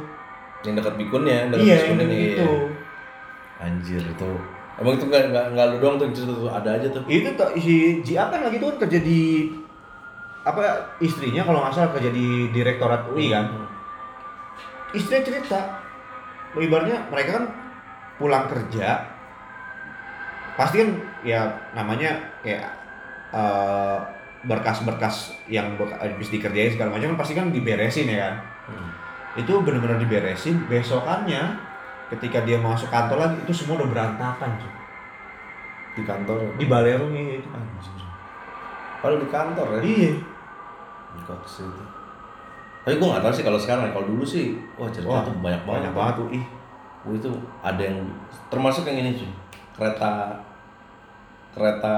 yang 0.64 0.74
dekat 0.74 0.98
bikunnya 0.98 1.46
dekat 1.52 1.62
Iya, 1.62 1.74
bis 1.78 1.84
kuning, 1.94 2.08
iya. 2.10 2.26
itu. 2.34 2.50
anjir 3.56 4.02
itu 4.02 4.30
emang 4.76 4.92
itu 4.98 5.04
nggak 5.08 5.22
nggak 5.32 5.46
nggak 5.54 5.66
lu 5.72 5.76
doang 5.78 5.96
tuh 5.96 6.06
itu 6.10 6.20
tuh 6.26 6.48
ada 6.50 6.76
aja 6.76 6.88
tuh 6.92 7.00
Itu 7.08 7.28
tuh 7.32 7.48
si 7.56 8.04
Ji 8.04 8.12
apa 8.18 8.36
lagi 8.40 8.60
tuh 8.60 8.74
kan 8.74 8.84
kerja 8.84 8.98
di 9.00 9.48
apa 10.46 10.62
istrinya 11.02 11.42
kalau 11.42 11.58
nggak 11.64 11.74
salah 11.74 11.90
kerja 11.96 12.10
di 12.14 12.52
direktorat 12.54 13.10
UI 13.10 13.34
kan. 13.34 13.50
Hmm. 13.50 13.66
Istrinya 14.94 15.26
cerita, 15.26 15.60
ibaratnya 16.54 17.02
mereka 17.10 17.42
kan 17.42 17.44
pulang 18.16 18.46
kerja, 18.46 19.02
pasti 20.54 20.80
kan 20.80 20.90
ya 21.26 21.50
namanya 21.74 22.14
kayak 22.40 22.64
eh, 23.34 23.98
berkas-berkas 24.46 25.34
yang 25.50 25.74
habis 25.78 26.30
dikerjain 26.30 26.72
segala 26.74 26.94
macam 26.94 27.14
kan 27.14 27.18
pasti 27.18 27.34
kan 27.34 27.50
diberesin 27.50 28.06
ya 28.06 28.30
kan. 28.30 28.34
Hmm. 28.70 28.90
Itu 29.42 29.60
benar-benar 29.60 29.98
diberesin. 30.00 30.70
Besokannya 30.70 31.58
ketika 32.14 32.46
dia 32.46 32.56
masuk 32.62 32.88
kantor 32.88 33.18
lagi 33.26 33.36
itu 33.42 33.52
semua 33.52 33.82
udah 33.82 33.90
berantakan 33.90 34.50
cuy. 34.62 34.72
di 35.96 36.04
kantor 36.04 36.36
di 36.60 36.68
Balerung 36.68 37.08
itu. 37.16 37.48
anjir 37.56 37.96
kalau 39.00 39.16
di 39.22 39.28
kantor 39.32 39.66
ya 39.76 39.80
Iya. 39.80 40.12
Goks 41.24 41.64
itu. 41.64 41.84
Tapi 42.84 43.02
gue 43.02 43.08
gak 43.08 43.24
tau 43.24 43.34
sih 43.34 43.42
kalau 43.42 43.58
sekarang, 43.58 43.90
kalau 43.90 44.06
dulu 44.06 44.22
sih, 44.22 44.54
wah 44.78 44.86
cerita 44.92 45.10
Wah, 45.10 45.22
tuh 45.26 45.34
banyak 45.42 45.62
banget. 45.66 45.80
Banyak 45.80 45.92
banget 45.96 46.14
tuh 46.20 46.28
ih. 46.30 46.44
Wah, 47.02 47.12
itu 47.16 47.30
ada 47.64 47.82
yang 47.82 47.98
termasuk 48.52 48.84
yang 48.86 49.02
ini 49.02 49.16
cuy, 49.16 49.30
kereta 49.74 50.38
kereta 51.56 51.96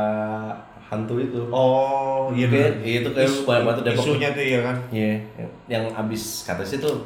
hantu 0.89 1.21
itu. 1.21 1.41
Oh, 1.49 2.33
iya 2.33 2.49
Kayak- 2.49 2.81
bener. 2.81 2.87
iya, 2.89 2.97
itu 3.01 3.11
kayak 3.13 3.29
Isu- 3.29 3.45
banyak 3.45 3.65
banget 3.65 3.83
Depok. 3.85 4.05
Isunya 4.05 4.29
tuh 4.33 4.45
iya 4.45 4.59
kan. 4.65 4.77
Iya, 4.89 5.13
yang- 5.37 5.55
yang 5.69 5.85
abis 5.95 6.23
kata 6.43 6.65
sih 6.65 6.81
tuh, 6.81 6.97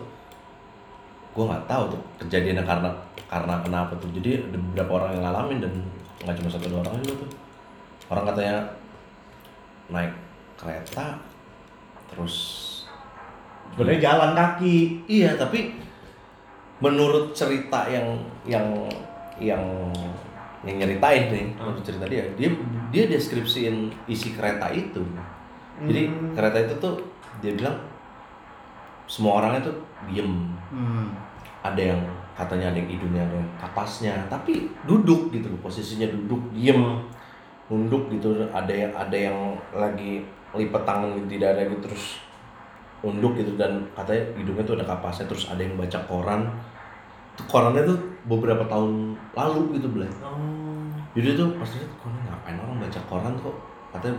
gue 1.33 1.45
nggak 1.45 1.67
tahu 1.67 1.83
tuh 1.91 2.01
kejadiannya 2.21 2.63
karena 2.63 2.89
karena 3.27 3.55
kenapa 3.59 3.93
tuh. 3.99 4.07
Jadi 4.15 4.39
ada 4.39 4.59
beberapa 4.61 4.91
orang 4.97 5.11
yang 5.13 5.23
ngalamin 5.25 5.59
dan 5.61 5.73
nggak 6.23 6.35
cuma 6.39 6.49
satu 6.49 6.67
dua 6.69 6.81
orang 6.81 6.95
juga 7.01 7.27
tuh. 7.27 7.31
Orang 8.07 8.25
katanya 8.25 8.57
naik 9.89 10.13
kereta, 10.55 11.19
terus 12.07 12.37
Sebenarnya 13.73 14.05
jalan 14.05 14.37
kaki. 14.37 15.01
Iya, 15.09 15.33
tapi 15.33 15.73
menurut 16.77 17.33
cerita 17.33 17.89
yang 17.89 18.05
yang 18.45 18.69
yang 19.41 19.65
yang 20.63 20.79
nyeritain 20.79 21.27
nih, 21.29 21.47
Hmm. 21.59 21.75
cerita 21.83 22.07
dia, 22.07 22.23
dia 22.39 22.51
dia 22.95 23.05
deskripsiin 23.11 23.91
isi 24.07 24.35
kereta 24.35 24.71
itu. 24.71 25.03
Jadi 25.83 26.03
Hmm. 26.07 26.31
kereta 26.39 26.59
itu 26.63 26.75
tuh 26.79 26.95
dia 27.43 27.51
bilang 27.55 27.75
semua 29.11 29.43
orangnya 29.43 29.67
tuh 29.67 29.77
diem. 30.07 30.31
Hmm. 30.71 31.11
Ada 31.63 31.95
yang 31.95 32.01
katanya 32.33 32.71
ada 32.73 32.79
yang 32.79 32.91
hidungnya 32.91 33.23
ada 33.27 33.37
yang 33.39 33.51
kapasnya, 33.59 34.15
tapi 34.31 34.71
duduk 34.87 35.31
gitu 35.31 35.51
loh, 35.51 35.61
posisinya 35.63 36.07
duduk 36.09 36.41
diem, 36.55 36.79
nunduk 37.67 38.09
gitu. 38.15 38.47
Ada 38.51 38.73
yang 38.73 38.93
ada 38.95 39.17
yang 39.17 39.39
lagi 39.75 40.23
lipat 40.53 40.83
tangan 40.85 41.27
di 41.27 41.37
dada 41.41 41.65
gitu 41.65 41.91
terus 41.91 42.21
nunduk 43.03 43.35
gitu 43.35 43.59
dan 43.59 43.83
katanya 43.99 44.23
hidungnya 44.39 44.63
tuh 44.63 44.77
ada 44.79 44.87
kapasnya 44.87 45.27
terus 45.27 45.51
ada 45.51 45.59
yang 45.59 45.75
baca 45.75 45.99
koran. 46.07 46.47
Korannya 47.49 47.83
tuh 47.89 47.99
beberapa 48.29 48.65
tahun 48.69 49.17
lalu 49.33 49.81
gitu 49.81 49.89
belai. 49.93 50.11
Oh. 50.21 50.89
Jadi 51.13 51.37
tuh 51.37 51.49
pas 51.57 51.69
lihat 51.69 51.91
kok 52.01 52.09
ini 52.09 52.21
ngapain? 52.29 52.57
Orang 52.61 52.77
baca 52.81 53.01
koran 53.09 53.35
kok. 53.41 53.57
Katanya 53.93 54.17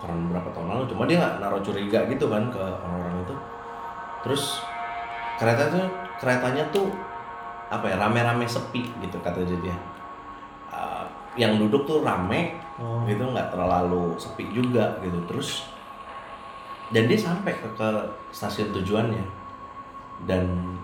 koran 0.00 0.18
berapa 0.28 0.48
tahun 0.52 0.68
lalu. 0.72 0.82
Cuma 0.92 1.02
dia 1.08 1.16
nggak 1.20 1.34
naruh 1.40 1.62
curiga 1.64 1.98
gitu 2.08 2.26
kan 2.28 2.44
ke 2.48 2.60
orang-orang 2.60 3.24
itu. 3.24 3.36
Terus 4.24 4.44
kereta 5.36 5.62
tuh 5.68 5.86
keretanya 6.20 6.64
tuh 6.72 6.88
apa 7.68 7.90
ya 7.90 7.96
rame-rame 7.96 8.44
sepi 8.48 8.84
gitu 9.00 9.16
kata 9.20 9.44
dia. 9.44 9.76
Uh, 10.68 11.04
yang 11.36 11.56
duduk 11.60 11.84
tuh 11.84 12.04
rame 12.04 12.64
Oh. 12.74 13.06
gitu 13.06 13.22
nggak 13.22 13.54
terlalu 13.54 14.18
sepi 14.18 14.50
juga 14.50 14.98
gitu. 14.98 15.14
Terus 15.30 15.70
dan 16.90 17.06
dia 17.06 17.18
sampai 17.18 17.54
ke, 17.54 17.68
ke 17.78 17.88
stasiun 18.34 18.74
tujuannya. 18.74 19.24
Dan 20.26 20.74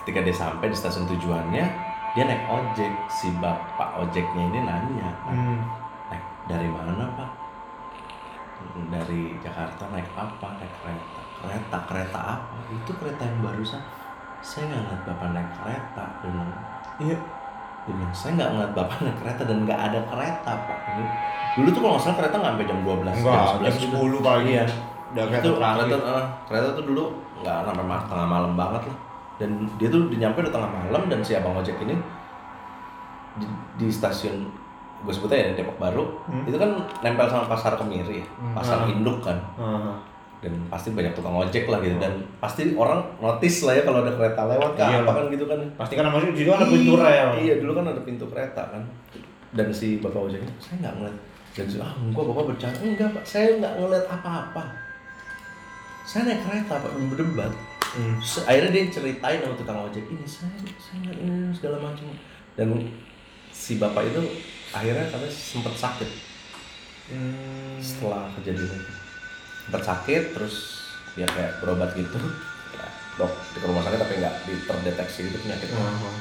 ketika 0.00 0.20
dia 0.20 0.32
sampai 0.32 0.66
di 0.66 0.76
stasiun 0.76 1.06
tujuannya 1.06 1.64
dia 2.10 2.24
naik 2.24 2.42
ojek. 2.44 2.90
Si 3.08 3.30
bapak 3.36 3.94
ojeknya 3.96 4.42
ini 4.44 4.60
nanya 4.60 5.08
Hmm. 5.22 5.60
naik 6.08 6.24
dari 6.46 6.66
mana 6.66 7.06
pak? 7.12 7.30
Dari 8.90 9.34
Jakarta 9.38 9.88
naik 9.88 10.08
apa? 10.12 10.48
Naik 10.54 10.72
kereta. 10.76 11.20
Kereta? 11.38 11.76
Kereta 11.86 12.18
apa? 12.36 12.54
Itu 12.68 12.92
kereta 12.94 13.22
yang 13.22 13.38
barusan. 13.40 13.80
Saya 14.40 14.62
nggak 14.66 14.80
ngeliat 14.82 15.02
bapak 15.06 15.28
naik 15.30 15.50
kereta. 15.54 16.04
Bilang 16.20 16.50
Iya. 16.98 17.18
dia 17.80 17.96
bilang 17.96 18.12
saya 18.12 18.36
nggak 18.36 18.50
ngeliat 18.50 18.72
bapak 18.74 18.98
naik 19.00 19.16
kereta 19.18 19.42
dan 19.44 19.58
nggak 19.62 19.80
ada 19.80 20.00
kereta 20.04 20.50
pak. 20.58 20.78
Ini 20.90 21.04
dulu 21.52 21.68
tuh 21.68 21.80
kalau 21.80 21.92
nggak 21.92 22.02
salah 22.02 22.16
kereta 22.18 22.34
nggak 22.36 22.52
sampai 22.52 22.66
jam 22.66 22.78
12 22.80 23.14
Enggak, 23.16 23.40
jam 23.40 23.56
11 23.56 23.74
juga. 23.78 23.96
10 23.96 24.18
paling. 24.20 24.46
iya. 24.46 24.64
Udah 25.10 25.24
itu 25.24 25.30
kereta 25.30 25.48
terakhir. 25.50 25.86
kereta, 25.88 26.10
eh, 26.12 26.26
kereta 26.46 26.68
tuh 26.70 26.84
dulu 26.84 27.04
nggak 27.40 27.56
sampai 27.64 27.84
tengah 28.04 28.28
malam 28.28 28.52
banget 28.54 28.82
lah 28.84 28.96
dan 29.40 29.50
dia 29.74 29.88
tuh 29.88 30.06
dinyampe 30.06 30.38
udah 30.38 30.52
tengah 30.52 30.70
malam 30.70 31.02
dan 31.06 31.18
si 31.18 31.32
abang 31.32 31.56
ojek 31.56 31.74
ini 31.80 31.96
di, 33.34 33.46
di 33.76 33.86
stasiun 33.88 34.44
gue 35.00 35.08
sebutnya 35.08 35.40
ya 35.40 35.56
Depok 35.56 35.78
Baru 35.78 36.04
Hmm. 36.22 36.44
itu 36.44 36.54
kan 36.54 36.70
nempel 37.00 37.24
sama 37.24 37.48
pasar 37.48 37.72
kemiri 37.74 38.20
ya 38.20 38.26
Hmm. 38.36 38.52
pasar 38.52 38.78
Ah. 38.78 38.86
induk 38.86 39.18
kan 39.18 39.40
Heeh. 39.56 39.96
dan 40.40 40.52
pasti 40.68 40.92
banyak 40.92 41.12
tukang 41.12 41.32
ojek 41.34 41.64
lah 41.64 41.80
gitu 41.80 41.96
dan 41.96 42.12
pasti 42.36 42.72
orang 42.74 43.00
notice 43.16 43.60
lah 43.62 43.74
ya 43.74 43.82
kalau 43.82 44.00
ada 44.00 44.12
kereta 44.12 44.40
lewat 44.46 44.70
kan 44.74 44.86
Iya 44.86 44.98
apa 45.00 45.12
kan 45.14 45.24
gitu 45.26 45.44
kan 45.46 45.60
Pasti 45.74 45.94
kan 45.94 46.04
maksudnya 46.06 46.34
di 46.34 46.40
situ 46.40 46.50
ada 46.50 46.66
pintu 46.66 46.92
rel. 46.94 47.28
Iya, 47.34 47.54
dulu 47.58 47.72
kan 47.74 47.84
ada 47.86 48.00
pintu 48.00 48.24
kereta 48.26 48.62
kan. 48.66 48.82
Dan 49.50 49.68
si 49.68 49.98
bapak 49.98 50.20
ojeknya, 50.22 50.52
saya 50.58 50.76
nggak 50.78 50.94
ngeliat. 50.94 51.16
Dan 51.50 51.66
si, 51.66 51.76
ah 51.76 51.92
enggak 51.94 52.24
bapak 52.24 52.44
bercanda. 52.46 52.78
Enggak 52.78 53.08
pak, 53.10 53.24
saya 53.26 53.46
nggak 53.54 53.72
ngeliat 53.74 54.06
apa-apa. 54.06 54.62
Saya 56.02 56.22
naik 56.24 56.40
kereta 56.40 56.74
pak, 56.76 56.90
berdebat. 57.10 57.52
Hmm. 57.90 58.16
Akhirnya 58.20 58.70
dia 58.70 58.84
ceritain 58.88 59.38
sama 59.40 59.54
tukang 59.54 59.82
ojek 59.82 60.06
ini, 60.06 60.22
saya 60.22 60.50
saya 60.78 61.10
ini 61.10 61.50
segala 61.50 61.82
macam. 61.82 62.06
Dan 62.54 62.86
si 63.50 63.76
bapak 63.76 64.06
itu 64.06 64.22
akhirnya 64.70 65.06
katanya 65.06 65.26
sempat 65.28 65.74
sakit 65.74 66.10
Hmm. 67.10 67.74
setelah 67.76 68.30
kejadian 68.38 68.70
itu. 68.70 68.92
Sempat 69.60 69.82
sakit, 69.82 70.22
terus 70.30 70.54
dia 71.12 71.26
kayak 71.26 71.58
berobat 71.58 71.90
gitu. 71.92 72.14
Ya, 72.70 72.86
dok 73.16 73.34
di 73.50 73.58
rumah 73.60 73.82
sakit 73.82 73.98
tapi 73.98 74.14
nggak 74.16 74.34
terdeteksi 74.64 75.26
gitu 75.26 75.36
penyakitnya 75.40 75.74
Heeh. 75.76 76.18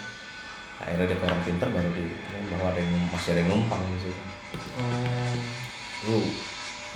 akhirnya 0.79 1.05
dia 1.05 1.17
orang 1.21 1.41
pintar 1.43 1.69
baru 1.69 1.89
di 1.91 2.03
bahwa 2.49 2.71
ada 2.71 2.79
yang 2.79 2.91
masih 3.07 3.29
ada 3.31 3.39
yang 3.39 3.49
numpang 3.51 3.81
di 3.85 3.99
situ 4.01 4.21
Oh. 4.79 5.35
lu 6.09 6.17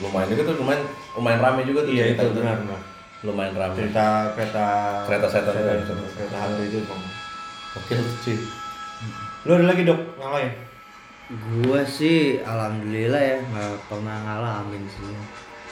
lumayan 0.02 0.32
juga 0.32 0.50
tuh 0.50 0.56
lumayan 0.58 0.82
lumayan 1.14 1.40
rame 1.40 1.62
juga 1.64 1.86
tuh 1.86 1.94
Iya 1.94 2.04
cerita 2.10 2.24
itu 2.26 2.34
benar 2.34 2.56
benar. 2.66 2.80
Lumayan 3.24 3.54
rame 3.54 3.76
Cerita 3.78 4.06
kereta 4.34 4.68
Kereta 5.04 5.28
setan 5.28 5.54
kereta, 5.54 5.72
itu. 5.82 5.94
kereta 6.14 6.38
hantu 6.38 6.62
itu 6.62 6.78
bang. 6.82 7.02
oke 7.74 7.92
tuh 7.94 8.16
cuy 8.22 8.38
Lu 9.44 9.52
ada 9.54 9.66
lagi 9.66 9.84
dok 9.84 10.00
yang 10.16 10.32
lain? 10.32 10.52
Gua 11.58 11.82
sih 11.84 12.18
alhamdulillah 12.40 13.20
ya 13.20 13.38
nggak 13.42 13.74
pernah 13.86 14.16
ngalamin 14.22 14.84
sih. 14.86 15.04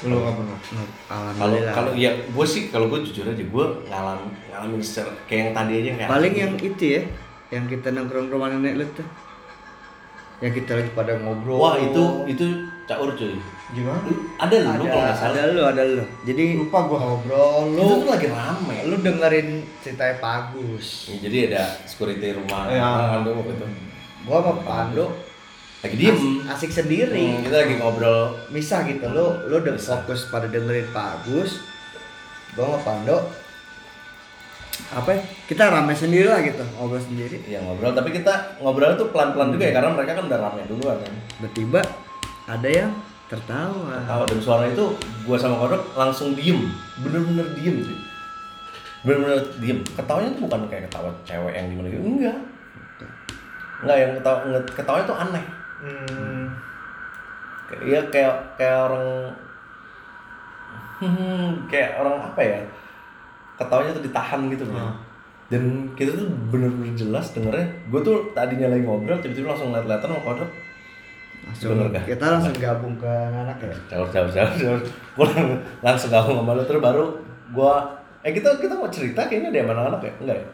Lu 0.02 0.16
nggak 0.18 0.34
pernah? 0.34 0.58
Nggak- 0.58 0.92
kalau 1.06 1.24
Alhamdulillah. 1.30 1.74
kalau 1.74 1.92
ya 1.94 2.12
gue 2.18 2.46
sih 2.46 2.68
kalau 2.68 2.88
gue 2.88 3.00
jujur 3.02 3.24
aja 3.26 3.40
gue 3.42 3.66
ngalamin 3.86 4.28
ngalamin 4.50 4.80
secara 4.82 5.12
kayak 5.24 5.40
yang 5.42 5.52
tadi 5.54 5.74
aja 5.78 5.90
kayak 5.94 6.10
paling 6.10 6.34
yang 6.34 6.54
itu 6.58 6.84
ya 6.90 7.02
yang 7.50 7.64
kita 7.66 7.88
nongkrong 7.90 8.28
rumah 8.28 8.48
nenek 8.50 8.74
lu 8.76 8.86
tuh 8.90 9.08
yang 10.40 10.52
kita 10.52 10.72
lagi 10.74 10.92
pada 10.92 11.14
ngobrol 11.18 11.56
Wah 11.58 11.76
itu 11.78 12.04
itu 12.28 12.46
caur 12.84 13.12
cuy. 13.14 13.36
Gimana? 13.72 14.04
Ada 14.38 14.56
lu 14.58 14.68
ada, 14.70 14.84
kalau 14.86 15.14
salah. 15.14 15.32
ada 15.32 15.42
lu 15.48 15.62
ada 15.64 15.84
lu 15.86 16.04
jadi 16.22 16.44
Lupa 16.58 16.80
gua. 16.84 16.98
ngobrol 17.00 17.72
Itu 17.72 17.80
lu 17.82 17.94
tuh 17.98 18.10
lagi 18.10 18.28
rame. 18.28 18.78
lu 18.84 18.96
dengerin 18.98 19.48
ceritanya 19.80 20.16
Bagus 20.18 21.08
Ya, 21.08 21.16
jadi 21.22 21.38
ada 21.48 21.64
security 21.84 22.34
rumah 22.34 22.68
Ya. 22.68 22.84
Pandu 23.16 23.32
gitu. 23.46 23.66
gua 24.22 24.38
sama 24.40 24.54
Pandu 24.62 25.06
Lagi 25.80 25.96
diem. 25.96 26.46
asik 26.46 26.70
sendiri 26.70 27.16
Hmm, 27.32 27.42
kita 27.42 27.58
lagi 27.60 27.76
ngobrol. 27.76 28.36
misah 28.50 28.84
gitu 28.84 29.08
lu 29.08 29.26
lu 29.48 29.56
udah 29.58 29.74
Misah. 29.74 29.98
fokus 29.98 30.28
pada 30.28 30.46
dengerin 30.46 30.92
Pak 30.92 31.08
Agus 31.18 31.64
gua 32.52 32.66
sama 32.68 32.80
Pando 32.82 33.18
apa 34.92 35.10
ya, 35.10 35.20
kita 35.46 35.64
rame 35.70 35.94
sendiri 35.94 36.26
lah 36.26 36.42
gitu 36.42 36.60
ngobrol 36.74 37.00
sendiri 37.00 37.40
Ya 37.46 37.62
ngobrol, 37.62 37.94
tapi 37.94 38.12
kita 38.12 38.34
ngobrol 38.58 38.92
tuh 38.94 39.08
pelan-pelan 39.08 39.54
juga 39.54 39.64
ya 39.64 39.74
karena 39.74 39.90
mereka 39.90 40.12
kan 40.14 40.24
udah 40.26 40.40
rame 40.42 40.62
duluan 40.66 40.98
kan. 40.98 41.14
tiba-tiba 41.34 41.80
ada 42.46 42.68
yang 42.68 42.92
tertawa 43.32 43.96
Tahu 44.04 44.24
dan 44.28 44.40
suara 44.44 44.68
itu 44.68 44.92
gua 45.24 45.40
sama 45.40 45.56
Kodok 45.56 45.96
langsung 45.96 46.36
diem, 46.36 46.68
bener-bener 47.00 47.48
diem 47.56 47.80
sih. 47.80 47.96
Bener-bener 49.08 49.40
diem. 49.64 49.80
Ketawanya 49.96 50.36
tuh 50.36 50.44
bukan 50.52 50.68
kayak 50.68 50.92
ketawa 50.92 51.10
cewek 51.24 51.56
yang 51.56 51.72
gimana 51.72 51.88
gitu, 51.88 52.04
enggak. 52.04 52.38
Enggak 53.80 53.98
yang 54.04 54.12
ketawa 54.20 54.38
ketawanya 54.68 55.06
tuh 55.08 55.18
aneh. 55.18 55.46
Hmm. 55.80 56.44
Kayak 57.72 57.84
iya 57.88 58.02
kayak 58.12 58.36
kayak 58.60 58.80
orang 58.92 59.06
hmm, 61.00 61.48
kayak 61.72 61.92
orang 62.04 62.16
apa 62.20 62.42
ya? 62.44 62.60
Ketawanya 63.56 63.92
tuh 63.96 64.04
ditahan 64.04 64.42
gitu. 64.52 64.68
Hmm. 64.68 64.92
Dan 65.48 65.64
kita 65.96 66.20
tuh 66.20 66.28
bener-bener 66.52 66.92
jelas 67.00 67.32
dengernya. 67.32 67.68
Gue 67.88 68.04
tuh 68.04 68.32
tadinya 68.36 68.72
lagi 68.72 68.84
ngobrol, 68.84 69.20
tiba-tiba 69.24 69.56
langsung 69.56 69.72
liat-liatan 69.72 70.12
sama 70.12 70.24
Kodok. 70.24 70.52
Langsung 71.42 71.74
Bener 71.74 72.04
kita 72.06 72.26
langsung 72.28 72.54
gabung 72.54 72.96
ke 72.96 73.10
anak 73.10 73.58
ya 73.60 73.74
jauh 73.90 74.08
jauh 74.08 74.30
jauh 74.30 74.54
jauh 74.56 74.80
gue 75.18 75.28
langsung 75.82 76.10
gabung 76.10 76.38
sama 76.40 76.54
lu 76.54 76.64
terus 76.64 76.82
baru 76.82 77.06
gua 77.52 77.82
eh 78.22 78.32
kita 78.32 78.62
kita 78.62 78.78
mau 78.78 78.88
cerita 78.88 79.26
kayaknya 79.26 79.50
dia 79.50 79.64
mana 79.66 79.90
anak 79.90 80.06
ya 80.06 80.14
enggak 80.22 80.38
ya 80.38 80.48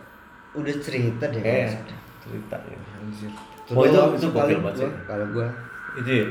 udah 0.58 0.76
cerita 0.82 1.26
deh 1.30 1.38
kayaknya. 1.44 1.78
cerita 2.18 2.56
ya. 2.66 2.78
Anjir. 2.98 3.30
Oh, 3.70 3.84
itu- 3.86 4.16
itu 4.18 4.28
gokil 4.32 4.58
banget 4.58 4.76
sih. 4.80 4.90
kalau 5.06 5.28
gua 5.30 5.48
Itu 5.94 6.10
ya. 6.10 6.26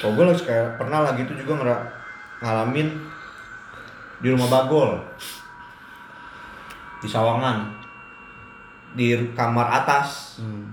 Kalau 0.00 0.12
gue 0.16 0.24
lagi 0.26 0.42
kayak 0.44 0.68
pernah 0.76 1.00
lagi 1.00 1.20
itu 1.24 1.32
juga 1.38 1.52
ngera- 1.60 1.86
ngalamin 2.40 2.88
di 4.20 4.28
rumah 4.28 4.48
Bagol. 4.48 4.96
Di 7.00 7.08
Sawangan. 7.08 7.68
Di 8.92 9.12
kamar 9.32 9.68
atas. 9.80 10.40
hmm. 10.40 10.64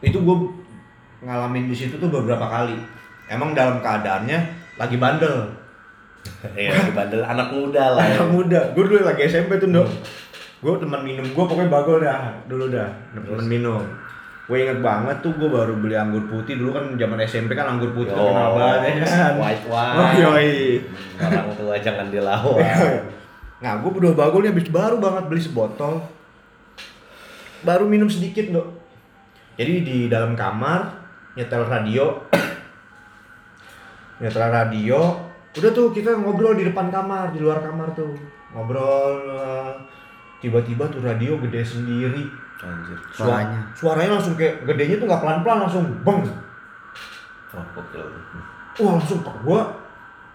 Itu 0.00 0.20
gue 0.20 0.36
ngalamin 1.24 1.66
di 1.66 1.74
situ 1.74 1.96
tuh 1.96 2.12
beberapa 2.12 2.44
kali. 2.44 2.76
Emang 3.26 3.56
dalam 3.56 3.80
keadaannya 3.80 4.38
lagi 4.76 4.96
bandel. 5.00 5.48
Iya, 6.56 6.88
di 6.88 6.92
bandel 6.92 7.24
anak 7.24 7.52
muda 7.52 7.96
lah 7.96 8.04
ya. 8.04 8.16
Anak 8.20 8.30
muda. 8.32 8.60
Gue 8.76 8.84
dulu 8.84 9.00
lagi 9.04 9.24
SMP 9.24 9.56
tuh, 9.56 9.68
Dok. 9.72 9.88
Gue 10.64 10.80
teman 10.80 11.04
minum 11.04 11.24
gue 11.24 11.44
pokoknya 11.44 11.68
bagol 11.72 12.00
dah. 12.00 12.32
Dulu 12.48 12.72
dah, 12.72 12.88
teman 13.16 13.44
minum. 13.48 13.80
Gue 14.44 14.60
inget 14.60 14.84
banget 14.84 15.24
tuh 15.24 15.32
gue 15.40 15.48
baru 15.48 15.72
beli 15.80 15.96
anggur 15.96 16.28
putih 16.28 16.60
dulu 16.60 16.76
kan 16.76 16.84
zaman 17.00 17.16
SMP 17.24 17.56
kan 17.56 17.64
anggur 17.64 17.96
putih 17.96 18.12
Yo, 18.12 18.28
terkenal 18.28 18.52
banget 18.52 18.80
ya 18.84 18.92
kan. 19.08 19.32
white 19.40 19.64
wine. 19.72 19.96
Oh 20.04 20.10
yoi. 20.20 20.52
Orang 21.16 21.48
tua 21.56 21.74
jangan 21.80 22.06
dilawan. 22.12 22.60
Nah 23.64 23.72
gue 23.80 23.88
berdua 23.88 24.12
bagolnya 24.12 24.52
habis 24.52 24.68
baru 24.68 25.00
banget 25.00 25.24
beli 25.32 25.40
sebotol. 25.40 26.04
Baru 27.64 27.88
minum 27.88 28.12
sedikit 28.12 28.52
dok. 28.52 28.68
Jadi 29.56 29.74
di 29.80 29.96
dalam 30.12 30.36
kamar 30.36 31.03
nyetel 31.34 31.62
radio. 31.66 32.04
nyetel 34.22 34.46
radio. 34.48 35.00
Udah 35.54 35.70
tuh 35.70 35.94
kita 35.94 36.18
ngobrol 36.18 36.58
di 36.58 36.66
depan 36.66 36.90
kamar, 36.90 37.30
di 37.30 37.38
luar 37.38 37.62
kamar 37.62 37.94
tuh. 37.94 38.14
Ngobrol. 38.54 39.14
eh, 39.30 39.72
Tiba-tiba 40.42 40.84
tuh 40.92 41.00
radio 41.00 41.40
gede 41.40 41.64
sendiri. 41.64 42.20
Anjir. 42.60 42.98
Suaranya. 43.16 43.60
Suaranya 43.72 44.20
langsung 44.20 44.36
kayak 44.36 44.62
gedenya 44.68 45.00
tuh 45.00 45.06
nggak 45.08 45.22
pelan-pelan 45.24 45.58
langsung 45.64 45.84
beng. 46.04 46.20
Wah, 47.54 47.64
gokil. 47.72 48.04
Wah 48.82 48.92
langsung 48.98 49.22
pak 49.22 49.36
gua 49.46 49.62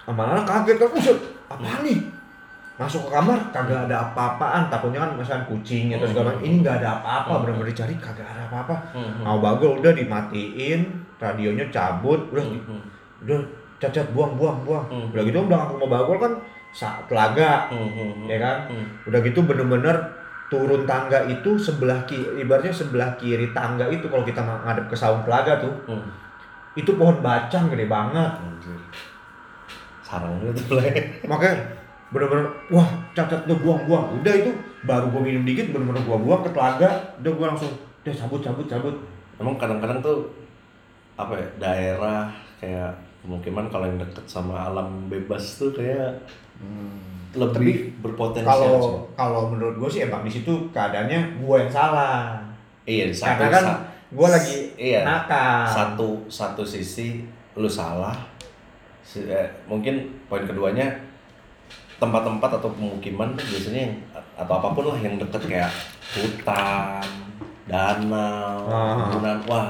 sama 0.07 0.33
anak 0.33 0.47
kaget 0.47 0.77
kan 0.81 0.89
apa 1.53 1.69
nih 1.85 1.97
masuk 2.79 3.05
ke 3.05 3.09
kamar 3.11 3.35
kagak 3.51 3.85
ada 3.85 4.07
apa-apaan 4.07 4.71
takutnya 4.71 5.03
kan 5.03 5.11
misalnya 5.13 5.43
kucing 5.45 5.91
atau 5.91 6.07
segala 6.07 6.31
macam 6.31 6.41
ini 6.41 6.55
nggak 6.59 6.79
ada 6.79 6.89
apa-apa 6.95 7.27
Hmm. 7.29 7.41
benar-benar 7.43 7.69
dicari 7.69 7.95
kagak 7.95 8.23
ada 8.25 8.47
apa-apa 8.47 8.75
Hmm, 8.89 9.19
mau 9.19 9.37
bagol 9.37 9.77
udah 9.77 9.91
dimatiin 9.91 10.81
radionya 11.15 11.67
cabut 11.67 12.31
udah 12.31 12.39
Hmm, 12.41 12.79
udah 13.19 13.39
cacat 13.77 14.07
buang 14.09 14.33
buang 14.33 14.63
buang 14.63 14.87
Hmm. 14.87 15.11
udah 15.11 15.21
gitu 15.21 15.43
belakang 15.43 15.75
rumah 15.75 15.89
bagol 15.93 16.17
kan 16.17 16.33
sa- 16.71 17.03
telaga 17.05 17.67
ya 18.25 18.37
kan 18.37 18.57
Hmm. 18.65 18.87
udah 19.03 19.19
gitu 19.19 19.43
bener-bener 19.43 19.95
turun 20.47 20.81
tangga 20.83 21.19
itu 21.25 21.53
sebelah 21.53 22.01
kiri 22.03 22.39
ibaratnya 22.39 22.71
sebelah 22.71 23.13
kiri 23.13 23.51
tangga 23.51 23.85
itu 23.85 24.07
kalau 24.07 24.23
kita 24.23 24.39
ngadep 24.39 24.87
ke 24.87 24.95
saung 24.95 25.21
telaga 25.21 25.59
tuh 25.59 25.75
Hmm. 25.85 26.07
itu 26.73 26.95
pohon 26.95 27.19
bacang 27.19 27.67
gede 27.67 27.85
banget 27.85 28.31
Anjir. 28.33 28.79
Sarang 29.99 30.39
gitu 30.41 30.73
lah. 30.73 30.85
makanya 31.27 31.57
bener-bener 32.09 32.49
wah 32.73 32.89
cacat 33.13 33.45
udah 33.45 33.57
buang-buang 33.61 34.17
udah 34.21 34.33
itu 34.33 34.51
baru 34.81 35.13
gua 35.13 35.21
minum 35.21 35.45
dikit 35.45 35.69
bener-bener 35.69 36.01
gua 36.07 36.17
buang 36.17 36.41
ke 36.41 36.51
telaga. 36.55 36.89
Udah 37.21 37.31
gua 37.37 37.45
langsung 37.53 37.71
udah 38.01 38.13
cabut 38.15 38.41
cabut 38.41 38.65
cabut. 38.65 38.95
Emang 39.37 39.55
kadang-kadang 39.61 40.01
tuh 40.01 40.25
apa 41.19 41.35
ya 41.35 41.47
daerah 41.59 42.31
kayak 42.57 42.91
pemukiman 43.19 43.67
kalau 43.67 43.85
yang 43.85 43.99
deket 43.99 44.23
sama 44.23 44.71
alam 44.71 45.11
bebas 45.11 45.59
tuh 45.59 45.75
kayak 45.75 46.15
lebih 47.35 47.93
berpotensi 48.01 48.47
kalau 48.47 49.05
kalau 49.13 49.41
menurut 49.53 49.77
gua 49.77 49.89
sih 49.91 50.01
emang 50.07 50.25
di 50.25 50.31
situ 50.33 50.51
keadaannya 50.73 51.43
gua 51.43 51.61
yang 51.61 51.71
salah. 51.71 52.41
Iya 52.89 53.13
satu 53.13 53.45
karena 53.45 53.53
kan 53.53 53.65
gua 54.09 54.27
lagi 54.33 54.73
iya 54.79 55.05
nakal. 55.05 55.69
satu 55.69 56.09
satu 56.25 56.63
sisi 56.65 57.21
lu 57.53 57.69
salah. 57.69 58.15
Eh, 59.09 59.49
mungkin 59.65 60.05
poin 60.29 60.45
keduanya 60.45 61.08
tempat-tempat 61.99 62.49
atau 62.57 62.69
pemukiman 62.71 63.35
biasanya 63.35 63.91
yang 63.91 63.95
atau 64.39 64.53
apa 64.55 64.67
pun 64.71 64.87
lah 64.87 64.97
yang 64.99 65.19
deket 65.19 65.43
kayak 65.45 65.71
hutan 66.15 67.03
danau 67.67 68.65
Ah. 68.65 68.95
pegunungan 68.97 69.39
wah 69.45 69.69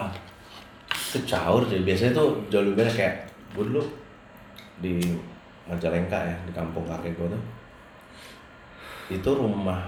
itu 0.93 1.19
caur 1.25 1.65
sih 1.65 1.81
biasanya 1.81 2.13
tuh 2.15 2.37
jauh 2.47 2.63
lebih 2.63 2.85
banyak 2.85 2.95
kayak 2.95 3.15
gue 3.57 3.65
dulu 3.65 3.81
di 4.79 5.01
Majalengka 5.65 6.17
ya 6.17 6.35
di 6.45 6.51
kampung 6.53 6.85
kakek 6.85 7.13
gue 7.13 7.27
tuh 7.29 7.43
itu 9.09 9.29
rumah 9.33 9.81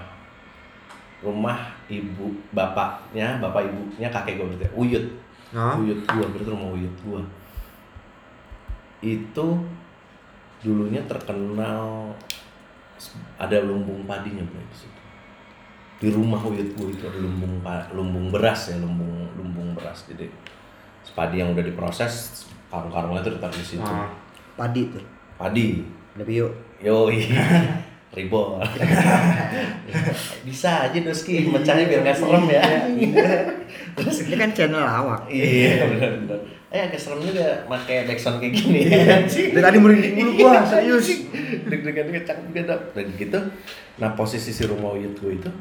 rumah 1.22 1.58
ibu 1.86 2.34
bapaknya 2.52 3.38
bapak 3.38 3.70
ibunya 3.70 4.10
kakek 4.10 4.42
gue 4.42 4.46
berarti 4.50 4.68
uyut 4.74 5.06
Hah? 5.54 5.78
uyut 5.78 6.00
gua 6.10 6.26
berarti 6.26 6.50
rumah 6.50 6.70
uyut 6.74 6.96
gua 7.06 7.22
itu 9.02 9.48
dulunya 10.62 11.02
terkenal 11.10 12.14
ada 13.38 13.58
lumbung 13.64 14.06
padinya 14.06 14.43
bro 14.45 14.62
di 14.62 14.76
situ. 14.76 15.02
Di 16.02 16.08
rumah 16.10 16.41
uyut 16.41 16.74
gua 16.74 16.88
itu 16.89 17.04
ada 17.06 17.20
lumbung 17.22 17.62
lumbung 17.93 18.26
beras 18.34 18.74
ya 18.74 18.78
lumbung 18.82 19.30
lumbung 19.38 19.74
beras. 19.78 20.06
Jadi 20.10 20.30
padi 21.12 21.43
yang 21.43 21.52
udah 21.52 21.66
diproses 21.66 22.45
karung-karungnya 22.72 23.26
itu 23.26 23.32
ditaruh 23.36 23.58
di 23.58 23.66
situ. 23.66 23.84
Ah. 23.84 24.10
padi 24.56 24.82
tuh 24.93 25.04
padi. 25.36 25.84
Ada 26.16 26.24
bio 26.28 26.47
yoi. 26.84 27.20
Ribol 28.12 28.60
bisa 30.47 30.84
aja 30.84 30.99
doski 30.99 31.47
mecahnya 31.47 31.88
biar 31.88 32.04
nggak 32.04 32.18
serem 32.20 32.43
ya. 32.52 32.64
Terus? 33.95 34.28
Ini 34.28 34.36
kan 34.36 34.52
channel 34.52 34.84
lawak. 34.84 35.32
Iya 35.32 35.88
benar 35.88 36.12
benar. 36.20 36.39
Eh 36.72 36.80
agak 36.80 36.95
serem 36.95 37.19
juga 37.19 37.67
pakai 37.67 38.07
backsound 38.07 38.39
kayak 38.39 38.53
gini. 38.55 38.82
dari 38.88 39.59
tadi 39.59 39.78
merinding 39.78 40.13
mulu 40.15 40.32
gua 40.39 40.63
serius 40.63 41.28
Deg-degan 41.67 42.07
kecang 42.09 42.39
juga 42.47 42.61
dap. 42.65 42.82
Dan 42.95 43.11
gitu. 43.13 43.39
Nah 43.99 44.15
posisi 44.15 44.49
si 44.49 44.63
rumah 44.63 44.95
uyut 44.95 45.11
gue 45.13 45.36
itu 45.36 45.51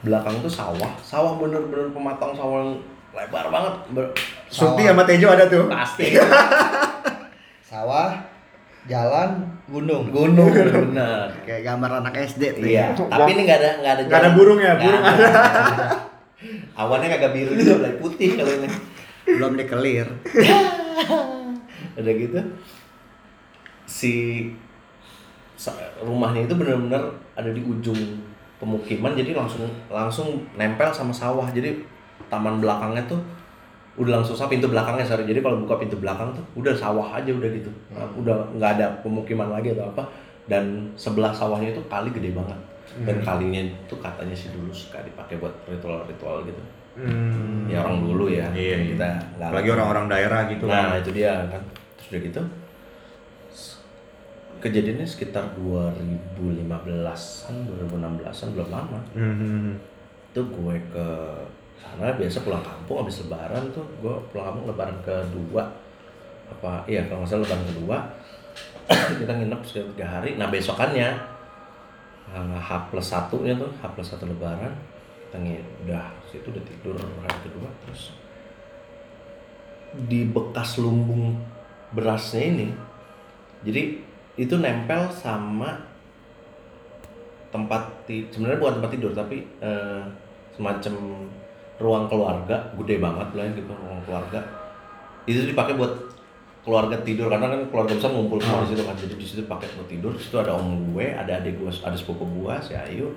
belakang 0.00 0.40
tuh 0.40 0.48
sawah, 0.48 0.96
sawah 0.98 1.36
bener-bener 1.36 1.92
pematang 1.92 2.32
sawah 2.32 2.64
yang 2.64 2.72
lebar 3.12 3.52
banget. 3.52 3.74
Ber- 3.92 4.12
sama 4.48 5.04
Tejo 5.04 5.28
ada 5.28 5.44
tuh 5.46 5.68
pasti 5.68 6.16
sawah 7.70 8.16
jalan 8.88 9.44
gunung 9.68 10.08
gunung 10.10 10.48
bener. 10.90 11.28
kayak 11.44 11.62
gambar 11.62 12.00
anak 12.00 12.16
SD 12.18 12.42
tuh 12.56 12.64
Iya. 12.66 12.96
Tapi 12.96 13.30
ini 13.36 13.42
nggak 13.44 13.58
ada 13.60 13.70
nggak 13.78 13.92
ada. 13.92 14.02
Nggak 14.08 14.20
ada 14.24 14.30
burung 14.32 14.58
ya? 14.58 14.72
Burung 14.80 15.02
ada. 15.04 15.28
Awannya 16.72 17.12
kagak 17.12 17.36
biru 17.36 17.52
juga, 17.52 17.92
putih 18.00 18.40
kalau 18.40 18.48
ini. 18.56 18.68
Belum 19.26 19.56
dikelir. 19.56 20.06
Udah 22.00 22.12
gitu? 22.14 22.40
Si 23.84 24.12
rumahnya 26.00 26.48
itu 26.48 26.54
benar-benar 26.56 27.04
ada 27.36 27.50
di 27.52 27.60
ujung 27.60 27.98
pemukiman 28.60 29.16
jadi 29.16 29.36
langsung 29.36 29.68
langsung 29.92 30.44
nempel 30.56 30.88
sama 30.92 31.12
sawah. 31.12 31.48
Jadi 31.52 31.84
taman 32.32 32.62
belakangnya 32.62 33.04
tuh 33.08 33.20
udah 33.98 34.22
langsung 34.22 34.38
sama 34.38 34.54
pintu 34.54 34.70
belakangnya 34.70 35.04
sorry. 35.04 35.28
Jadi 35.28 35.44
kalau 35.44 35.60
buka 35.60 35.76
pintu 35.76 35.98
belakang 36.00 36.32
tuh 36.32 36.44
udah 36.56 36.72
sawah 36.72 37.20
aja 37.20 37.28
udah 37.28 37.50
gitu. 37.52 37.70
Nah, 37.92 38.06
udah 38.16 38.36
nggak 38.56 38.70
ada 38.80 38.86
pemukiman 39.04 39.52
lagi 39.52 39.76
atau 39.76 39.90
apa. 39.90 40.04
Dan 40.48 40.90
sebelah 40.96 41.30
sawahnya 41.30 41.70
itu 41.76 41.82
kali 41.86 42.08
gede 42.10 42.32
banget. 42.32 42.56
Dan 43.06 43.22
kalinya 43.22 43.60
itu 43.62 43.94
katanya 44.02 44.34
sih 44.34 44.50
dulu 44.50 44.72
suka 44.74 44.98
dipakai 45.06 45.38
buat 45.38 45.54
ritual-ritual 45.70 46.42
gitu 46.42 46.58
Hmm. 47.00 47.64
ya 47.64 47.80
orang 47.80 48.02
dulu 48.02 48.28
ya 48.28 48.44
Iya, 48.52 48.76
iya. 48.76 48.76
kita 48.92 49.10
Apalagi 49.40 49.68
orang-orang 49.70 50.04
daerah 50.06 50.40
gitu 50.46 50.64
nah 50.66 50.92
kan. 50.92 51.00
itu 51.00 51.10
dia 51.12 51.32
kan 51.48 51.62
terus 51.96 52.06
udah 52.10 52.20
gitu 52.20 52.42
kejadiannya 54.60 55.06
sekitar 55.06 55.44
2015an 55.56 57.54
2016an 57.64 58.48
belum 58.52 58.68
lama 58.68 59.00
Hmm. 59.16 59.72
itu 60.30 60.40
gue 60.42 60.76
ke 60.88 61.06
sana 61.74 62.12
biasa 62.12 62.44
pulang 62.44 62.60
kampung 62.60 63.00
habis 63.00 63.24
lebaran 63.24 63.64
tuh 63.72 63.82
gue 63.98 64.14
pulang 64.28 64.52
kampung 64.52 64.68
lebaran 64.68 64.96
kedua 65.00 65.64
apa 66.50 66.84
iya 66.84 67.08
kalau 67.08 67.24
nggak 67.24 67.30
salah 67.30 67.42
lebaran 67.42 67.66
kedua 67.66 67.96
kita 69.20 69.32
nginep 69.32 69.60
sekitar 69.64 69.88
tiga 69.96 70.06
hari 70.10 70.30
nah 70.36 70.46
besokannya 70.46 71.08
eh, 72.28 72.58
H 72.60 72.70
plus 72.92 73.06
satunya 73.06 73.56
tuh 73.56 73.72
H 73.72 73.88
plus 73.90 74.06
satu 74.06 74.28
lebaran 74.28 74.70
kita 75.32 75.40
udah 75.88 76.04
situ 76.30 76.46
udah 76.48 76.64
tidur 76.64 76.94
hari 76.96 77.38
kedua 77.42 77.68
terus 77.86 78.14
di 80.06 80.22
bekas 80.30 80.78
lumbung 80.78 81.34
berasnya 81.90 82.42
ini 82.54 82.68
jadi 83.66 83.98
itu 84.38 84.54
nempel 84.56 85.10
sama 85.10 85.90
tempat 87.50 88.06
sebenarnya 88.06 88.62
bukan 88.62 88.74
tempat 88.78 88.90
tidur 88.94 89.12
tapi 89.12 89.42
eh, 89.58 90.02
semacam 90.54 91.26
ruang 91.80 92.06
keluarga 92.06 92.56
gede 92.76 92.96
banget 93.00 93.28
lah 93.34 93.44
gitu 93.56 93.72
ruang 93.72 94.02
keluarga. 94.06 94.40
Itu 95.24 95.44
dipakai 95.48 95.74
buat 95.74 95.92
keluarga 96.60 97.00
tidur 97.00 97.32
karena 97.32 97.48
kan 97.48 97.60
keluarga 97.72 97.96
besar 97.96 98.12
ngumpul 98.12 98.36
semua 98.36 98.68
di 98.68 98.76
situ 98.76 98.82
kan 98.84 98.92
jadi 98.92 99.14
di 99.16 99.26
situ 99.26 99.42
pakai 99.48 99.68
buat 99.80 99.88
tidur 99.88 100.12
di 100.12 100.20
situ 100.20 100.36
ada 100.36 100.52
om 100.52 100.92
gue 100.92 101.08
ada 101.08 101.40
adik 101.40 101.56
gue 101.56 101.72
ada 101.72 101.96
sepupu 101.96 102.28
gue 102.28 102.54
si 102.60 102.76
Ayu 102.76 103.16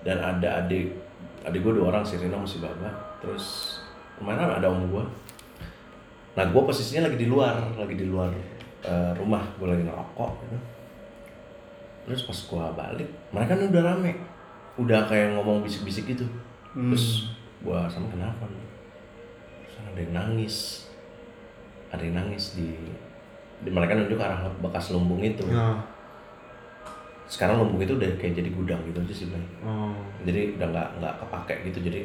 dan 0.00 0.16
ada 0.24 0.64
adik 0.64 0.96
adik 1.44 1.60
gue 1.60 1.72
dua 1.76 1.92
orang 1.92 2.04
si 2.04 2.16
Rina 2.16 2.40
masih 2.40 2.64
Baba. 2.64 2.90
Terus 3.20 3.78
ke 4.16 4.22
mana 4.24 4.58
ada 4.58 4.70
om 4.70 4.88
gue 4.88 5.04
nah 6.34 6.42
gue 6.50 6.62
posisinya 6.66 7.06
lagi 7.06 7.14
di 7.14 7.30
luar 7.30 7.62
lagi 7.78 7.94
di 7.94 8.06
luar 8.10 8.32
eh, 8.82 9.12
rumah. 9.14 9.44
Gue 9.60 9.68
lagi 9.70 9.84
ngerokok 9.86 10.32
gitu. 10.44 10.58
Terus 12.04 12.28
pas 12.28 12.38
gua 12.52 12.68
balik 12.76 13.08
mereka 13.32 13.56
kan 13.56 13.68
udah 13.72 13.82
rame. 13.82 14.12
Udah 14.76 15.08
kayak 15.08 15.32
ngomong 15.40 15.64
bisik-bisik 15.64 16.12
gitu. 16.12 16.28
Terus 16.76 17.32
gua 17.64 17.88
sama 17.88 18.12
kenapa? 18.12 18.44
Nih 18.44 18.68
terus 19.64 19.74
ada 19.80 20.00
yang 20.00 20.12
nangis. 20.12 20.56
Ada 21.88 22.02
yang 22.04 22.16
nangis 22.20 22.58
di, 22.58 22.74
di 23.64 23.70
mereka 23.72 23.96
nunjuk 23.96 24.20
ke 24.20 24.24
arah 24.24 24.44
bekas 24.60 24.92
lumbung 24.92 25.22
itu. 25.24 25.46
Nah. 25.48 25.80
Sekarang 27.24 27.56
lumbung 27.56 27.80
itu 27.80 27.92
udah 27.92 28.10
kayak 28.16 28.36
jadi 28.36 28.50
gudang 28.50 28.80
gitu 28.84 28.98
aja 29.00 29.14
sih 29.14 29.26
Bang. 29.28 29.44
Oh. 29.62 29.96
jadi 30.22 30.54
udah 30.54 30.68
nggak 30.70 30.88
nggak 30.98 31.14
kepake 31.18 31.54
gitu 31.66 31.78
jadi 31.82 32.00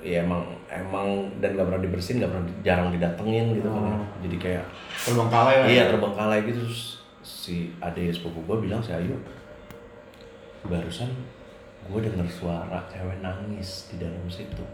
ya 0.00 0.24
emang 0.24 0.40
emang 0.66 1.06
dan 1.38 1.52
nggak 1.52 1.66
pernah 1.66 1.82
dibersihin 1.82 2.18
nggak 2.18 2.30
pernah 2.30 2.46
jarang 2.60 2.88
didatengin 2.88 3.46
gitu 3.52 3.68
kan 3.68 3.82
ya. 3.82 3.92
Oh. 3.94 4.04
jadi 4.22 4.36
kayak 4.38 4.64
Terbengkalai 5.00 5.54
lah. 5.56 5.66
Iya 5.66 5.76
ya? 5.76 5.84
terbengkalai 5.90 6.38
gitu 6.44 6.58
terus 6.60 6.82
si 7.20 7.54
ade 7.78 8.08
sepupu 8.08 8.40
gue 8.42 8.64
bilang 8.64 8.80
si 8.80 8.90
Ayu 8.90 9.12
barusan 10.62 11.08
gue 11.82 12.00
denger 12.00 12.28
suara 12.28 12.78
cewek 12.86 13.18
nangis 13.18 13.88
di 13.88 13.96
dalam 13.96 14.24
situ 14.26 14.64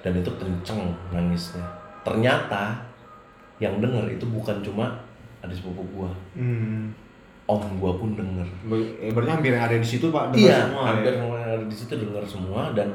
dan 0.00 0.12
itu 0.12 0.30
kenceng 0.32 0.80
nangisnya 1.08 1.62
ternyata 2.02 2.80
yang 3.56 3.78
denger 3.78 4.08
itu 4.10 4.24
bukan 4.26 4.58
cuma 4.60 4.96
ade 5.38 5.52
sepupu 5.52 5.84
gue 5.86 6.10
Hmm. 6.34 6.88
Om 7.46 7.62
gue 7.78 7.92
pun 7.98 8.10
denger. 8.14 8.46
Eh, 9.02 9.10
berarti 9.10 9.30
hampir 9.34 9.50
yang 9.54 9.64
ada 9.66 9.76
di 9.76 9.88
situ 9.88 10.08
Pak 10.14 10.30
dengar 10.30 10.46
iya 10.46 10.58
semua 10.70 10.84
hampir 10.94 11.10
ya? 11.10 11.18
semua 11.18 11.36
yang 11.42 11.50
ada 11.58 11.66
di 11.66 11.76
situ 11.76 11.92
denger 11.98 12.24
semua 12.24 12.60
dan 12.70 12.88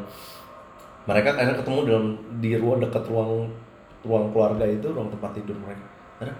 mereka 1.08 1.28
akhirnya 1.36 1.56
ketemu 1.60 1.80
dalam 1.88 2.06
di 2.39 2.50
ruang 2.56 2.80
dekat 2.84 3.04
ruang 3.08 3.32
ruang 4.08 4.26
keluarga 4.32 4.64
itu 4.64 4.88
ruang 4.88 5.12
tempat 5.12 5.32
tidur 5.36 5.56
mereka. 5.60 5.86
Karena 6.20 6.36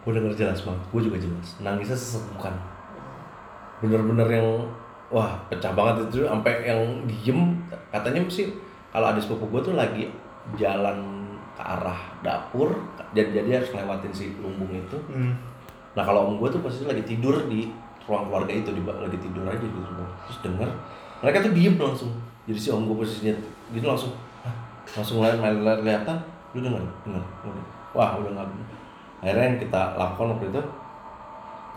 gue 0.00 0.12
denger 0.16 0.32
jelas 0.36 0.60
banget 0.64 0.82
gue 0.88 1.00
juga 1.12 1.18
jelas. 1.20 1.48
Nangisnya 1.60 1.96
sesepukan. 1.96 2.54
Bener-bener 3.84 4.28
yang 4.28 4.48
wah 5.12 5.36
pecah 5.52 5.76
banget 5.76 6.08
itu 6.08 6.24
sampai 6.24 6.64
yang 6.64 6.80
diem. 7.04 7.60
Katanya 7.92 8.24
sih 8.32 8.48
kalau 8.88 9.12
ada 9.12 9.20
sepupu 9.20 9.44
gue 9.52 9.72
tuh 9.72 9.74
lagi 9.76 10.08
jalan 10.56 11.20
ke 11.54 11.62
arah 11.62 12.00
dapur 12.24 12.72
jadi 13.12 13.42
jadi 13.42 13.60
harus 13.60 13.70
ngelewatin 13.76 14.12
si 14.16 14.32
lumbung 14.40 14.72
itu. 14.72 14.96
Hmm. 15.12 15.49
Nah 16.00 16.08
kalau 16.08 16.32
om 16.32 16.40
gue 16.40 16.48
tuh 16.48 16.64
posisi 16.64 16.88
lagi 16.88 17.04
tidur 17.04 17.44
di 17.44 17.68
ruang 18.08 18.32
keluarga 18.32 18.56
itu, 18.56 18.72
di 18.72 18.80
lagi 18.80 19.20
tidur 19.20 19.44
aja 19.44 19.60
gitu. 19.60 19.76
Terus 20.24 20.38
denger, 20.48 20.68
mereka 21.20 21.44
tuh 21.44 21.52
diem 21.52 21.76
langsung. 21.76 22.08
Jadi 22.48 22.56
si 22.56 22.72
om 22.72 22.88
gue 22.88 22.96
posisinya 23.04 23.36
gitu 23.76 23.84
langsung, 23.84 24.16
"Hah?" 24.40 24.54
langsung 24.96 25.20
ngeliat, 25.20 25.84
kelihatan, 25.84 26.16
lu 26.56 26.64
denger, 26.64 26.80
denger. 27.04 27.24
Wah 27.92 28.16
udah 28.16 28.32
nggak. 28.32 28.48
Akhirnya 29.20 29.44
yang 29.44 29.58
kita 29.60 30.00
lakukan 30.00 30.32
waktu 30.32 30.48
itu, 30.48 30.62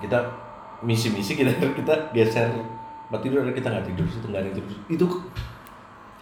kita 0.07 0.19
misi-misi 0.79 1.35
kita 1.35 1.51
kita 1.83 1.93
geser 2.15 2.47
tempat 3.11 3.19
tidur, 3.19 3.43
akhirnya 3.43 3.59
kita 3.59 3.67
nggak 3.75 3.87
tidur 3.91 4.05
situ 4.07 4.25
nggak 4.31 4.43
ada 4.47 4.51
tidur. 4.55 4.77
Itu 4.87 5.05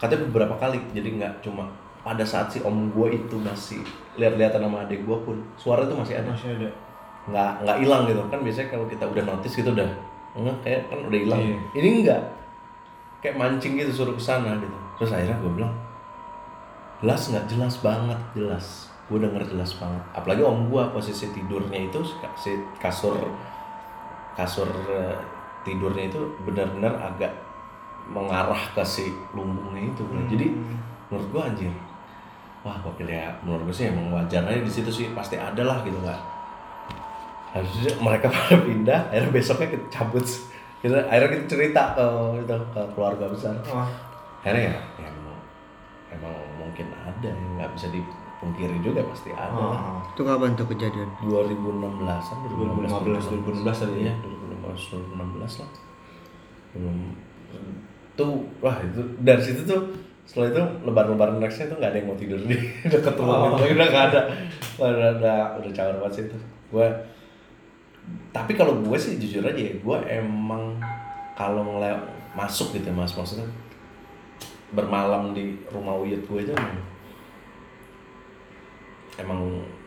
katanya 0.02 0.26
beberapa 0.26 0.58
kali, 0.58 0.82
jadi 0.90 1.22
nggak 1.22 1.34
cuma 1.46 1.70
pada 2.02 2.26
saat 2.26 2.50
si 2.50 2.66
om 2.66 2.90
gue 2.90 3.14
itu 3.14 3.38
masih 3.38 3.86
lihat-lihatan 4.18 4.66
sama 4.66 4.90
adik 4.90 5.06
gue 5.06 5.18
pun 5.22 5.38
suara 5.54 5.86
itu 5.86 5.94
masih 5.94 6.18
ada 6.18 6.34
Masih 6.34 6.58
ada. 6.58 6.70
Nggak 7.30 7.52
nggak 7.62 7.78
hilang 7.84 8.04
gitu. 8.10 8.22
Kan 8.32 8.40
biasanya 8.42 8.68
kalau 8.74 8.86
kita 8.90 9.04
udah 9.06 9.24
notice 9.28 9.54
gitu 9.54 9.70
udah 9.74 9.90
enggak 10.32 10.58
kayak 10.64 10.82
kan 10.88 11.00
udah 11.06 11.20
hilang. 11.20 11.40
Iya. 11.44 11.58
ini 11.78 11.88
enggak 12.02 12.22
kayak 13.22 13.36
mancing 13.38 13.78
gitu 13.78 13.92
suruh 13.92 14.16
ke 14.16 14.24
sana 14.24 14.58
gitu. 14.58 14.78
Terus 14.98 15.12
akhirnya 15.14 15.38
gue 15.38 15.52
bilang 15.62 15.74
jelas 17.04 17.22
nggak? 17.30 17.46
Jelas 17.46 17.74
banget 17.84 18.20
jelas. 18.34 18.66
Gue 19.12 19.20
denger 19.22 19.44
jelas 19.46 19.72
banget. 19.78 20.04
Apalagi 20.16 20.42
om 20.42 20.72
gue 20.72 20.84
posisi 20.96 21.30
tidurnya 21.30 21.78
itu 21.78 22.00
si 22.40 22.52
kasur 22.82 23.18
kasur 24.32 24.70
eh, 24.88 25.18
tidurnya 25.68 26.08
itu 26.08 26.22
benar-benar 26.48 26.96
agak 26.98 27.30
mengarah 28.08 28.64
ke 28.74 28.82
si 28.82 29.14
lumbungnya 29.38 29.94
itu 29.94 30.02
jadi 30.26 30.48
menurut 31.12 31.28
gue 31.30 31.42
anjir 31.44 31.74
wah 32.66 32.78
gokil 32.82 33.10
ya. 33.10 33.30
Menurut 33.46 33.70
gue 33.70 33.76
sih 33.76 33.86
emang 33.92 34.10
wajar 34.10 34.42
aja 34.48 34.62
di 34.62 34.72
situ 34.72 34.90
sih. 34.90 35.06
Pasti 35.14 35.38
ada 35.38 35.62
lah 35.62 35.84
gitu 35.86 35.98
nggak 36.02 36.31
harusnya 37.52 37.92
mereka 38.00 38.28
pada 38.36 38.58
pindah 38.60 39.00
akhirnya 39.12 39.32
besoknya 39.32 39.68
kita 39.70 39.86
cabut 39.92 40.26
kita 40.80 40.98
akhirnya 41.06 41.30
kita 41.36 41.46
cerita 41.48 41.82
ke 41.94 42.06
itu 42.40 42.56
ke 42.72 42.82
keluarga 42.96 43.26
besar 43.28 43.54
Wah. 43.68 43.90
akhirnya 44.42 44.74
ya, 44.74 44.76
ya 44.98 45.08
emang, 45.08 45.40
emang 46.10 46.36
mungkin 46.58 46.88
ada 46.96 47.28
yang 47.28 47.42
nggak 47.56 47.72
bisa 47.76 47.88
dipungkiri 47.92 48.82
juga 48.82 49.06
pasti 49.06 49.30
ada 49.30 49.54
lah. 49.54 49.78
Oh. 49.78 50.02
Itu 50.12 50.22
kapan 50.24 50.56
tuh 50.56 50.66
kejadian? 50.66 51.10
2016an 51.22 52.38
2015, 52.50 53.62
2016 53.62 53.84
tadi 53.84 54.00
ya? 54.02 54.10
ya 54.10 54.16
2015 54.18 55.12
2016 55.14 55.62
lah 55.62 55.70
belum 56.72 56.98
tuh 58.14 58.32
wah 58.60 58.80
itu 58.80 59.02
dari 59.20 59.42
situ 59.44 59.62
tuh 59.64 59.82
setelah 60.24 60.48
itu 60.48 60.62
lebaran-lebaran 60.88 61.38
nextnya 61.38 61.68
tuh 61.68 61.78
nggak 61.80 61.92
ada 61.92 61.98
yang 62.00 62.08
mau 62.08 62.16
tidur 62.16 62.40
di 62.40 62.56
dekat 62.92 63.16
rumah 63.20 63.52
Oh. 63.52 63.60
itu 63.60 63.76
udah 63.76 63.88
nggak 63.92 64.06
ada 64.14 64.22
udah 64.80 65.10
udah 65.20 65.38
udah 65.60 65.72
cawer 65.76 65.96
banget 66.00 66.14
sih 66.16 66.24
itu 66.26 66.38
gue 66.72 66.88
tapi 68.32 68.54
kalau 68.54 68.80
gue 68.80 68.98
sih 68.98 69.18
jujur 69.18 69.44
aja 69.44 69.58
ya 69.58 69.74
gue 69.76 69.98
emang 70.08 70.80
kalau 71.34 71.64
ngelew 71.68 72.00
masuk 72.32 72.72
gitu 72.72 72.88
ya 72.88 72.96
mas 72.96 73.12
maksudnya 73.12 73.46
bermalam 74.72 75.32
di 75.32 75.60
rumah 75.68 76.00
uyut 76.00 76.24
gue 76.24 76.40
itu 76.42 76.52
emang, 76.52 76.80
emang 79.18 79.40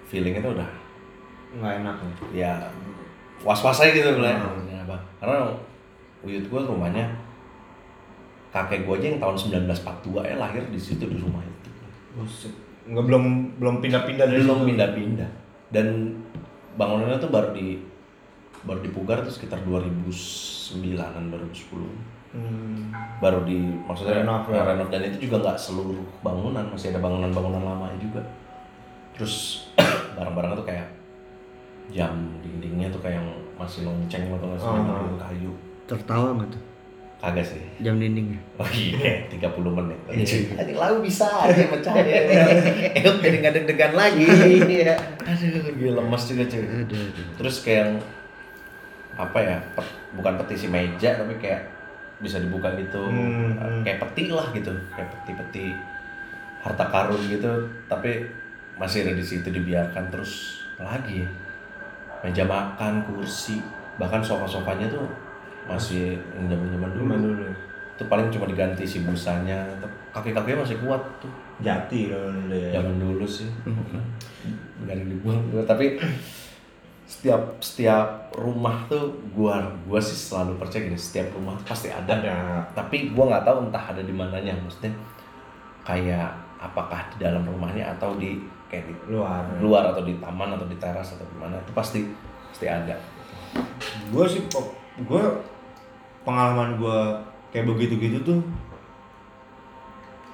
feelingnya 0.06 0.44
tuh 0.44 0.52
udah 0.54 0.70
Nggak 1.54 1.72
enak 1.80 1.96
nih. 1.96 2.14
ya 2.42 2.52
was-was 3.40 3.80
aja 3.80 3.92
gitu 3.92 4.18
lah 4.18 4.34
Hmm. 4.34 4.66
Kenapa? 4.66 4.96
karena 5.16 5.36
uyut 6.20 6.44
gue 6.44 6.60
rumahnya 6.60 7.06
kakek 8.50 8.84
gue 8.84 8.94
aja 8.94 9.06
yang 9.08 9.20
tahun 9.20 9.36
1942 9.64 10.30
ya 10.30 10.36
lahir 10.36 10.62
di 10.68 10.78
situ 10.78 11.04
di 11.04 11.18
rumah 11.18 11.40
itu 11.40 11.70
Buset. 12.14 12.52
Nggak 12.84 13.04
belum 13.08 13.24
belum 13.58 13.76
pindah-pindah 13.80 14.26
dari 14.28 14.42
belum 14.44 14.62
pindah-pindah 14.68 15.30
dan 15.72 15.86
bangunannya 16.76 17.16
tuh 17.16 17.32
baru 17.32 17.50
di 17.50 17.80
baru 18.64 18.80
dipugar 18.80 19.20
tuh 19.22 19.30
sekitar 19.30 19.60
2009an 19.62 21.24
2010 21.30 22.14
Hmm. 22.34 22.90
baru 23.22 23.46
di 23.46 23.54
maksudnya 23.86 24.26
Renov, 24.26 24.50
ya. 24.50 24.66
renov 24.66 24.90
dan 24.90 25.06
itu 25.06 25.30
juga 25.30 25.38
nggak 25.38 25.54
seluruh 25.54 26.02
bangunan 26.18 26.66
masih 26.66 26.90
ada 26.90 26.98
bangunan-bangunan 26.98 27.62
lama 27.62 27.94
juga 27.94 28.18
terus 29.14 29.70
barang-barangnya 30.18 30.58
tuh 30.58 30.66
kayak 30.66 30.90
jam 31.94 32.10
dindingnya 32.42 32.90
tuh 32.90 32.98
kayak 32.98 33.22
yang 33.22 33.30
masih 33.54 33.86
lonceng 33.86 34.26
atau 34.34 34.50
nggak 34.50 34.58
sih 34.58 34.66
dinding 34.66 35.14
kayu 35.14 35.52
Tertawa 35.84 36.28
nggak 36.34 36.48
tuh? 36.48 36.62
Kagak 37.22 37.46
sih. 37.46 37.62
Jam 37.80 37.96
dinding. 37.96 38.36
Oh 38.58 38.68
iya, 38.68 39.24
30 39.30 39.40
menit. 39.72 40.00
Iya. 40.10 40.60
Tadi 40.60 40.72
lalu 40.76 40.96
bisa 41.06 41.24
aja 41.24 41.64
pecah 41.70 41.94
ya. 41.96 42.20
Euk 43.00 43.16
jadi 43.20 43.36
nggak 43.40 43.54
deg-degan 43.62 43.92
lagi. 43.94 44.26
Iya. 44.28 44.96
Aduh, 45.22 45.70
gue 45.72 45.92
lemes 45.92 46.22
juga 46.24 46.44
cuy. 46.44 46.64
Aduh, 46.66 46.98
aduh. 46.98 47.26
Terus 47.40 47.56
kayak 47.62 48.00
apa 49.14 49.38
ya? 49.38 49.56
pet- 49.78 49.98
bukan 50.14 50.34
petisi 50.38 50.66
meja 50.70 51.18
tapi 51.18 51.38
kayak 51.38 51.62
bisa 52.22 52.38
dibuka 52.38 52.70
gitu. 52.78 53.10
Hmm, 53.10 53.54
hmm. 53.58 53.82
Kayak 53.82 53.98
peti 54.06 54.30
lah 54.30 54.46
gitu, 54.54 54.70
kayak 54.94 55.08
peti-peti 55.10 55.74
harta 56.64 56.84
karun 56.88 57.20
gitu, 57.28 57.50
tapi 57.90 58.24
masih 58.80 59.04
ada 59.04 59.12
di 59.14 59.24
situ 59.24 59.50
dibiarkan 59.50 60.08
terus 60.08 60.64
lagi 60.80 61.26
ya. 61.26 61.30
Meja 62.24 62.44
makan, 62.48 63.04
kursi, 63.04 63.60
bahkan 64.00 64.24
sofa-sofanya 64.24 64.88
tuh 64.88 65.04
masih 65.68 66.16
zaman-zaman 66.48 66.90
dulu. 66.96 67.12
Dulu. 67.12 67.46
Itu 67.94 68.08
paling 68.08 68.32
cuma 68.32 68.48
diganti 68.48 68.82
si 68.88 69.04
busanya, 69.04 69.60
kaki-kakinya 70.14 70.62
masih 70.64 70.78
kuat 70.80 71.02
tuh 71.20 71.30
Jati 71.62 72.10
loh 72.10 72.34
dulu 72.34 72.50
ya. 72.50 72.82
zaman 72.82 72.98
dulu 72.98 73.22
sih 73.22 73.46
nggak 74.82 74.90
ada 74.90 75.04
dibuang 75.06 75.38
tapi 75.62 75.94
setiap 77.04 77.60
setiap 77.60 78.32
rumah 78.40 78.88
tuh 78.88 79.12
gua 79.36 79.60
gua 79.84 80.00
sih 80.00 80.16
selalu 80.16 80.56
percaya 80.56 80.88
gini 80.88 80.96
setiap 80.96 81.28
rumah 81.36 81.56
pasti 81.68 81.92
ada, 81.92 82.16
Ada. 82.16 82.36
tapi 82.72 83.12
gua 83.12 83.28
nggak 83.28 83.44
tahu 83.44 83.56
entah 83.68 83.84
ada 83.92 84.00
di 84.00 84.12
mananya 84.12 84.56
maksudnya 84.56 84.92
kayak 85.84 86.32
apakah 86.56 87.04
di 87.12 87.20
dalam 87.20 87.44
rumahnya 87.44 87.92
atau 87.92 88.16
di 88.16 88.40
kayak 88.72 88.88
di 88.88 88.94
Luar. 89.12 89.44
luar 89.60 89.92
atau 89.92 90.00
di 90.00 90.16
taman 90.16 90.56
atau 90.56 90.64
di 90.64 90.76
teras 90.80 91.12
atau 91.12 91.28
di 91.28 91.36
mana 91.36 91.60
itu 91.60 91.72
pasti 91.76 92.08
pasti 92.48 92.66
ada 92.66 92.96
Gue 94.10 94.26
sih, 94.26 94.42
gue 94.98 95.24
pengalaman 96.26 96.78
gue 96.78 96.98
kayak 97.54 97.66
begitu-gitu 97.70 98.18
tuh 98.22 98.40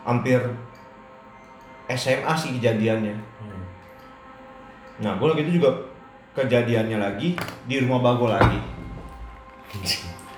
hampir 0.04 0.40
SMA 1.90 2.32
sih 2.38 2.56
kejadiannya. 2.56 3.16
Hmm. 3.18 3.64
Nah, 5.04 5.12
gue 5.18 5.26
lagi 5.28 5.42
itu 5.44 5.60
juga 5.60 5.89
kejadiannya 6.40 6.98
lagi 6.98 7.28
di 7.64 7.76
rumah 7.78 8.00
Bago 8.00 8.26
lagi. 8.26 8.58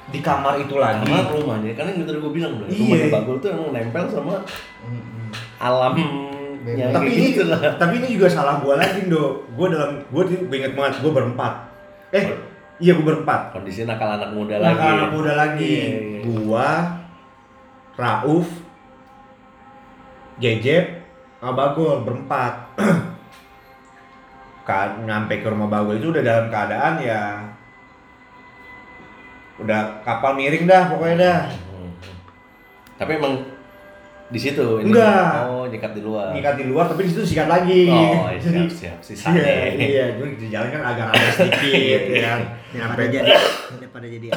Di 0.09 0.21
kamar 0.21 0.59
itu 0.59 0.77
lagi. 0.77 1.09
sama 1.09 1.33
rumahnya 1.33 1.73
karena 1.73 1.91
yang 1.93 2.05
tadi 2.05 2.19
gua 2.19 2.33
bilang 2.33 2.53
Iya. 2.63 2.77
rumahnya 2.77 3.09
bagul 3.09 3.37
tuh 3.39 3.49
emang 3.51 3.71
nempel 3.73 4.05
sama 4.07 4.35
alam 5.57 5.95
yang 6.63 6.95
tapi 6.95 7.11
ini, 7.11 7.27
gitu 7.33 7.49
lah 7.49 7.59
tapi 7.75 7.99
ini 7.99 8.07
juga 8.13 8.29
salah 8.29 8.61
gue 8.61 8.71
lagi, 8.73 9.11
Do. 9.11 9.43
Gue 9.53 9.67
dalam, 9.67 9.99
gue 10.05 10.23
inget 10.49 10.73
banget, 10.73 11.03
gue 11.03 11.11
berempat. 11.11 11.55
Eh, 12.13 12.23
Oh. 12.23 12.39
iya 12.79 12.93
gue 12.93 13.03
berempat. 13.03 13.51
kondisi 13.51 13.83
nakal 13.83 14.15
anak 14.15 14.31
muda 14.31 14.59
Nah, 14.59 14.71
lagi 14.71 14.87
anak 14.87 15.11
muda 15.11 15.33
lagi. 15.35 15.75
Iya, 15.75 15.99
iya. 15.99 16.21
Gua, 16.23 16.69
Rauf, 17.93 18.47
Jejep, 20.39 21.03
sama 21.39 21.53
Bagol 21.53 22.03
berempat. 22.03 22.55
kan 24.63 25.03
nyampe 25.03 25.39
ke 25.39 25.47
rumah 25.47 25.67
Bagol 25.67 25.99
itu 25.99 26.11
udah 26.11 26.23
dalam 26.23 26.47
keadaan 26.47 26.95
ya 26.99 27.23
udah 29.59 30.03
kapal 30.03 30.35
miring 30.35 30.65
dah 30.65 30.89
pokoknya 30.89 31.17
dah. 31.19 31.41
Hmm. 31.71 31.91
Tapi 32.97 33.11
emang 33.15 33.35
di 34.27 34.41
situ 34.41 34.81
ini 34.81 34.89
Enggak. 34.89 35.45
oh 35.45 35.69
nyikat 35.69 35.93
di 35.93 36.01
luar. 36.01 36.33
Ngikat 36.33 36.55
di 36.57 36.65
luar 36.65 36.85
tapi 36.89 37.05
di 37.05 37.11
situ 37.13 37.23
sikat 37.23 37.47
lagi. 37.47 37.85
Oh, 37.87 38.33
Jadi- 38.33 38.71
siap 38.81 38.99
siap 39.05 39.29
Iya, 39.29 39.45
sisanya. 39.45 39.45
iya, 39.77 40.05
jadi 40.17 40.31
di 40.35 40.47
jalan 40.49 40.69
kan 40.73 40.83
agak 40.85 41.07
ada 41.11 41.29
sedikit 41.31 42.01
ya 42.09 42.21
kan. 42.25 42.41
Nyampe 42.73 43.03
jadi 43.13 43.31
daripada 43.77 44.07
jadi 44.09 44.29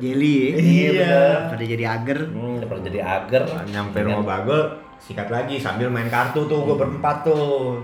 jelly 0.00 0.34
ya. 0.34 0.50
Iya, 0.72 0.88
bener. 0.88 1.30
Daripada 1.36 1.64
jadi 1.68 1.84
agar. 1.86 2.18
Hmm, 2.24 2.56
pernah 2.64 2.82
jadi 2.82 3.00
agar. 3.02 3.42
Nah, 3.44 3.64
nyampe 3.68 3.98
rumah 4.00 4.24
Bagel 4.24 4.60
sikat 4.98 5.28
lagi 5.28 5.56
sambil 5.58 5.90
main 5.90 6.06
kartu 6.06 6.46
tuh 6.46 6.62
gue 6.62 6.76
berempat 6.78 7.26
tuh 7.26 7.82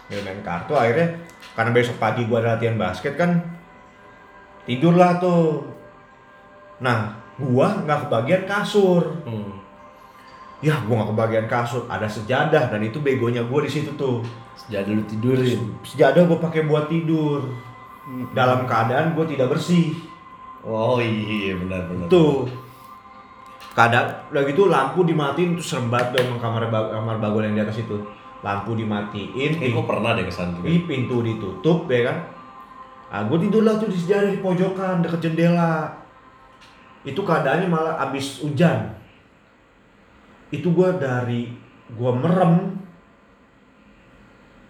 sambil 0.00 0.22
main 0.24 0.40
kartu 0.40 0.70
akhirnya 0.72 1.18
karena 1.54 1.70
besok 1.74 1.96
pagi 1.98 2.24
gue 2.24 2.36
ada 2.38 2.56
latihan 2.56 2.78
basket 2.78 3.18
kan 3.18 3.60
tidurlah 4.70 5.18
tuh. 5.18 5.66
Nah 6.78 7.18
gua 7.40 7.82
nggak 7.84 8.08
kebagian 8.08 8.42
kasur. 8.46 9.24
Hmm. 9.24 9.58
ya 10.60 10.76
gua 10.84 11.00
nggak 11.00 11.10
kebagian 11.16 11.46
kasur 11.48 11.88
ada 11.88 12.04
sejadah 12.04 12.68
dan 12.68 12.80
itu 12.84 13.00
begonya 13.00 13.40
gua 13.48 13.64
di 13.64 13.70
situ 13.72 13.90
tuh. 13.96 14.20
Sejak 14.54 14.84
dulu 14.84 15.02
tidurin. 15.08 15.60
sejadah 15.82 16.22
gua 16.28 16.38
pakai 16.38 16.68
buat 16.68 16.86
tidur. 16.86 17.48
Dalam 18.36 18.68
keadaan 18.68 19.16
gua 19.16 19.24
tidak 19.24 19.50
bersih. 19.50 19.96
Oh 20.60 21.00
iya 21.00 21.56
benar 21.56 21.88
benar. 21.88 22.06
tuh. 22.12 22.44
Kadang 23.72 24.28
udah 24.28 24.42
gitu 24.44 24.68
lampu 24.68 25.06
dimatiin 25.06 25.56
tuh 25.56 25.64
serem 25.64 25.88
banget 25.88 26.26
emang 26.26 26.42
kamar 26.42 26.68
kamar 26.68 27.16
bagol 27.16 27.46
yang 27.46 27.56
di 27.56 27.62
atas 27.64 27.80
itu 27.80 27.96
lampu 28.40 28.72
dimatiin 28.72 29.60
Eh, 29.60 29.70
gue 29.72 29.84
pernah 29.84 30.16
deh 30.16 30.24
ke 30.24 30.32
sana 30.32 30.56
juga. 30.56 30.68
Ih, 30.68 30.88
pintu 30.88 31.20
ditutup 31.20 31.84
ya 31.92 32.12
kan? 32.12 32.18
Ah 33.10 33.22
gue 33.26 33.38
tidur 33.42 33.66
lah 33.66 33.74
tuh 33.76 33.90
di 33.90 33.98
sejadah 33.98 34.30
di 34.30 34.38
pojokan 34.38 35.02
deket 35.02 35.20
jendela. 35.28 35.90
Itu 37.02 37.26
keadaannya 37.26 37.68
malah 37.68 37.94
abis 38.08 38.40
hujan. 38.40 38.96
Itu 40.54 40.70
gue 40.72 40.88
dari 40.96 41.50
gue 41.90 42.12
merem 42.14 42.78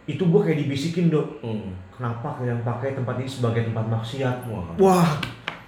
itu 0.09 0.27
gue 0.27 0.41
kayak 0.43 0.59
dibisikin 0.67 1.07
dok. 1.13 1.39
Hmm. 1.45 1.71
kenapa 1.95 2.41
kalian 2.41 2.65
pakai 2.65 2.97
tempat 2.97 3.21
ini 3.21 3.29
sebagai 3.29 3.63
tempat 3.71 3.85
maksiat? 3.87 4.49
Wah. 4.49 4.75
wah 4.81 5.11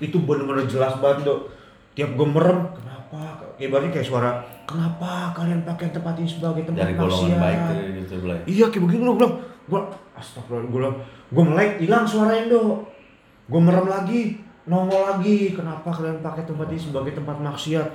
itu 0.03 0.19
bener-bener 0.19 0.67
jelas 0.67 0.99
banget 0.99 1.29
dok. 1.29 1.53
Tiap 1.93 2.17
gue 2.17 2.27
merem 2.27 2.73
kenapa? 2.75 3.21
Ibaratnya 3.61 3.93
kayak 3.95 4.09
suara 4.09 4.41
kenapa 4.65 5.35
kalian 5.37 5.63
pakai 5.67 5.91
tempat 5.91 6.15
ini 6.19 6.29
sebagai 6.29 6.63
tempat 6.67 6.87
Dari 6.87 6.95
golongan 6.95 7.19
maksiat 7.19 7.43
baik 7.43 7.59
tuh 7.59 7.77
gitu 7.99 8.15
boleh. 8.23 8.39
Iya 8.49 8.65
kayak 8.71 8.83
begini 8.87 9.03
gue 9.05 9.17
bilang, 9.19 9.35
gue 9.69 9.81
astagfirullah, 10.19 10.67
gue 10.69 10.79
bilang, 10.79 10.97
gue 11.31 11.45
melek, 11.45 11.71
hilang 11.83 12.05
suaranya 12.07 12.45
dong. 12.51 12.87
Gue 13.51 13.61
merem 13.61 13.87
lagi, 13.91 14.21
nongol 14.71 15.03
lagi, 15.17 15.53
kenapa 15.53 15.89
kalian 15.91 16.23
pakai 16.23 16.43
tempat 16.47 16.67
ini 16.71 16.81
sebagai 16.81 17.13
tempat 17.15 17.37
maksiat? 17.43 17.89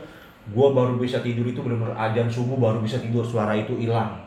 Gue 0.51 0.67
baru 0.71 0.95
bisa 0.95 1.19
tidur 1.19 1.43
itu 1.47 1.59
benar-benar 1.59 1.95
ajan 2.07 2.27
subuh 2.31 2.55
baru 2.55 2.79
bisa 2.79 2.99
tidur, 3.03 3.23
suara 3.23 3.51
itu 3.55 3.75
hilang. 3.75 4.23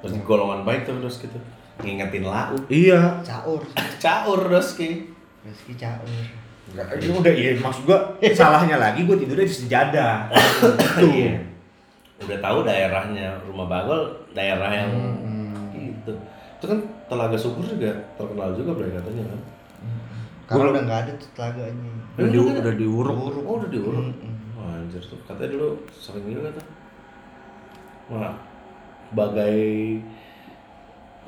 Terus 0.00 0.16
golongan 0.24 0.64
baik 0.64 0.88
tuh 0.88 0.96
terus 1.02 1.20
gitu. 1.20 1.38
Ngingetin 1.80 2.24
lau. 2.24 2.56
Iya. 2.68 3.20
Caur. 3.24 3.60
Caur 4.04 4.40
Doski. 4.48 5.08
Meski 5.40 5.72
caur. 5.76 6.04
Itu 6.70 7.18
udah 7.18 7.34
iya 7.34 7.58
maksud 7.58 7.82
gue 7.86 7.98
salahnya 8.30 8.78
lagi 8.78 9.02
gue 9.02 9.16
tidurnya 9.18 9.46
di 9.46 9.56
sejadah. 9.56 10.30
Tuh. 10.98 11.10
Iya. 11.10 11.42
Udah 12.20 12.38
tahu 12.38 12.58
daerahnya 12.62 13.40
rumah 13.48 13.66
Bagol, 13.66 14.12
daerah 14.36 14.70
yang 14.70 14.90
Hmm. 14.92 15.72
gitu. 15.74 16.12
Itu 16.60 16.64
kan 16.68 16.78
Telaga 17.08 17.34
Syukur 17.34 17.64
juga 17.66 17.90
terkenal 18.14 18.54
juga 18.54 18.70
boleh 18.76 18.92
katanya 18.92 19.24
kan. 19.34 19.40
Karena 20.46 20.66
udah 20.74 20.82
nggak 20.82 21.00
ada 21.06 21.12
tuh 21.14 21.30
telaganya. 21.34 21.90
Udah, 22.18 22.28
di, 22.28 22.38
udah 22.38 22.74
diuruk. 22.74 23.16
Oh, 23.46 23.54
udah 23.62 23.70
diurut. 23.70 24.02
Mm-mm. 24.10 24.34
Wah, 24.58 24.82
anjir 24.82 25.02
tuh. 25.02 25.18
Katanya 25.26 25.50
dulu 25.54 25.68
sering 25.94 26.26
juga 26.26 26.50
tuh. 26.54 26.66
Wah, 28.10 28.34
sebagai 29.10 29.58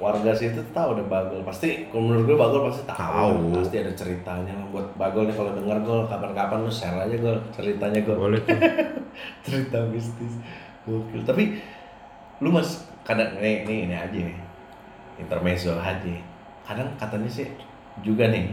warga 0.02 0.34
situ 0.34 0.58
tahu 0.74 0.98
deh 0.98 1.06
Bagol. 1.06 1.46
Pasti 1.46 1.86
kalau 1.86 2.10
menurut 2.10 2.26
gue 2.26 2.34
Bagol 2.34 2.60
pasti 2.66 2.82
tahu. 2.90 2.98
Tahu. 2.98 3.34
Pasti 3.62 3.76
ada 3.78 3.92
ceritanya 3.94 4.52
lah 4.58 4.66
buat 4.74 4.86
Bagol 4.98 5.30
nih 5.30 5.36
kalau 5.38 5.54
denger 5.54 5.78
Gol 5.86 6.02
kapan-kapan 6.10 6.58
lu 6.66 6.70
share 6.74 6.98
aja 6.98 7.16
Gol 7.22 7.38
ceritanya 7.54 8.02
Gol. 8.02 8.18
Boleh 8.18 8.42
tuh. 8.42 8.58
cerita 9.46 9.78
mistis 9.92 10.40
gokil 10.82 11.22
tapi 11.22 11.62
lu 12.42 12.50
mas 12.50 12.90
kadang 13.06 13.38
nih 13.38 13.62
nih 13.62 13.86
ini 13.86 13.94
aja 13.94 14.18
intermezzo 15.18 15.78
aja 15.78 16.14
kadang 16.66 16.90
katanya 16.98 17.30
sih 17.30 17.46
juga 18.02 18.26
nih 18.30 18.50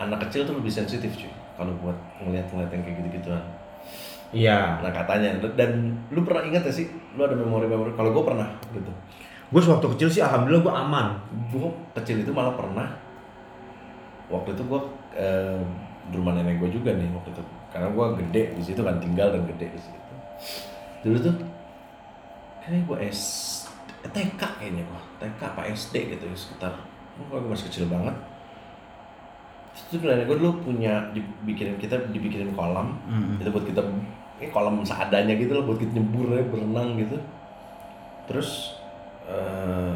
anak 0.00 0.28
kecil 0.28 0.48
tuh 0.48 0.56
lebih 0.56 0.72
sensitif 0.72 1.12
cuy 1.16 1.32
kalau 1.56 1.72
buat 1.80 1.96
ngeliat-ngeliat 2.20 2.70
yang 2.72 2.82
kayak 2.84 2.96
gitu-gituan 3.04 3.44
Iya. 4.34 4.82
nah 4.82 4.90
katanya 4.90 5.38
dan 5.54 5.94
lu 6.10 6.26
pernah 6.26 6.42
ingat 6.42 6.66
gak 6.66 6.74
sih 6.74 6.90
lu 7.14 7.22
ada 7.22 7.38
memori-memori 7.38 7.94
kalau 7.94 8.10
gue 8.10 8.24
pernah 8.26 8.48
gitu 8.74 8.90
Gue 9.46 9.62
sewaktu 9.62 9.86
kecil 9.94 10.08
sih 10.10 10.22
alhamdulillah 10.22 10.62
gue 10.66 10.74
aman. 10.74 11.06
gue 11.54 11.68
kecil 12.02 12.22
itu 12.22 12.30
malah 12.34 12.54
pernah. 12.58 12.88
Waktu 14.26 14.58
itu 14.58 14.62
gue 14.66 14.80
eh, 15.14 15.62
di 16.10 16.14
rumah 16.18 16.34
nenek 16.34 16.58
gue 16.58 16.70
juga 16.74 16.90
nih 16.94 17.06
waktu 17.14 17.30
itu. 17.30 17.42
Karena 17.70 17.88
gue 17.94 18.06
gede 18.24 18.42
di 18.58 18.62
situ 18.62 18.80
kan 18.82 18.98
tinggal 18.98 19.30
dan 19.30 19.46
gede 19.46 19.66
di 19.70 19.80
situ. 19.80 20.12
Dulu 21.06 21.16
tuh 21.22 21.34
kayaknya 22.62 22.80
gue 22.90 22.98
S 23.06 23.22
TK 24.06 24.42
kayaknya 24.58 24.82
gue 24.82 25.00
TK 25.22 25.40
apa 25.46 25.62
SD 25.70 25.94
gitu 26.18 26.24
ya 26.26 26.36
sekitar. 26.36 26.74
Gue 27.14 27.38
masih 27.46 27.70
kecil 27.70 27.86
banget. 27.86 28.14
Terus 29.76 30.02
tuh 30.02 30.08
nenek 30.10 30.26
gue 30.26 30.36
dulu 30.42 30.52
punya 30.66 31.06
dibikinin 31.14 31.78
kita 31.78 31.94
dibikinin 32.10 32.50
kolam. 32.58 32.98
Mm-mm. 33.06 33.38
itu 33.38 33.50
buat 33.54 33.62
kita 33.62 33.82
ini 34.36 34.52
kolam 34.52 34.84
seadanya 34.84 35.32
gitu 35.38 35.54
loh 35.56 35.64
buat 35.64 35.78
kita 35.78 35.96
nyebur 35.96 36.34
ya 36.34 36.42
berenang 36.50 36.98
gitu. 36.98 37.16
Terus 38.26 38.75
eh, 39.26 39.94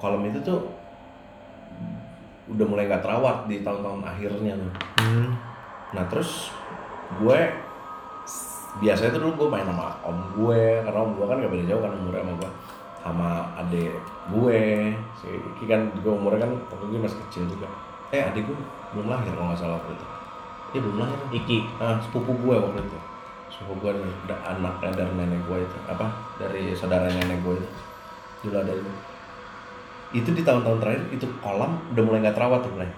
kolam 0.00 0.24
itu 0.26 0.38
tuh 0.40 0.60
udah 2.50 2.66
mulai 2.66 2.90
nggak 2.90 3.02
terawat 3.04 3.46
di 3.46 3.62
tahun-tahun 3.62 4.02
akhirnya 4.02 4.58
tuh. 4.58 4.72
Hmm. 4.98 5.28
nah 5.94 6.02
terus 6.10 6.50
gue 7.22 7.38
biasanya 8.78 9.10
tuh 9.14 9.22
dulu 9.26 9.32
gue 9.46 9.48
main 9.50 9.66
sama 9.66 9.98
om 10.06 10.18
gue 10.38 10.62
karena 10.86 10.98
om 11.02 11.12
gue 11.18 11.26
kan 11.26 11.42
gak 11.42 11.50
beda 11.50 11.64
jauh 11.66 11.82
kan 11.82 11.92
umurnya 11.98 12.22
sama 12.22 12.34
gue 12.38 12.50
sama 13.00 13.28
adik 13.58 13.94
gue 14.30 14.60
si 15.18 15.28
Iki 15.32 15.64
kan 15.66 15.80
juga 15.98 16.10
umurnya 16.14 16.46
kan 16.46 16.52
waktu 16.68 16.84
itu 16.92 16.96
masih 17.00 17.18
kecil 17.26 17.44
juga. 17.48 17.66
Eh 18.12 18.20
adik 18.20 18.44
gue 18.44 18.56
belum 18.92 19.08
lahir 19.08 19.32
kalau 19.32 19.50
nggak 19.50 19.58
salah 19.58 19.76
waktu 19.80 19.96
itu. 19.96 20.06
Dia 20.70 20.80
belum 20.84 20.96
lahir. 21.00 21.18
Iki. 21.32 21.58
Ah 21.80 21.96
sepupu 21.98 22.36
gue 22.36 22.54
waktu 22.60 22.78
itu. 22.84 22.98
Sepupu 23.48 23.72
gue 23.80 23.90
nih 24.04 24.14
da- 24.28 24.44
anaknya 24.52 24.92
dari 24.92 25.12
nenek 25.16 25.40
gue 25.48 25.58
itu. 25.64 25.76
Apa? 25.88 26.06
Dari 26.36 26.76
saudara 26.76 27.08
nenek 27.08 27.40
gue 27.40 27.56
itu 27.56 27.68
dulu 28.40 28.56
ada 28.56 28.72
itu 28.72 28.92
itu 30.10 30.30
di 30.34 30.42
tahun-tahun 30.42 30.78
terakhir 30.82 31.02
itu 31.14 31.26
kolam 31.38 31.78
udah 31.94 32.02
mulai 32.02 32.18
nggak 32.24 32.36
terawat 32.36 32.60
tuh 32.66 32.72
mulai 32.74 32.90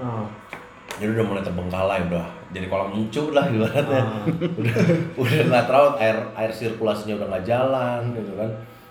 jadi 1.01 1.11
udah 1.19 1.25
mulai 1.25 1.43
terbengkalai 1.45 2.01
udah 2.09 2.27
jadi 2.53 2.67
kolam 2.69 2.93
muncul 2.93 3.33
lah 3.33 3.49
ibaratnya. 3.49 4.29
Udah 4.61 4.77
udah 5.17 5.41
nggak 5.49 5.65
terawat 5.65 5.95
air 6.05 6.21
air 6.37 6.53
sirkulasinya 6.53 7.17
udah 7.17 7.27
nggak 7.33 7.47
jalan 7.49 8.01
gitu 8.13 8.33
kan. 8.37 8.51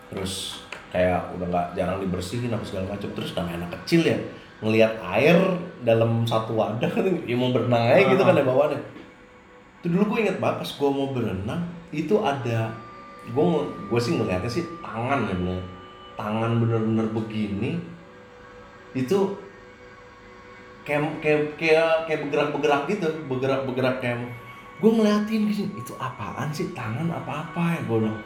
Terus 0.09 0.65
kayak 0.89 1.29
udah 1.37 1.45
nggak 1.45 1.67
jarang 1.77 2.01
dibersihin 2.01 2.49
apa 2.49 2.65
segala 2.65 2.97
macam. 2.97 3.05
Terus 3.13 3.37
namanya 3.37 3.57
anak 3.61 3.71
kecil 3.85 4.01
ya 4.01 4.17
ngelihat 4.61 4.93
air 5.01 5.37
dalam 5.81 6.21
satu 6.25 6.53
wadah 6.53 6.89
kan 6.89 7.05
ya 7.29 7.35
mau 7.37 7.49
berenang 7.49 7.81
aja 7.81 8.13
gitu 8.13 8.21
kan 8.21 8.37
ya 8.37 8.45
bawahnya 8.45 8.77
itu 9.81 9.89
dulu 9.89 10.13
gue 10.13 10.29
inget 10.29 10.37
banget 10.37 10.61
pas 10.61 10.71
gue 10.77 10.89
mau 10.93 11.09
berenang 11.09 11.61
itu 11.89 12.15
ada 12.21 12.69
gue 13.25 13.45
gue 13.89 13.99
sih 14.01 14.21
ngeliatnya 14.21 14.45
sih 14.45 14.61
tangan 14.85 15.25
ya 15.25 15.33
bener 15.33 15.61
tangan 16.17 16.59
bener-bener 16.59 17.07
begini 17.11 17.79
itu 18.91 19.17
kayak 20.83 21.21
kayak 21.23 21.41
kayak 21.55 21.89
kayak 22.09 22.19
bergerak-bergerak 22.27 22.81
gitu 22.89 23.07
bergerak-bergerak 23.29 23.95
kayak 24.03 24.17
gue 24.81 24.91
ngeliatin 24.91 25.45
gini 25.45 25.69
itu 25.77 25.93
apaan 26.01 26.49
sih? 26.49 26.73
Tangan 26.73 27.05
apa 27.05 27.45
apa 27.45 27.77
ya? 27.77 27.81
Gue 27.85 28.01
bilang. 28.01 28.17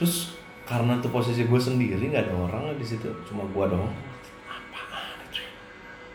Terus 0.00 0.32
karena 0.64 0.96
tuh 1.04 1.12
posisi 1.12 1.44
gue 1.44 1.60
sendiri 1.60 2.00
nggak 2.00 2.32
ada 2.32 2.34
orang 2.48 2.72
di 2.80 2.86
situ 2.86 3.12
cuma 3.28 3.44
gue 3.44 3.64
doang. 3.68 3.92
Apaan 4.48 5.20
itu 5.28 5.44
ya? 5.44 5.50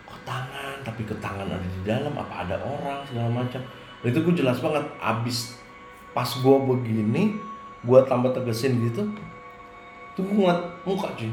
kok 0.10 0.20
tangan? 0.26 0.76
Tapi 0.82 1.02
ke 1.06 1.16
tangan 1.22 1.46
ada 1.46 1.62
di 1.62 1.82
dalam? 1.86 2.14
Apa 2.18 2.50
ada 2.50 2.58
orang? 2.58 3.06
segala 3.06 3.30
macam. 3.30 3.62
Itu 4.02 4.20
gue 4.20 4.34
jelas 4.34 4.58
banget 4.60 4.84
abis 4.98 5.62
pas 6.14 6.30
gue 6.30 6.58
begini 6.70 7.38
gue 7.84 8.00
tambah 8.06 8.32
tegesin 8.32 8.80
gitu 8.86 9.02
tuh 10.14 10.22
gue 10.26 10.36
ngeliat 10.38 10.62
muka 10.86 11.08
cuy. 11.18 11.32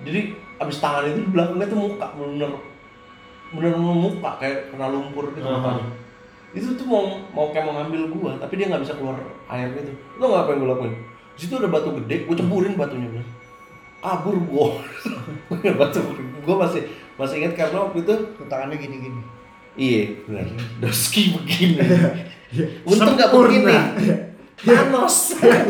Jadi 0.00 0.20
abis 0.60 0.76
tangan 0.80 1.08
itu 1.08 1.24
di 1.24 1.30
belakangnya 1.32 1.66
tuh 1.68 1.78
muka 1.80 2.06
bener 2.16 2.50
bener 3.50 3.72
muka 3.76 4.30
kayak 4.38 4.70
kena 4.70 4.86
lumpur 4.92 5.32
gitu 5.34 5.42
Aha. 5.42 5.58
mukanya 5.58 5.86
itu 6.50 6.68
tuh 6.74 6.86
mau 6.86 7.22
mau 7.30 7.54
kayak 7.54 7.66
mau 7.66 7.74
ngambil 7.78 8.10
gua 8.10 8.30
tapi 8.42 8.58
dia 8.58 8.66
nggak 8.66 8.82
bisa 8.82 8.98
keluar 8.98 9.14
air 9.46 9.70
gitu. 9.70 9.94
Lo 10.18 10.34
nggak 10.34 10.42
apa 10.42 10.50
yang 10.50 10.60
gue 10.66 10.70
lakuin? 10.74 10.94
Di 11.38 11.40
situ 11.46 11.54
ada 11.54 11.70
batu 11.70 11.94
gede 12.02 12.26
gue 12.26 12.34
ceburin 12.34 12.74
batunya 12.74 13.06
bener 13.06 13.26
kabur 14.00 14.36
gua. 14.48 14.80
Batu 15.80 16.00
gua 16.42 16.56
masih 16.66 16.88
masih 17.20 17.44
ingat 17.44 17.52
karena 17.52 17.84
waktu 17.84 18.00
itu 18.00 18.14
tangannya 18.48 18.76
gini-gini. 18.80 19.20
Iya 19.76 20.02
benar 20.24 20.46
doski 20.80 21.36
begini. 21.36 21.78
Untung 22.88 23.14
nggak 23.14 23.30
begini. 23.30 23.76
Thanos 24.60 25.16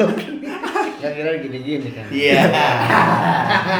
yang 1.03 1.15
kira 1.15 1.31
gini-gini 1.39 1.89
kan 1.91 2.07
Iya. 2.09 2.41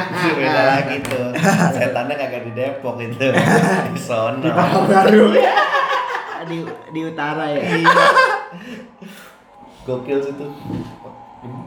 Itu 0.09 0.27
beda 0.39 0.61
lagi 0.67 0.95
tuh. 1.01 1.27
Setannya 1.71 2.15
kagak 2.15 2.43
di 2.43 2.53
Depok 2.53 2.95
itu. 2.99 3.27
Di 3.87 3.99
sono. 3.99 4.41
baru 4.85 5.31
di 6.41 6.57
di 6.65 7.01
utara 7.03 7.45
ya 7.47 7.61
Gokil 9.81 10.19
sih 10.19 10.33
tuh. 10.35 10.51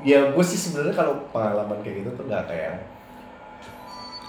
Ya 0.03 0.31
gue 0.31 0.45
sih 0.45 0.57
sebenarnya 0.57 0.95
kalau 0.95 1.15
pengalaman 1.31 1.79
kayak 1.81 2.03
gitu 2.03 2.11
tuh 2.15 2.25
nggak 2.25 2.47
kayak 2.47 2.79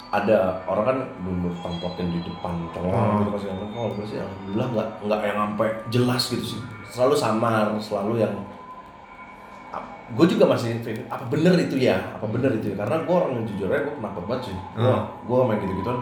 ada 0.07 0.63
orang 0.63 0.85
kan 0.85 0.97
dulu 1.19 1.49
templokin 1.59 2.07
di 2.09 2.23
depan 2.23 2.53
tengah 2.71 2.87
Hmm. 2.87 3.19
gitu 3.19 3.29
pas 3.29 3.43
yang 3.43 3.59
kalau 3.67 3.89
gue 3.91 4.05
sih 4.05 4.17
alhamdulillah 4.17 4.67
nggak 4.71 4.87
nggak 5.03 5.19
yang 5.21 5.37
sampai 5.37 5.69
jelas 5.91 6.23
gitu 6.29 6.45
sih 6.47 6.61
selalu 6.87 7.13
samar 7.13 7.67
selalu 7.77 8.23
yang 8.23 8.33
gue 10.07 10.25
juga 10.27 10.45
masih 10.47 10.77
think, 10.79 11.01
apa 11.07 11.25
bener 11.25 11.57
itu 11.57 11.81
ya? 11.81 11.97
Apa 12.13 12.25
bener 12.25 12.53
itu 12.53 12.69
ya? 12.69 12.75
Karena 12.77 13.01
gue 13.01 13.15
orang 13.15 13.31
yang 13.33 13.45
jujur 13.45 13.67
aja 13.67 13.81
gue 13.81 13.95
penakut 13.95 14.23
banget 14.25 14.41
sih. 14.45 14.57
Gue 14.73 14.85
Hmm. 14.85 15.03
gue 15.23 15.37
main 15.43 15.57
gitu 15.57 15.73
gituan 15.79 15.99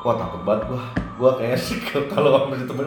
wah 0.00 0.14
takut 0.14 0.42
banget 0.42 0.62
gue 0.70 0.82
gue 1.18 1.30
kayak 1.34 1.58
sih 1.66 1.78
kalau 1.82 2.30
sama 2.38 2.54
temen 2.54 2.86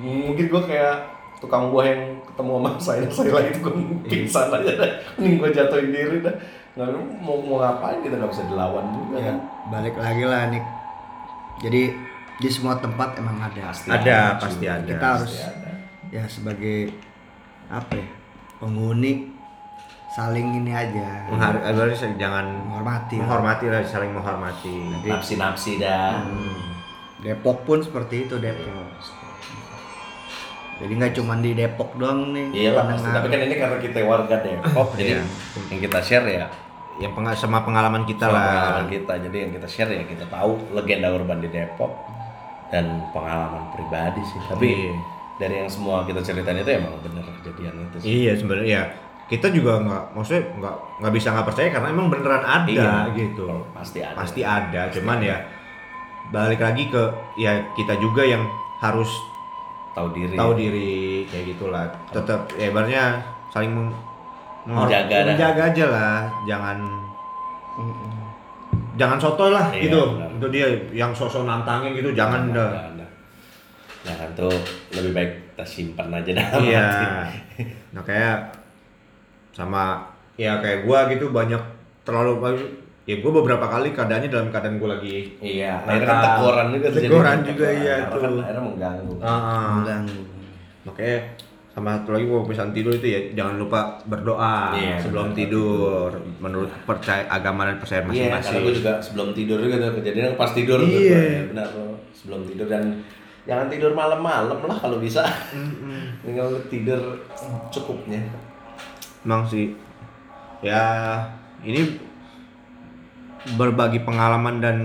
mungkin 0.00 0.46
gue 0.48 0.62
kayak 0.64 0.94
tukang 1.36 1.68
buah 1.68 1.84
yang 1.84 2.02
ketemu 2.22 2.52
sama 2.56 2.70
saya 2.86 3.04
saya 3.10 3.32
lagi 3.34 3.50
gue 3.54 3.72
pingsan 4.06 4.48
aja 4.50 4.72
dah. 4.74 4.90
Mending 5.16 5.36
gue 5.36 5.50
jatuhin 5.50 5.90
diri 5.90 6.18
dah. 6.20 6.32
Nggak 6.70 6.88
mau 7.20 7.36
mau 7.36 7.56
ngapain 7.58 8.00
kita? 8.00 8.16
Nggak 8.16 8.30
bisa 8.30 8.44
dilawan 8.46 8.84
juga 8.90 9.14
ya 9.16 9.24
kan? 9.26 9.36
balik 9.68 9.94
lagi 9.94 10.24
lah 10.24 10.48
nih 10.48 10.62
jadi 11.60 11.82
di 12.40 12.48
semua 12.48 12.74
tempat 12.74 13.14
emang 13.14 13.36
ada. 13.36 13.68
Pasti 13.68 13.86
Ada, 13.86 14.18
cuy. 14.32 14.40
pasti 14.40 14.64
ada. 14.64 14.86
kita 14.86 15.06
harus 15.12 15.34
ada. 15.44 15.70
ya 16.08 16.24
sebagai 16.24 16.88
apa 17.68 17.92
ya 17.94 18.08
penghuni 18.60 19.32
saling 20.10 20.52
ini 20.54 20.70
aja 20.70 21.26
Menghar- 21.26 21.62
eh, 21.62 21.72
berarti 21.72 21.96
jangan 22.14 22.44
menghormati 22.60 23.14
lah. 23.14 23.20
menghormati 23.22 23.64
lah 23.66 23.80
saling 23.82 24.10
menghormati 24.10 24.74
napsi 25.02 25.34
napsi 25.34 25.72
dah 25.78 26.20
Depok 27.18 27.64
pun 27.64 27.78
seperti 27.80 28.26
itu 28.26 28.36
Depok 28.36 28.68
jadi 30.76 30.92
nggak 30.94 31.12
cuma 31.14 31.36
di 31.36 31.52
Depok 31.52 31.92
doang 31.94 32.32
nih 32.32 32.48
Iya 32.50 32.70
lah 32.72 32.88
pasti. 32.88 33.04
Tapi 33.06 33.26
kan 33.28 33.40
ini 33.42 33.54
karena 33.54 33.76
kita 33.76 33.98
warga 34.02 34.36
Depok, 34.40 34.96
jadi 34.96 35.12
Iya. 35.14 35.24
yang 35.68 35.80
kita 35.82 35.98
share 36.00 36.24
ya 36.26 36.46
yang 36.96 37.12
penga- 37.12 37.32
sama 37.34 37.60
pengalaman 37.60 38.04
kita 38.04 38.24
sama 38.24 38.32
lah 38.34 38.44
pengalaman 38.46 38.86
kita. 38.88 39.12
Jadi 39.20 39.36
yang 39.38 39.52
kita 39.52 39.68
share 39.68 39.88
ya 39.90 40.04
kita 40.04 40.24
tahu 40.26 40.56
legenda 40.72 41.08
urban 41.08 41.38
di 41.38 41.48
Depok 41.48 41.92
dan 42.68 42.84
pengalaman 43.12 43.68
pribadi 43.70 44.20
sih. 44.22 44.40
Tapi 44.42 44.68
Iya. 44.68 44.92
Dari 45.40 45.54
yang 45.56 45.66
semua 45.66 46.04
kita 46.04 46.20
ceritain 46.20 46.54
itu 46.56 46.70
emang 46.70 46.92
bener 47.00 47.24
kejadian 47.40 47.74
itu 47.82 47.96
sih. 47.96 48.08
iya 48.20 48.32
sebenarnya 48.32 48.68
ya 48.70 48.84
kita 49.26 49.48
juga 49.48 49.78
nggak 49.78 50.04
maksudnya 50.12 50.42
nggak 50.52 50.74
nggak 51.00 51.12
bisa 51.12 51.28
nggak 51.30 51.46
percaya 51.46 51.68
karena 51.70 51.88
emang 51.88 52.06
beneran 52.08 52.44
ada 52.44 52.68
Iya. 52.68 52.92
gitu 53.10 53.48
Pasti 53.72 53.98
ada. 54.00 54.14
pasti 54.14 54.40
ada 54.42 54.82
cuman 54.90 55.18
ya 55.18 55.36
balik 56.28 56.60
lagi 56.60 56.86
ke 56.86 57.02
ya 57.36 57.50
kita 57.72 57.96
juga 57.96 58.22
yang 58.22 58.44
harus 58.78 59.08
tahu 59.90 60.12
diri. 60.12 60.34
tahu 60.34 60.52
diri 60.54 60.92
kayak 61.26 61.44
gitulah 61.48 61.82
tetap 62.08 62.46
ya 62.54 62.68
ibaratnya 62.68 63.04
saling 63.48 63.72
meng- 63.72 63.96
Menjaga 64.60 65.24
menjaga 65.26 65.62
aja 65.68 65.84
lah 65.88 66.16
jangan 66.44 66.78
jangan 68.94 69.16
sotoy 69.16 69.48
lah 69.48 69.72
Iya, 69.72 69.88
gitu 69.88 70.00
benar. 70.12 70.28
itu 70.30 70.46
dia 70.50 70.66
yang 70.92 71.10
sosok 71.10 71.42
nantangin 71.42 71.94
gitu 71.94 72.12
jangan 72.12 72.44
Jangan 72.46 72.52
dah. 72.52 72.99
Jangan 74.00 74.28
tuh 74.32 74.54
lebih 74.92 75.12
baik 75.12 75.30
kita 75.52 75.64
simpan 75.66 76.08
aja 76.10 76.30
dalam 76.32 76.60
iya 76.62 76.80
hati. 76.80 77.04
nah 77.94 78.00
kayak 78.00 78.36
sama 79.50 80.00
ya 80.34 80.56
kayak 80.58 80.82
gua 80.82 81.04
gitu 81.06 81.28
banyak 81.28 81.60
terlalu 82.00 82.32
ya 83.02 83.20
gua 83.20 83.32
beberapa 83.36 83.66
kali 83.66 83.92
keadaannya 83.92 84.28
dalam 84.28 84.48
keadaan 84.48 84.76
gua 84.76 84.96
lagi 84.96 85.36
Iya, 85.36 85.84
akhirnya 85.84 86.06
kan 86.06 86.18
teguran 86.22 86.66
juga 86.70 86.86
Teguran 86.90 87.36
jadi. 87.36 87.46
juga, 87.46 87.66
iya, 87.68 87.94
Karena 87.98 88.16
kan 88.16 88.30
tuh. 88.30 88.40
akhirnya 88.40 88.62
mengganggu. 88.64 89.14
ah, 89.20 89.28
ah. 89.28 89.68
mengganggu 89.76 90.22
makanya 90.80 91.16
sama 91.70 91.88
satu 91.94 92.10
lagi 92.10 92.24
gua 92.24 92.40
misalnya 92.42 92.72
tidur 92.72 92.92
itu 92.94 93.06
ya 93.06 93.20
jangan 93.32 93.54
lupa 93.58 93.80
berdoa 94.02 94.56
Iya, 94.74 94.96
sebelum 94.98 95.26
benar. 95.28 95.36
tidur 95.36 96.08
menurut 96.40 96.70
percaya 96.82 97.22
agama 97.28 97.62
dan 97.64 97.76
percaya 97.76 98.00
Iya, 98.00 98.08
karena 98.08 98.16
gue 98.16 98.32
masing-masing 98.32 98.74
juga 98.74 98.92
sebelum 98.98 99.28
tidur 99.30 99.58
juga 99.60 99.76
tuh 99.78 99.92
kejadian 100.00 100.32
pas 100.34 100.50
tidur 100.50 100.78
Iya. 100.80 100.88
gua, 100.88 101.20
ya, 101.20 101.42
benar 101.46 101.66
sebelum 102.10 102.40
tidur 102.42 102.66
dan 102.66 102.84
jangan 103.44 103.66
tidur 103.68 103.92
malam-malam 103.92 104.58
lah 104.60 104.78
kalau 104.78 104.98
bisa. 104.98 105.24
Tinggal 106.20 106.52
lu 106.52 106.60
tidur 106.68 107.00
cukupnya. 107.68 108.20
emang 109.20 109.44
sih 109.44 109.76
ya 110.60 111.20
ini 111.60 112.00
berbagi 113.56 114.00
pengalaman 114.00 114.60
dan 114.60 114.76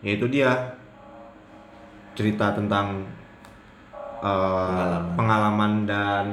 ya 0.00 0.16
itu 0.16 0.24
dia 0.24 0.72
cerita 2.12 2.52
tentang 2.52 3.04
eh, 4.20 4.28
Pengalaman. 4.28 5.16
pengalaman 5.16 5.72
dan 5.84 6.26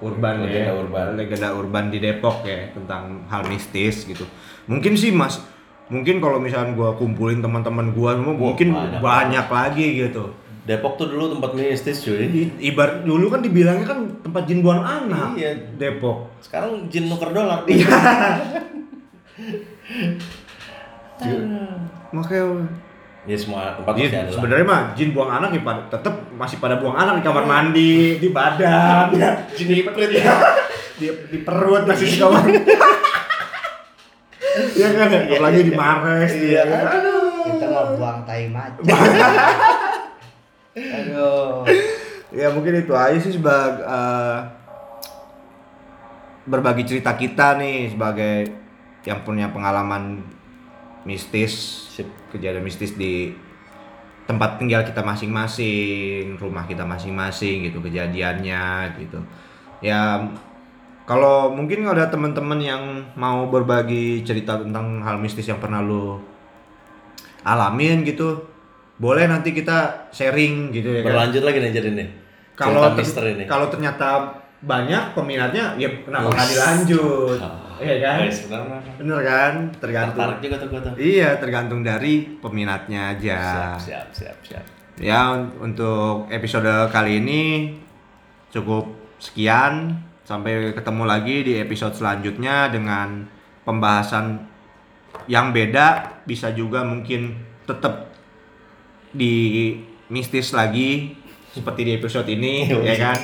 urban 0.00 0.34
Legenda 0.40 0.64
ya 0.64 0.72
urban. 0.76 1.06
legenda 1.16 1.48
urban 1.52 1.84
di 1.88 1.98
Depok 2.00 2.44
ya 2.44 2.72
tentang 2.72 3.24
hal 3.28 3.44
mistis 3.48 4.04
gitu 4.04 4.24
mungkin 4.64 4.96
sih 4.96 5.12
mas 5.12 5.40
mungkin 5.88 6.20
kalau 6.20 6.40
misalnya 6.40 6.72
gua 6.72 6.96
kumpulin 6.96 7.40
teman-teman 7.40 7.92
gua 7.92 8.16
semua 8.16 8.32
mungkin 8.32 8.72
banyak. 8.72 9.00
banyak, 9.00 9.46
lagi 9.48 9.86
gitu 9.96 10.32
Depok 10.70 10.94
tuh 10.94 11.10
dulu 11.10 11.34
tempat 11.34 11.50
mistis 11.52 11.98
cuy. 12.00 12.30
I- 12.30 12.70
ibarat 12.70 13.02
dulu 13.02 13.26
kan 13.26 13.42
dibilangnya 13.42 13.82
kan 13.84 14.06
tempat 14.22 14.46
jin 14.46 14.62
buang 14.62 14.78
anak 14.78 15.34
Iya. 15.34 15.74
Depok 15.74 16.30
Sekarang 16.38 16.86
jin 16.86 17.10
nuker 17.10 17.34
dolar. 17.34 17.66
makanya 22.10 22.66
Ya 23.28 23.36
semua 23.36 23.76
tempat 23.76 23.92
Iya, 23.94 24.08
ada 24.08 24.20
lah. 24.24 24.32
sebenarnya 24.32 24.64
mah 24.64 24.82
jin 24.94 25.12
buang 25.12 25.28
anak 25.28 25.52
ya 25.52 25.60
pada 25.60 25.84
tetap 25.90 26.14
masih 26.32 26.56
pada 26.56 26.80
buang 26.80 26.96
anak 26.96 27.20
di 27.20 27.22
kamar 27.22 27.44
mandi, 27.44 28.16
di 28.16 28.28
badan, 28.32 29.12
Jin 29.52 29.68
hipokrit 29.76 30.08
ya. 30.16 30.32
di, 30.96 31.06
di 31.28 31.38
perut 31.40 31.84
masih 31.84 32.06
di 32.06 32.16
kamar. 32.16 32.42
Iya 34.50 34.88
kan 34.92 35.08
ya, 35.08 35.20
apalagi 35.30 35.60
di 35.62 35.72
mares. 35.72 36.32
Iya. 36.32 36.62
kan. 36.64 36.84
Aduh. 36.96 37.44
Kita 37.44 37.66
mau 37.68 37.86
buang 37.94 38.18
tai 38.24 38.48
macan. 38.48 38.82
Aduh. 40.76 41.66
Ya 42.30 42.46
mungkin 42.54 42.78
itu 42.78 42.94
aja 42.94 43.18
sih 43.18 43.34
sebagai 43.34 43.82
eh, 43.82 44.38
berbagi 46.46 46.86
cerita 46.86 47.14
kita 47.18 47.58
nih 47.58 47.90
sebagai 47.90 48.54
yang 49.02 49.24
punya 49.26 49.50
pengalaman 49.50 50.22
mistis, 51.02 51.86
kejadian 52.30 52.62
mistis 52.62 52.94
di 52.94 53.34
tempat 54.30 54.62
tinggal 54.62 54.86
kita 54.86 55.02
masing-masing, 55.02 56.38
rumah 56.38 56.62
kita 56.70 56.86
masing-masing 56.86 57.66
gitu 57.66 57.82
kejadiannya 57.82 58.94
gitu. 59.02 59.18
Ya 59.82 60.30
kalau 61.02 61.50
mungkin 61.50 61.82
ada 61.90 62.06
teman-teman 62.06 62.62
yang 62.62 62.82
mau 63.18 63.50
berbagi 63.50 64.22
cerita 64.22 64.62
tentang 64.62 65.02
hal 65.02 65.18
mistis 65.18 65.50
yang 65.50 65.58
pernah 65.58 65.82
lu 65.82 66.22
alamin 67.42 68.06
gitu, 68.06 68.46
boleh 69.00 69.24
nanti 69.24 69.56
kita 69.56 70.08
sharing 70.12 70.68
gitu 70.70 70.92
ya 70.92 71.00
kan. 71.00 71.06
Berlanjut 71.08 71.42
lagi 71.42 71.58
nih 71.58 71.72
jadi 71.72 71.88
nih. 71.96 72.08
Kalau 72.52 72.92
ter- 72.92 73.48
kalau 73.48 73.66
ternyata 73.72 74.36
banyak 74.60 75.16
peminatnya, 75.16 75.72
ya 75.80 75.88
kenapa 76.04 76.36
nggak 76.36 76.48
dilanjut? 76.52 77.38
Ah, 77.40 77.80
Iya 77.80 77.96
kan? 77.96 78.16
guys, 78.20 78.38
benar, 79.00 79.20
kan? 79.24 79.54
Tergantung. 79.80 80.20
Tertarik 80.20 80.40
juga 80.44 80.56
tuh 80.60 80.68
tuh. 80.84 80.92
Iya, 81.00 81.30
tergantung 81.40 81.80
dari 81.80 82.28
peminatnya 82.36 83.16
aja. 83.16 83.36
Siap, 83.40 83.80
siap, 83.80 84.06
siap, 84.12 84.36
siap. 84.44 84.64
Ya 85.00 85.32
un- 85.32 85.56
untuk 85.64 86.28
episode 86.28 86.68
kali 86.92 87.24
ini 87.24 87.72
cukup 88.52 88.84
sekian. 89.16 89.96
Sampai 90.28 90.76
ketemu 90.76 91.08
lagi 91.08 91.40
di 91.40 91.56
episode 91.56 91.96
selanjutnya 91.96 92.68
dengan 92.68 93.24
pembahasan 93.64 94.44
yang 95.24 95.50
beda, 95.50 96.20
bisa 96.22 96.52
juga 96.52 96.84
mungkin 96.84 97.34
tetap 97.64 98.09
di 99.10 99.76
mistis 100.10 100.54
lagi 100.54 101.14
seperti 101.50 101.80
di 101.86 101.92
episode 101.98 102.28
ini, 102.30 102.66
ya 102.88 102.96
kan? 102.96 103.18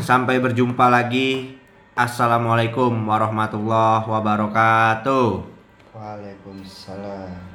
Sampai 0.08 0.40
berjumpa 0.40 0.88
lagi. 0.92 1.56
Assalamualaikum 1.96 2.92
warahmatullahi 3.04 4.08
wabarakatuh. 4.08 5.28
Waalaikumsalam. 5.92 7.49